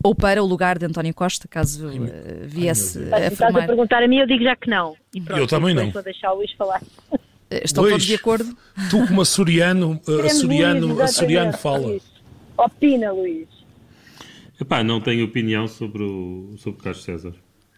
Ou 0.03 0.13
para 0.13 0.43
o 0.43 0.45
lugar 0.45 0.77
de 0.77 0.85
António 0.85 1.13
Costa, 1.13 1.47
caso 1.47 1.87
uh, 1.87 1.91
viesse 2.43 2.99
Ai, 3.11 3.27
a 3.27 3.31
formar? 3.31 3.49
Estás 3.49 3.55
a 3.55 3.67
perguntar 3.67 4.03
a 4.03 4.07
mim, 4.07 4.17
eu 4.17 4.27
digo 4.27 4.43
já 4.43 4.53
que 4.55 4.69
não. 4.69 4.95
Pronto, 5.25 5.39
eu 5.39 5.47
também 5.47 5.73
não. 5.73 5.89
Vou 5.91 6.03
deixar 6.03 6.33
o 6.33 6.35
Luís 6.35 6.51
falar. 6.53 6.81
Estão 7.63 7.83
Luís, 7.83 7.93
todos 7.93 8.05
de 8.05 8.15
acordo? 8.15 8.57
Tu 8.89 9.07
como 9.07 9.21
açoriano, 9.21 9.99
açoriano, 10.25 10.87
Luís, 10.87 11.01
açoriano 11.01 11.53
fala. 11.53 11.87
Luís. 11.87 12.03
Opina, 12.57 13.11
Luís. 13.11 13.47
Epá, 14.59 14.83
não 14.83 15.01
tenho 15.01 15.25
opinião 15.25 15.67
sobre 15.67 16.03
o, 16.03 16.55
sobre 16.57 16.81
Carlos 16.81 17.03
César. 17.03 17.33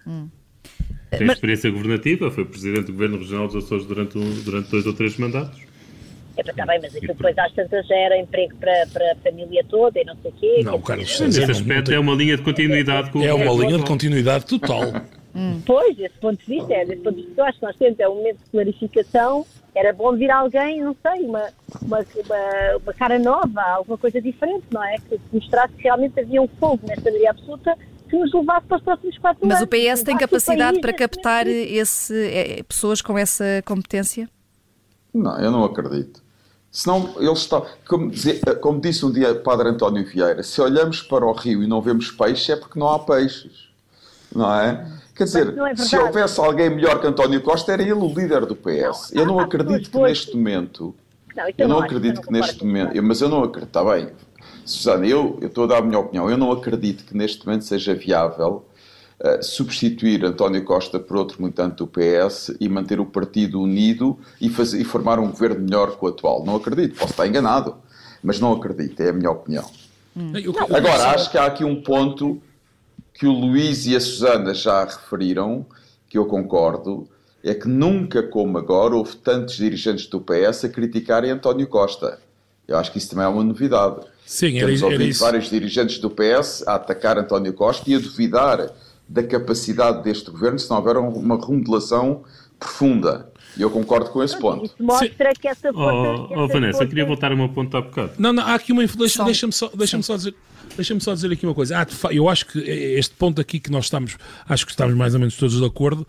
Hum. 0.05 0.29
Tem 1.09 1.25
Mas... 1.27 1.37
experiência 1.37 1.69
governativa, 1.71 2.29
foi 2.31 2.45
presidente 2.45 2.85
do 2.85 2.93
Governo 2.93 3.17
Regional 3.17 3.47
dos 3.47 3.63
Açores 3.63 3.85
durante, 3.85 4.17
um, 4.17 4.33
durante 4.43 4.69
dois 4.69 4.85
ou 4.85 4.93
três 4.93 5.17
mandatos. 5.17 5.59
É, 6.37 6.41
está 6.41 6.65
bem, 6.65 6.79
mas 6.81 6.93
aquilo 6.95 7.13
depois 7.13 7.37
às 7.37 7.53
tantas 7.53 7.89
era 7.89 8.19
emprego 8.19 8.55
para, 8.57 8.85
para 8.91 9.13
a 9.13 9.15
família 9.15 9.63
toda 9.69 9.99
e 9.99 10.03
não 10.03 10.15
sei 10.21 10.31
o 10.31 10.33
quê. 10.33 10.61
Não, 10.63 10.81
Carlos 10.81 11.17
César. 11.17 11.47
Nesse 11.47 11.51
aspecto 11.51 11.91
é 11.91 11.99
uma 11.99 12.13
linha 12.13 12.35
de 12.35 12.43
continuidade 12.43 13.09
com 13.11 13.23
É 13.23 13.33
uma 13.33 13.53
linha 13.53 13.77
de 13.77 13.85
continuidade 13.85 14.45
total. 14.45 14.81
Hum. 15.35 15.61
Pois, 15.65 15.99
esse 15.99 16.17
ponto 16.19 16.39
de 16.39 16.45
vista 16.45 16.73
é, 16.73 16.85
desse 16.85 17.01
ponto 17.01 17.15
de 17.15 17.23
vista, 17.23 17.41
eu 17.41 17.45
acho 17.45 17.59
que 17.59 17.65
nós 17.65 17.75
temos, 17.75 17.99
é 17.99 18.07
um 18.07 18.15
momento 18.15 18.37
de 18.37 18.49
clarificação, 18.51 19.45
era 19.75 19.91
bom 19.91 20.15
vir 20.15 20.31
alguém, 20.31 20.81
não 20.81 20.95
sei, 21.01 21.25
uma, 21.25 21.49
uma, 21.81 21.99
uma, 21.99 22.77
uma 22.81 22.93
cara 22.93 23.19
nova, 23.19 23.61
alguma 23.61 23.97
coisa 23.97 24.21
diferente, 24.21 24.65
não 24.71 24.81
é? 24.81 24.95
Que 24.97 25.19
mostrasse 25.33 25.73
que 25.73 25.83
realmente 25.83 26.17
havia 26.17 26.41
um 26.41 26.47
fogo 26.47 26.79
nesta 26.87 27.03
maioria 27.03 27.31
absoluta 27.31 27.77
que 28.09 28.17
nos 28.17 28.33
levasse 28.33 28.65
para 28.67 28.77
os 28.77 28.83
próximos 28.83 29.17
quatro 29.17 29.45
Mas 29.45 29.57
anos. 29.57 29.69
Mas 29.69 29.91
o 29.91 29.97
PS 29.97 30.03
tem 30.03 30.17
capacidade 30.17 30.79
para 30.79 30.93
captar 30.93 31.45
esse, 31.47 32.27
é, 32.27 32.63
pessoas 32.63 33.01
com 33.01 33.17
essa 33.17 33.43
competência? 33.65 34.29
Não, 35.13 35.37
eu 35.39 35.51
não 35.51 35.65
acredito. 35.65 36.23
Senão, 36.71 37.13
ele 37.17 37.31
está, 37.31 37.61
como, 37.87 38.11
como 38.61 38.81
disse 38.81 39.05
um 39.05 39.11
dia 39.11 39.31
o 39.31 39.41
padre 39.41 39.69
António 39.69 40.05
Vieira, 40.05 40.43
se 40.43 40.61
olhamos 40.61 41.01
para 41.01 41.25
o 41.25 41.31
rio 41.31 41.63
e 41.63 41.67
não 41.67 41.81
vemos 41.81 42.11
peixe 42.11 42.51
é 42.51 42.55
porque 42.55 42.77
não 42.77 42.89
há 42.89 42.99
peixes, 42.99 43.69
não 44.33 44.53
é? 44.53 44.85
Quer 45.15 45.23
dizer, 45.23 45.57
é 45.57 45.75
se 45.77 45.97
houvesse 45.97 46.39
alguém 46.41 46.69
melhor 46.69 46.99
que 46.99 47.07
António 47.07 47.41
Costa, 47.41 47.71
era 47.71 47.81
ele 47.81 47.93
o 47.93 48.07
líder 48.07 48.45
do 48.45 48.55
PS. 48.55 49.11
Não, 49.13 49.21
eu 49.21 49.25
não 49.25 49.39
acredito 49.39 49.89
que 49.89 49.97
neste 49.97 50.35
momento. 50.35 50.93
Não, 51.33 51.43
eu 51.57 51.67
não 51.69 51.79
acredito 51.79 52.21
que 52.21 52.31
neste 52.31 52.65
momento. 52.65 53.01
Mas 53.01 53.21
eu 53.21 53.29
não 53.29 53.43
acredito. 53.43 53.69
Está 53.69 53.83
bem. 53.83 54.09
Susana, 54.65 55.07
eu, 55.07 55.37
eu 55.41 55.47
estou 55.47 55.63
a 55.63 55.67
dar 55.67 55.77
a 55.77 55.81
minha 55.81 55.99
opinião. 55.99 56.29
Eu 56.29 56.37
não 56.37 56.51
acredito 56.51 57.05
que 57.05 57.15
neste 57.15 57.45
momento 57.45 57.63
seja 57.63 57.95
viável 57.95 58.65
uh, 59.21 59.41
substituir 59.41 60.25
António 60.25 60.65
Costa 60.65 60.99
por 60.99 61.15
outro 61.15 61.41
militante 61.41 61.77
do 61.77 61.87
PS 61.87 62.53
e 62.59 62.67
manter 62.67 62.99
o 62.99 63.05
partido 63.05 63.61
unido 63.61 64.19
e, 64.41 64.49
fazer, 64.49 64.81
e 64.81 64.83
formar 64.83 65.17
um 65.17 65.29
governo 65.29 65.61
melhor 65.61 65.97
que 65.97 66.03
o 66.03 66.09
atual. 66.09 66.43
Não 66.43 66.57
acredito. 66.57 66.97
Posso 66.97 67.11
estar 67.11 67.25
enganado, 67.25 67.77
mas 68.21 68.41
não 68.41 68.51
acredito. 68.51 68.99
É 68.99 69.09
a 69.09 69.13
minha 69.13 69.31
opinião. 69.31 69.69
Hum. 70.13 70.33
Agora, 70.69 71.11
acho 71.11 71.31
que 71.31 71.37
há 71.37 71.45
aqui 71.45 71.63
um 71.63 71.81
ponto 71.81 72.41
que 73.15 73.25
o 73.25 73.31
Luís 73.31 73.85
e 73.85 73.95
a 73.95 73.99
Susana 73.99 74.53
já 74.53 74.83
referiram, 74.83 75.65
que 76.07 76.17
eu 76.17 76.25
concordo, 76.25 77.07
é 77.43 77.53
que 77.53 77.67
nunca 77.67 78.21
como 78.21 78.57
agora 78.57 78.95
houve 78.95 79.15
tantos 79.15 79.55
dirigentes 79.55 80.07
do 80.07 80.19
PS 80.19 80.65
a 80.65 80.69
criticarem 80.69 81.31
António 81.31 81.67
Costa. 81.67 82.19
Eu 82.67 82.77
acho 82.77 82.91
que 82.91 82.97
isso 82.97 83.09
também 83.09 83.25
é 83.25 83.27
uma 83.27 83.43
novidade. 83.43 84.01
Sim, 84.25 84.59
Temos 84.59 84.81
era, 84.81 84.95
era 84.95 85.03
isso. 85.03 85.23
vários 85.23 85.49
dirigentes 85.49 85.99
do 85.99 86.09
PS 86.09 86.67
a 86.67 86.75
atacar 86.75 87.17
António 87.17 87.53
Costa 87.53 87.89
e 87.89 87.95
a 87.95 87.99
duvidar 87.99 88.71
da 89.07 89.23
capacidade 89.23 90.03
deste 90.03 90.29
governo 90.31 90.57
se 90.57 90.69
não 90.69 90.77
houver 90.77 90.97
uma 90.97 91.39
remodelação 91.39 92.23
profunda. 92.59 93.31
E 93.55 93.61
eu 93.61 93.69
concordo 93.69 94.09
com 94.09 94.21
esse 94.23 94.37
ponto. 94.37 94.65
Isso 94.65 94.75
mostra 94.79 95.29
Sim. 95.29 95.39
que 95.39 95.47
essa 95.47 95.71
força. 95.71 96.33
Oh, 96.33 96.43
oh 96.43 96.47
Vanessa, 96.47 96.79
força... 96.79 96.87
queria 96.87 97.05
voltar 97.05 97.31
a 97.31 97.35
uma 97.35 97.47
ponta 97.47 97.77
há 97.77 97.81
bocado. 97.81 98.13
Não, 98.17 98.33
não, 98.33 98.43
há 98.43 98.55
aqui 98.55 98.73
uma. 98.73 98.85
Deixa-me 98.85 99.25
deixa 99.25 99.51
só, 99.51 99.69
deixa 99.73 100.01
só 100.01 100.17
dizer. 100.17 100.35
Deixa-me 100.75 101.01
só 101.01 101.13
dizer 101.13 101.31
aqui 101.31 101.45
uma 101.45 101.55
coisa. 101.55 101.79
Ah, 101.79 101.87
eu 102.11 102.27
acho 102.27 102.45
que 102.47 102.59
este 102.59 103.15
ponto 103.15 103.39
aqui 103.39 103.59
que 103.59 103.71
nós 103.71 103.85
estamos, 103.85 104.17
acho 104.47 104.65
que 104.65 104.71
estamos 104.71 104.95
mais 104.95 105.13
ou 105.13 105.19
menos 105.19 105.35
todos 105.35 105.57
de 105.57 105.65
acordo, 105.65 106.05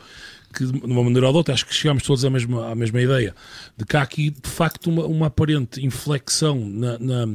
que 0.53 0.65
de 0.65 0.85
uma 0.85 1.03
maneira 1.03 1.27
ou 1.27 1.33
de 1.33 1.39
outra, 1.39 1.55
acho 1.55 1.67
que 1.67 1.75
chegamos 1.75 2.03
todos 2.03 2.25
à 2.25 2.31
mesma, 2.31 2.71
à 2.71 2.75
mesma 2.75 3.01
ideia, 3.01 3.35
de 3.77 3.85
que 3.85 3.97
há 3.97 4.03
aqui 4.03 4.31
de 4.31 4.49
facto 4.49 4.89
uma, 4.89 5.05
uma 5.07 5.27
aparente 5.27 5.85
inflexão 5.85 6.59
na, 6.59 6.99
na, 6.99 7.27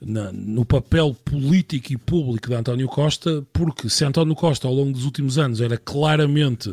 na, 0.00 0.32
no 0.32 0.64
papel 0.64 1.14
político 1.24 1.92
e 1.92 1.96
público 1.96 2.48
de 2.48 2.54
António 2.54 2.88
Costa, 2.88 3.44
porque 3.52 3.88
se 3.88 4.04
António 4.04 4.34
Costa 4.34 4.68
ao 4.68 4.74
longo 4.74 4.92
dos 4.92 5.04
últimos 5.04 5.38
anos 5.38 5.60
era 5.60 5.76
claramente 5.76 6.72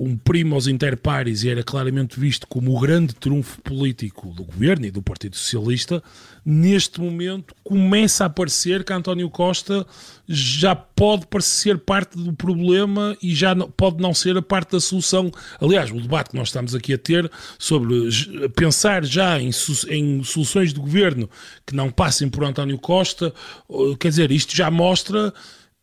um 0.00 0.16
primo 0.16 0.54
aos 0.54 0.66
interpares 0.66 1.44
e 1.44 1.50
era 1.50 1.62
claramente 1.62 2.18
visto 2.18 2.46
como 2.46 2.74
o 2.74 2.80
grande 2.80 3.14
trunfo 3.14 3.60
político 3.60 4.30
do 4.30 4.44
governo 4.44 4.86
e 4.86 4.90
do 4.90 5.02
Partido 5.02 5.36
Socialista, 5.36 6.02
neste 6.42 7.02
momento 7.02 7.54
começa 7.62 8.24
a 8.24 8.30
parecer 8.30 8.82
que 8.82 8.94
António 8.94 9.28
Costa 9.28 9.86
já 10.26 10.74
pode 10.74 11.26
parecer 11.26 11.76
parte 11.76 12.16
do 12.16 12.32
problema 12.32 13.14
e 13.22 13.34
já 13.34 13.54
não, 13.54 13.70
pode 13.70 14.00
não 14.00 14.14
ser 14.14 14.38
a 14.38 14.42
parte 14.42 14.72
da 14.72 14.80
solução. 14.80 15.30
Aliás, 15.60 15.90
o 15.90 16.00
debate 16.00 16.30
que 16.30 16.36
nós 16.36 16.48
estamos 16.48 16.74
aqui 16.74 16.94
a 16.94 16.98
ter 16.98 17.30
sobre 17.58 18.08
pensar 18.56 19.04
já 19.04 19.38
em, 19.38 19.50
em 19.90 20.24
soluções 20.24 20.72
de 20.72 20.80
governo 20.80 21.28
que 21.66 21.76
não 21.76 21.90
passem 21.90 22.26
por 22.26 22.42
António 22.42 22.78
Costa, 22.78 23.34
quer 23.98 24.08
dizer, 24.08 24.30
isto 24.30 24.56
já 24.56 24.70
mostra 24.70 25.34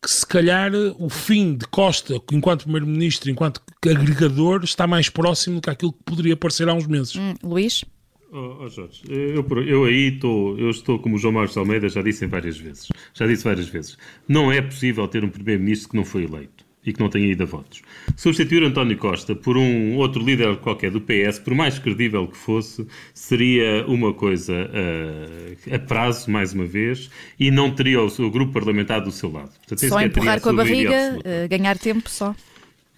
que 0.02 0.10
se 0.10 0.26
calhar 0.26 0.72
o 0.98 1.08
fim 1.08 1.56
de 1.56 1.66
Costa 1.66 2.20
enquanto 2.32 2.62
Primeiro-Ministro, 2.62 3.30
enquanto 3.30 3.60
agregador, 3.84 4.62
está 4.64 4.86
mais 4.86 5.08
próximo 5.08 5.56
do 5.56 5.62
que 5.62 5.70
aquilo 5.70 5.92
que 5.92 6.02
poderia 6.04 6.36
parecer 6.36 6.68
há 6.68 6.74
uns 6.74 6.86
meses. 6.86 7.16
Hum, 7.16 7.34
Luís? 7.42 7.84
Oh, 8.30 8.58
oh 8.60 8.68
Jorge, 8.68 9.02
eu, 9.08 9.44
eu 9.62 9.84
aí 9.84 10.14
estou, 10.14 10.58
eu 10.58 10.70
estou 10.70 10.98
como 10.98 11.16
o 11.16 11.18
João 11.18 11.32
Marcos 11.32 11.56
Almeida 11.56 11.88
já 11.88 12.02
disse 12.02 12.26
várias 12.26 12.58
vezes, 12.58 12.88
já 13.14 13.26
disse 13.26 13.42
várias 13.42 13.68
vezes, 13.68 13.96
não 14.28 14.52
é 14.52 14.60
possível 14.60 15.08
ter 15.08 15.24
um 15.24 15.30
Primeiro-Ministro 15.30 15.88
que 15.88 15.96
não 15.96 16.04
foi 16.04 16.24
eleito 16.24 16.67
e 16.84 16.92
que 16.92 17.00
não 17.00 17.08
tenha 17.08 17.26
ido 17.26 17.42
a 17.42 17.46
votos. 17.46 17.82
Substituir 18.16 18.62
António 18.62 18.96
Costa 18.96 19.34
por 19.34 19.56
um 19.56 19.96
outro 19.96 20.22
líder 20.22 20.56
qualquer 20.56 20.90
do 20.90 21.00
PS, 21.00 21.38
por 21.38 21.54
mais 21.54 21.78
credível 21.78 22.26
que 22.26 22.36
fosse, 22.36 22.86
seria 23.12 23.84
uma 23.86 24.14
coisa 24.14 24.54
uh, 24.54 25.74
a 25.74 25.78
prazo, 25.78 26.30
mais 26.30 26.52
uma 26.52 26.66
vez, 26.66 27.10
e 27.38 27.50
não 27.50 27.70
teria 27.70 28.00
o 28.00 28.08
seu 28.08 28.30
grupo 28.30 28.52
parlamentar 28.52 29.02
do 29.02 29.10
seu 29.10 29.30
lado. 29.30 29.50
Portanto, 29.66 29.88
só 29.88 30.00
empurrar 30.00 30.40
com 30.40 30.50
a 30.50 30.52
barriga, 30.52 31.18
uh, 31.18 31.48
ganhar 31.48 31.78
tempo 31.78 32.08
só 32.08 32.34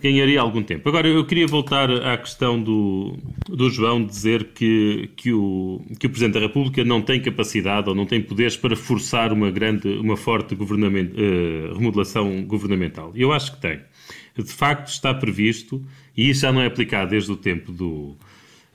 ganharia 0.00 0.40
algum 0.40 0.62
tempo. 0.62 0.88
Agora, 0.88 1.06
eu 1.06 1.24
queria 1.26 1.46
voltar 1.46 1.90
à 1.90 2.16
questão 2.16 2.60
do, 2.60 3.18
do 3.46 3.68
João 3.68 4.04
dizer 4.04 4.48
que, 4.54 5.10
que, 5.14 5.32
o, 5.32 5.80
que 5.98 6.06
o 6.06 6.10
Presidente 6.10 6.34
da 6.34 6.40
República 6.40 6.82
não 6.82 7.02
tem 7.02 7.20
capacidade 7.20 7.88
ou 7.88 7.94
não 7.94 8.06
tem 8.06 8.20
poderes 8.20 8.56
para 8.56 8.74
forçar 8.74 9.32
uma 9.32 9.50
grande, 9.50 9.88
uma 9.98 10.16
forte 10.16 10.54
governament, 10.54 11.10
uh, 11.12 11.74
remodelação 11.74 12.42
governamental. 12.44 13.12
Eu 13.14 13.30
acho 13.30 13.54
que 13.54 13.60
tem. 13.60 13.80
De 14.36 14.52
facto, 14.52 14.88
está 14.88 15.12
previsto, 15.12 15.84
e 16.16 16.30
isso 16.30 16.40
já 16.40 16.52
não 16.52 16.62
é 16.62 16.66
aplicado 16.66 17.10
desde 17.10 17.30
o 17.30 17.36
tempo 17.36 17.70
do, 17.70 18.16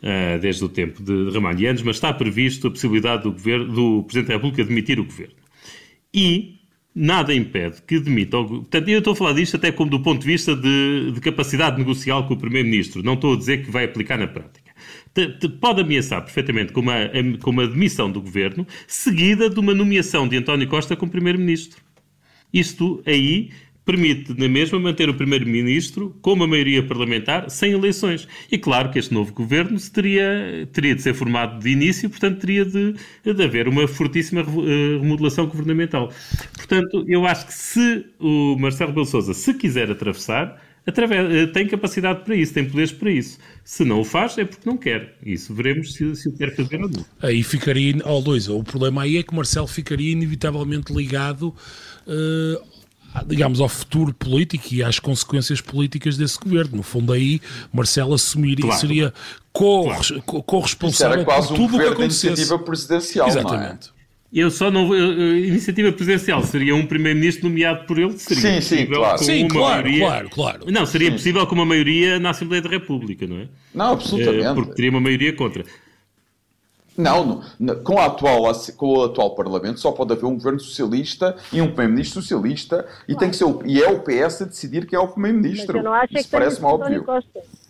uh, 0.03 0.39
desde 0.39 0.63
o 0.63 0.69
tempo 0.69 1.01
de 1.01 1.31
Ramalhianos, 1.31 1.81
mas 1.81 1.95
está 1.95 2.13
previsto 2.13 2.67
a 2.67 2.71
possibilidade 2.71 3.23
do, 3.23 3.31
governo, 3.31 3.73
do 3.73 4.03
Presidente 4.03 4.27
da 4.27 4.33
República 4.35 4.63
demitir 4.63 4.99
o 4.99 5.05
Governo. 5.05 5.33
E 6.13 6.54
nada 6.95 7.33
impede 7.33 7.81
que 7.81 7.99
demita. 7.99 8.41
Portanto, 8.41 8.87
eu 8.87 8.99
estou 8.99 9.13
a 9.13 9.15
falar 9.15 9.33
disto 9.33 9.57
até 9.57 9.71
como 9.71 9.91
do 9.91 9.99
ponto 9.99 10.21
de 10.21 10.27
vista 10.27 10.55
de, 10.55 11.11
de 11.11 11.19
capacidade 11.19 11.77
negocial 11.77 12.25
com 12.25 12.33
o 12.33 12.37
Primeiro-Ministro. 12.37 13.03
Não 13.03 13.15
estou 13.15 13.33
a 13.33 13.37
dizer 13.37 13.65
que 13.65 13.69
vai 13.69 13.83
aplicar 13.83 14.17
na 14.17 14.27
prática. 14.27 14.71
pode 15.59 15.81
ameaçar 15.81 16.21
perfeitamente 16.21 16.71
com 16.71 16.79
uma, 16.79 17.09
com 17.41 17.49
uma 17.49 17.67
demissão 17.67 18.09
do 18.09 18.21
governo, 18.21 18.65
seguida 18.87 19.49
de 19.49 19.59
uma 19.59 19.73
nomeação 19.73 20.27
de 20.27 20.37
António 20.37 20.67
Costa 20.69 20.95
como 20.95 21.11
primeiro-ministro. 21.11 21.83
Isto 22.53 23.03
aí 23.05 23.49
permite, 23.85 24.33
na 24.37 24.49
mesma, 24.49 24.79
manter 24.79 25.07
o 25.09 25.13
Primeiro-Ministro 25.13 26.17
com 26.21 26.33
uma 26.33 26.47
maioria 26.47 26.81
parlamentar 26.81 27.49
sem 27.49 27.71
eleições. 27.71 28.27
E 28.51 28.57
claro 28.57 28.89
que 28.89 28.97
este 28.97 29.13
novo 29.13 29.31
governo 29.31 29.79
teria, 29.93 30.67
teria 30.73 30.95
de 30.95 31.01
ser 31.03 31.13
formado 31.13 31.59
de 31.59 31.69
início, 31.69 32.09
portanto, 32.09 32.39
teria 32.39 32.65
de, 32.65 32.95
de 33.23 33.43
haver 33.43 33.67
uma 33.67 33.87
fortíssima 33.87 34.41
eh, 34.41 34.97
remodelação 34.99 35.45
governamental. 35.45 36.11
Portanto, 36.55 37.05
eu 37.07 37.25
acho 37.27 37.45
que 37.45 37.53
se 37.53 38.05
o 38.19 38.57
Marcelo 38.57 38.89
Rebelo 38.89 39.05
se 39.05 39.53
quiser 39.53 39.91
atravessar, 39.91 40.59
através, 40.85 41.31
eh, 41.31 41.47
tem 41.47 41.67
capacidade 41.67 42.23
para 42.23 42.35
isso, 42.35 42.53
tem 42.53 42.65
poderes 42.65 42.91
para 42.91 43.11
isso. 43.11 43.37
Se 43.63 43.85
não 43.85 44.01
o 44.01 44.03
faz, 44.03 44.35
é 44.37 44.45
porque 44.45 44.67
não 44.67 44.77
quer. 44.77 45.15
Isso 45.23 45.53
veremos 45.53 45.93
se, 45.93 46.15
se 46.15 46.27
o 46.27 46.33
quer 46.33 46.55
fazer 46.55 46.81
ou 46.81 46.89
não. 46.89 47.05
Aí 47.21 47.43
ficaria, 47.43 47.95
oh 48.03 48.17
Luís, 48.17 48.47
o 48.47 48.63
problema 48.63 49.03
aí 49.03 49.17
é 49.17 49.23
que 49.23 49.33
Marcelo 49.33 49.67
ficaria 49.67 50.11
inevitavelmente 50.11 50.91
ligado 50.91 51.53
uh, 52.07 52.74
digamos, 53.25 53.59
ao 53.59 53.69
futuro 53.69 54.13
político 54.13 54.73
e 54.73 54.83
às 54.83 54.99
consequências 54.99 55.61
políticas 55.61 56.17
desse 56.17 56.37
governo. 56.39 56.77
No 56.77 56.83
fundo, 56.83 57.13
aí 57.13 57.41
Marcelo 57.71 58.13
assumiria, 58.13 58.65
claro. 58.65 58.79
seria 58.79 59.13
corresponsável 60.45 61.23
claro. 61.23 61.47
por 61.47 61.55
tudo 61.55 61.75
um 61.75 61.77
o 61.77 61.81
que 61.81 61.87
acontecesse. 61.87 62.27
iniciativa 62.27 62.59
presidencial, 62.59 63.27
Exatamente. 63.27 63.89
É? 63.89 63.95
Eu 64.33 64.51
só 64.51 64.69
não. 64.69 64.93
Eu, 64.93 65.37
iniciativa 65.37 65.93
presidencial 65.93 66.43
seria 66.43 66.75
um 66.75 66.85
primeiro-ministro 66.85 67.47
nomeado 67.47 67.85
por 67.85 67.97
ele? 67.97 68.17
Seria 68.17 68.61
sim, 68.61 68.77
sim, 68.77 68.85
claro. 68.85 69.23
Sim, 69.23 69.47
claro, 69.47 69.83
maioria... 69.83 70.05
claro, 70.05 70.29
claro. 70.29 70.65
Não, 70.69 70.85
seria 70.85 71.07
sim. 71.07 71.13
possível 71.13 71.47
com 71.47 71.55
uma 71.55 71.65
maioria 71.65 72.19
na 72.19 72.31
Assembleia 72.31 72.61
da 72.61 72.69
República, 72.69 73.25
não 73.25 73.37
é? 73.37 73.47
Não, 73.73 73.93
absolutamente. 73.93 74.53
Porque 74.53 74.73
teria 74.73 74.91
uma 74.91 74.99
maioria 74.99 75.31
contra. 75.31 75.63
Não, 76.97 77.41
não, 77.59 77.75
com, 77.83 77.99
a 77.99 78.05
atual, 78.05 78.43
com 78.77 78.97
o 78.97 79.03
atual 79.03 79.35
Parlamento 79.35 79.79
só 79.79 79.91
pode 79.91 80.13
haver 80.13 80.25
um 80.25 80.35
governo 80.35 80.59
socialista 80.59 81.35
e 81.51 81.61
um 81.61 81.67
primeiro-ministro 81.67 82.21
socialista 82.21 82.87
e, 83.07 83.15
tem 83.15 83.29
que 83.29 83.35
ser 83.35 83.43
o, 83.43 83.61
e 83.65 83.81
é 83.81 83.89
o 83.89 83.99
PS 83.99 84.43
a 84.43 84.45
decidir 84.45 84.85
quem 84.85 84.97
é 84.97 85.01
o 85.01 85.07
primeiro-ministro. 85.07 85.81
Isso 86.11 86.29
parece-me 86.29 86.65
óbvio. 86.65 87.05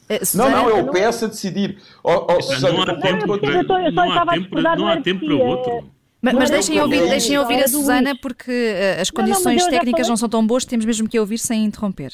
É, 0.07 0.19
não, 0.35 0.49
não, 0.51 0.69
é 0.69 0.73
o 0.83 0.91
PS 0.91 1.23
a 1.23 1.27
decidir. 1.27 1.79
Oh, 2.03 2.27
oh, 2.29 2.41
Susana, 2.41 2.73
não 2.73 2.83
há 2.83 3.01
tempo 3.01 3.39
para, 3.39 3.63
não 3.91 4.11
há 4.11 4.25
tempo, 4.25 4.61
não 4.61 4.87
há 4.87 5.01
tempo 5.01 5.25
para 5.25 5.35
o 5.35 5.39
outro. 5.39 5.95
Mas, 6.21 6.33
mas 6.33 6.49
deixem, 6.49 6.81
ouvir, 6.81 7.07
deixem 7.07 7.37
ouvir 7.37 7.63
a 7.63 7.67
Susana 7.67 8.15
porque 8.19 8.51
uh, 8.51 9.01
as 9.01 9.11
condições 9.11 9.61
não, 9.61 9.65
não, 9.65 9.77
técnicas 9.77 10.07
não 10.07 10.17
são 10.17 10.29
tão 10.29 10.45
boas, 10.45 10.65
temos 10.65 10.85
mesmo 10.85 11.07
que 11.07 11.19
ouvir 11.19 11.37
sem 11.37 11.65
interromper. 11.65 12.13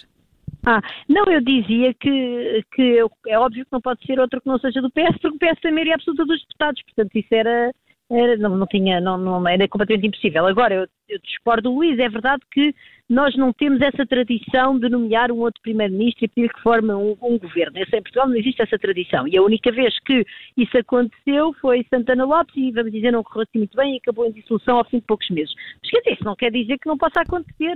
Ah, 0.66 0.82
não, 1.10 1.26
eu 1.26 1.42
dizia 1.42 1.94
que, 1.96 2.64
que 2.74 3.00
é 3.28 3.40
óbvio 3.40 3.66
que 3.66 3.72
não 3.72 3.82
pode 3.82 4.06
ser 4.06 4.20
outro 4.20 4.40
que 4.40 4.48
não 4.48 4.60
seja 4.60 4.82
do 4.82 4.92
PS, 4.92 5.18
porque 5.20 5.36
o 5.36 5.40
PS 5.40 5.60
tem 5.60 5.72
maioria 5.72 5.96
absoluta 5.96 6.26
dos 6.26 6.40
deputados, 6.42 6.82
portanto 6.84 7.16
isso 7.16 7.34
era, 7.34 7.74
era 8.12 8.38
não, 8.38 8.56
não, 8.56 8.68
tinha, 8.68 9.02
não, 9.02 9.18
não, 9.18 9.48
era 9.48 9.68
completamente 9.68 10.08
impossível. 10.10 10.46
Agora, 10.46 10.76
eu, 10.76 10.88
eu 11.10 11.20
discordo 11.24 11.74
Luís, 11.74 11.98
é 11.98 12.08
verdade 12.08 12.44
que 12.52 12.76
nós 13.10 13.36
não 13.36 13.52
temos 13.52 13.82
essa 13.82 14.06
tradição 14.06 14.78
de 14.78 14.88
nomear 14.88 15.32
um 15.32 15.40
outro 15.40 15.62
primeiro-ministro 15.64 16.26
e 16.26 16.28
pedir 16.28 16.54
que 16.54 16.62
forme 16.62 16.94
um, 16.94 17.18
um 17.22 17.40
governo. 17.40 17.80
Essa, 17.80 17.98
em 17.98 18.02
Portugal 18.04 18.28
não 18.28 18.36
existe 18.36 18.62
essa 18.62 18.78
tradição. 18.78 19.28
E 19.28 19.36
a 19.36 19.42
única 19.42 19.72
vez 19.72 19.98
que 20.06 20.24
isso 20.56 20.78
aconteceu 20.78 21.54
foi 21.60 21.86
Santana 21.90 22.24
Lopes 22.24 22.56
e, 22.56 22.72
vamos 22.72 22.92
dizer, 22.92 23.12
não 23.12 23.24
correu 23.24 23.42
assim 23.42 23.58
muito 23.58 23.76
bem 23.76 23.96
e 23.96 23.98
acabou 23.98 24.28
em 24.28 24.32
dissolução 24.32 24.78
ao 24.78 24.86
fim 24.86 25.00
de 25.00 25.06
poucos 25.06 25.30
meses. 25.32 25.54
Mas 25.82 25.90
quer 25.90 25.98
dizer, 26.02 26.14
isso 26.14 26.24
não 26.24 26.36
quer 26.36 26.52
dizer 26.52 26.78
que 26.78 26.88
não 26.88 26.98
possa 26.98 27.22
acontecer 27.22 27.76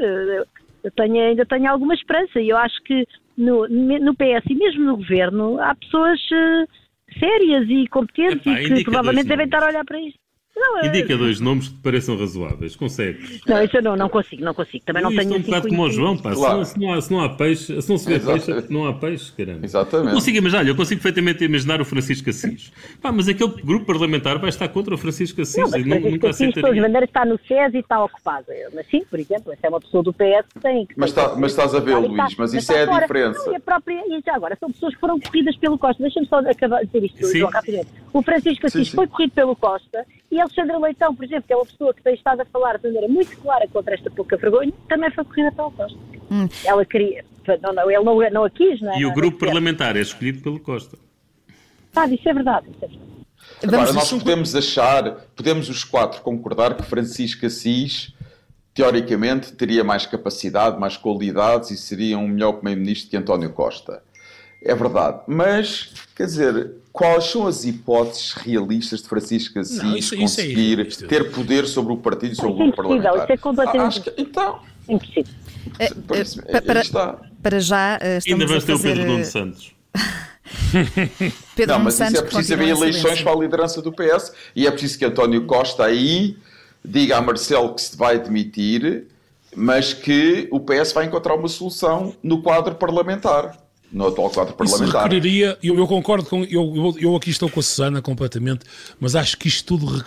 eu 0.85 0.91
tenho, 0.91 1.19
ainda 1.19 1.45
tenho 1.47 1.69
alguma 1.69 1.95
esperança 1.95 2.39
e 2.39 2.49
eu 2.49 2.57
acho 2.57 2.81
que 2.83 3.07
no, 3.35 3.67
no 3.67 4.13
PS 4.13 4.45
e 4.49 4.55
mesmo 4.55 4.85
no 4.85 4.97
governo 4.97 5.59
há 5.59 5.73
pessoas 5.73 6.19
uh, 6.31 7.19
sérias 7.19 7.67
e 7.67 7.87
competentes 7.87 8.45
Epá, 8.45 8.59
e 8.61 8.75
que 8.75 8.83
provavelmente 8.83 9.27
devem 9.27 9.45
estar 9.45 9.63
a 9.63 9.67
olhar 9.67 9.83
para 9.83 9.99
isto. 9.99 10.19
Não, 10.55 10.85
Indica 10.85 11.17
dois 11.17 11.41
nomes 11.41 11.67
que 11.67 11.73
te 11.75 11.81
pareçam 11.81 12.17
razoáveis. 12.17 12.77
Consegues? 12.77 13.41
Não, 13.45 13.61
isso 13.61 13.75
eu 13.75 13.83
não, 13.83 13.95
não 13.97 14.07
consigo, 14.07 14.41
não 14.43 14.53
consigo. 14.53 14.85
Também 14.85 15.03
não, 15.03 15.11
não 15.11 15.17
tenho 15.17 15.33
é 15.33 15.37
um 15.37 15.41
bocado 15.41 15.67
como 15.67 15.83
o 15.83 15.91
João, 15.91 16.17
pá. 16.17 16.33
Claro. 16.33 16.63
Se, 16.63 16.79
não, 16.79 17.01
se, 17.01 17.11
não 17.11 17.21
há, 17.21 17.29
peixe, 17.29 17.81
se 17.81 17.89
não 17.89 17.97
se 17.97 18.07
vê 18.07 18.15
Exato. 18.15 18.45
peixe, 18.45 18.73
não 18.73 18.87
há 18.87 18.93
peixe, 18.93 19.33
caramba. 19.33 19.65
Exatamente. 19.65 20.07
Eu 20.07 20.13
consigo 20.13 20.37
imaginar, 20.37 20.67
eu 20.67 20.75
consigo 20.75 21.01
perfeitamente 21.01 21.43
imaginar 21.43 21.81
o 21.81 21.85
Francisco 21.85 22.29
Assis. 22.29 22.71
Pá, 23.01 23.11
mas 23.11 23.27
aquele 23.27 23.51
grupo 23.63 23.85
parlamentar 23.85 24.39
vai 24.39 24.49
estar 24.49 24.69
contra 24.69 24.95
o 24.95 24.97
Francisco 24.97 25.41
Assis. 25.41 25.57
Não, 25.57 25.69
mas 25.69 25.81
Francisco 25.81 26.09
nunca 26.09 26.29
Assis, 26.29 26.53
de 26.53 26.61
todas 26.61 26.77
maneiras, 26.77 27.09
está 27.09 27.25
no 27.25 27.37
SES 27.37 27.73
e 27.73 27.77
está 27.79 28.03
ocupado. 28.03 28.45
Mas 28.73 28.87
sim, 28.87 29.03
por 29.09 29.19
exemplo, 29.19 29.51
essa 29.51 29.67
é 29.67 29.69
uma 29.69 29.81
pessoa 29.81 30.03
do 30.03 30.13
PS 30.13 30.45
que 30.53 30.59
tem... 30.61 30.85
Que 30.85 30.93
mas, 30.95 31.09
está, 31.09 31.35
mas 31.35 31.51
estás 31.51 31.75
a 31.75 31.79
ver, 31.79 31.97
Luís, 31.97 32.11
mas, 32.11 32.35
mas 32.35 32.53
isso 32.53 32.71
é 32.71 32.83
a 32.83 32.99
diferença. 32.99 33.45
Não, 33.45 33.53
e, 33.53 33.55
a 33.57 33.59
própria, 33.59 34.01
e 34.07 34.21
já 34.25 34.35
agora, 34.35 34.55
são 34.57 34.71
pessoas 34.71 34.93
que 34.93 35.01
foram 35.01 35.19
corridas 35.19 35.57
pelo 35.57 35.77
Costa. 35.77 36.01
Deixa-me 36.01 36.27
só 36.27 36.39
acabar 36.39 36.79
de 36.79 36.87
dizer 36.87 37.05
isto, 37.05 37.37
João, 37.37 37.51
rapidamente. 37.51 37.89
O 38.13 38.21
Francisco 38.21 38.67
Assis 38.67 38.87
sim, 38.87 38.91
sim. 38.91 38.95
foi 38.95 39.07
corrido 39.07 39.31
pelo 39.33 39.55
Costa 39.55 40.05
e 40.35 40.41
Alexandre 40.41 40.77
Leitão, 40.77 41.15
por 41.15 41.23
exemplo, 41.23 41.43
que 41.47 41.53
é 41.53 41.55
uma 41.55 41.65
pessoa 41.65 41.93
que 41.93 42.03
tem 42.03 42.13
estado 42.13 42.41
a 42.41 42.45
falar 42.45 42.77
de 42.77 42.83
maneira 42.83 43.07
muito 43.07 43.37
clara 43.37 43.65
contra 43.69 43.93
esta 43.93 44.11
pouca 44.11 44.35
vergonha, 44.35 44.73
também 44.89 45.09
foi 45.11 45.23
corrida 45.23 45.51
pelo 45.53 45.71
Costa. 45.71 45.97
Hum. 46.29 46.49
Ela 46.65 46.85
queria. 46.85 47.23
Não, 47.61 47.73
não, 47.73 47.89
ele 47.89 48.03
não, 48.03 48.29
não 48.31 48.43
a 48.43 48.49
quis, 48.49 48.81
não 48.81 48.93
é? 48.93 48.99
E 48.99 49.05
o 49.05 49.13
grupo 49.13 49.37
parlamentar 49.37 49.95
é 49.95 50.01
escolhido 50.01 50.41
pelo 50.41 50.59
Costa. 50.59 50.97
Ah, 51.95 52.05
isso 52.07 52.27
é 52.27 52.33
verdade. 52.33 52.67
Isso 52.69 52.83
é 52.83 52.87
verdade. 52.87 53.15
Agora, 53.63 53.93
nós 53.93 54.11
podemos 54.11 54.55
achar, 54.55 55.11
podemos 55.35 55.69
os 55.69 55.83
quatro 55.83 56.21
concordar 56.21 56.75
que 56.75 56.83
Francisco 56.83 57.45
Assis, 57.45 58.13
teoricamente, 58.73 59.53
teria 59.53 59.83
mais 59.83 60.05
capacidade, 60.05 60.77
mais 60.77 60.97
qualidades 60.97 61.71
e 61.71 61.77
seria 61.77 62.17
um 62.17 62.27
melhor 62.27 62.53
primeiro-ministro 62.53 63.09
que 63.09 63.15
António 63.15 63.53
Costa. 63.53 64.03
É 64.61 64.75
verdade. 64.75 65.21
Mas, 65.27 65.93
quer 66.15 66.25
dizer, 66.25 66.73
quais 66.95 67.25
são 67.25 67.45
as 67.45 67.65
hipóteses 67.65 68.31
realistas 68.31 69.01
de 69.01 69.09
Francisco 69.09 69.59
Assis 69.59 69.83
não, 69.83 69.97
isso, 69.97 70.15
conseguir 70.15 70.79
isso 70.79 71.03
é 71.03 71.07
ter 71.09 71.29
poder 71.29 71.67
sobre 71.67 71.91
o 71.91 71.97
partido 71.97 72.31
e 72.31 72.35
sobre 72.37 72.51
o 72.53 72.55
grupo 72.55 72.77
parlamentar? 72.77 73.15
Isso 73.17 73.31
é 73.33 73.37
completamente 73.37 73.99
que, 73.99 74.13
então, 74.17 74.59
impossível. 74.87 75.33
É, 75.77 75.85
é, 75.85 76.61
para, 76.61 77.19
para, 77.43 77.59
já 77.59 77.97
uh, 77.97 78.17
estamos 78.17 78.41
Ainda 78.41 78.47
vais 78.47 78.63
ter 78.63 78.71
fazer... 78.71 78.91
o 78.91 78.95
Pedro 78.95 79.11
Nuno 79.11 79.25
Santos. 79.25 79.75
Pedro 81.53 81.75
não, 81.75 81.83
mas 81.83 81.95
Santos 81.95 82.13
isso 82.13 82.23
é 82.23 82.27
preciso 82.27 82.53
haver 82.53 82.69
eleições 82.69 83.21
para 83.21 83.33
a 83.33 83.35
liderança 83.35 83.81
do 83.81 83.91
PS 83.91 84.31
e 84.55 84.65
é 84.65 84.71
preciso 84.71 84.97
que 84.97 85.03
António 85.03 85.45
Costa 85.45 85.83
aí 85.83 86.37
diga 86.83 87.17
a 87.17 87.21
Marcelo 87.21 87.73
que 87.75 87.81
se 87.81 87.97
vai 87.97 88.17
demitir, 88.19 89.07
mas 89.53 89.93
que 89.93 90.47
o 90.49 90.61
PS 90.61 90.93
vai 90.93 91.07
encontrar 91.07 91.35
uma 91.35 91.49
solução 91.49 92.15
no 92.23 92.41
quadro 92.41 92.75
parlamentar 92.75 93.64
no 93.95 94.07
atual 94.07 94.29
quadro 94.29 94.53
parlamentar. 94.53 94.87
Isso 94.87 94.97
requeriria, 94.97 95.57
eu, 95.63 95.77
eu 95.77 95.87
concordo 95.87 96.27
com, 96.27 96.43
eu, 96.43 96.95
eu, 96.99 97.15
aqui 97.15 97.29
estou 97.29 97.49
com 97.49 97.61
a 97.61 97.63
Susana 97.63 98.01
completamente, 98.01 98.65
mas 98.99 99.15
acho 99.15 99.37
que 99.37 99.47
isto 99.47 99.77
tudo, 99.77 100.03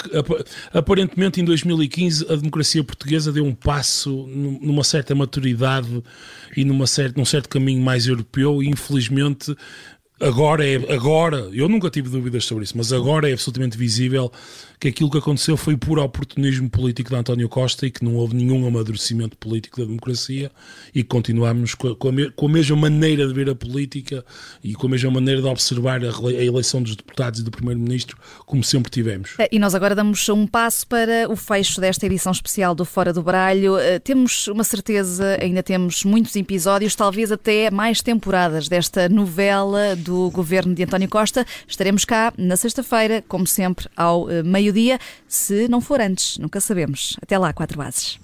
aparentemente 0.74 1.40
em 1.40 1.44
2015 1.44 2.30
a 2.30 2.36
democracia 2.36 2.84
portuguesa 2.84 3.32
deu 3.32 3.46
um 3.46 3.54
passo 3.54 4.26
numa 4.28 4.84
certa 4.84 5.14
maturidade 5.14 6.04
e 6.54 6.66
numa 6.66 6.86
certa, 6.86 7.18
num 7.18 7.24
certo 7.24 7.48
caminho 7.48 7.82
mais 7.82 8.06
europeu 8.06 8.62
e 8.62 8.68
infelizmente 8.68 9.56
agora 10.20 10.66
é 10.66 10.74
agora 10.92 11.48
eu 11.52 11.66
nunca 11.68 11.88
tive 11.88 12.10
dúvidas 12.10 12.44
sobre 12.44 12.64
isso 12.64 12.76
mas 12.76 12.92
agora 12.92 13.30
é 13.30 13.32
absolutamente 13.32 13.78
visível 13.78 14.30
que 14.80 14.88
aquilo 14.88 15.10
que 15.10 15.18
aconteceu 15.18 15.56
foi 15.56 15.76
puro 15.76 16.02
oportunismo 16.02 16.70
político 16.70 17.10
de 17.10 17.16
António 17.16 17.48
Costa 17.48 17.86
e 17.86 17.90
que 17.90 18.04
não 18.04 18.14
houve 18.14 18.36
nenhum 18.36 18.66
amadurecimento 18.66 19.36
político 19.36 19.80
da 19.80 19.86
democracia 19.86 20.50
e 20.94 21.02
que 21.02 21.08
continuamos 21.08 21.74
com 21.74 21.88
a, 21.88 21.96
com, 21.96 22.46
a, 22.46 22.48
mesma 22.48 22.76
maneira 22.76 23.26
de 23.26 23.34
ver 23.34 23.50
a 23.50 23.54
política 23.54 24.24
e 24.62 24.74
com 24.74 24.86
a 24.86 24.90
mesma 24.90 25.10
maneira 25.10 25.42
de 25.42 25.48
observar 25.48 26.00
a, 26.04 26.08
a 26.08 26.44
eleição 26.44 26.82
dos 26.82 26.94
deputados 26.94 27.40
e 27.40 27.42
do 27.42 27.50
Primeiro-Ministro, 27.50 28.16
como 28.46 28.62
sempre 28.62 28.90
tivemos. 28.90 29.34
Eh, 29.38 29.48
e 29.52 29.58
nós 29.58 29.74
agora 29.74 29.94
damos 29.94 30.28
um 30.28 30.46
passo 30.46 30.86
para 30.86 31.28
o 31.28 31.36
fecho 31.36 31.80
desta 31.80 32.06
edição 32.06 32.30
especial 32.30 32.74
do 32.74 32.84
Fora 32.84 33.12
do 33.12 33.22
Baralho. 33.22 33.76
Eh, 33.78 33.98
temos 33.98 34.46
uma 34.48 34.64
certeza, 34.64 35.38
ainda 35.40 35.62
temos 35.62 36.04
muitos 36.04 36.34
episódios, 36.36 36.94
talvez 36.94 37.32
até 37.32 37.70
mais 37.70 38.00
temporadas 38.00 38.68
desta 38.68 39.08
novela 39.08 39.96
do 39.96 40.30
governo 40.30 40.74
de 40.74 40.84
António 40.84 41.08
Costa. 41.08 41.44
Estaremos 41.66 42.04
cá 42.04 42.32
na 42.38 42.56
sexta-feira, 42.56 43.24
como 43.26 43.46
sempre, 43.46 43.88
ao 43.96 44.30
eh, 44.30 44.42
meio 44.42 44.67
meio-dia, 44.68 44.98
se 45.26 45.68
não 45.68 45.80
for 45.80 46.00
antes, 46.00 46.38
nunca 46.38 46.60
sabemos. 46.60 47.16
Até 47.22 47.38
lá, 47.38 47.52
quatro 47.52 47.78
bases. 47.78 48.18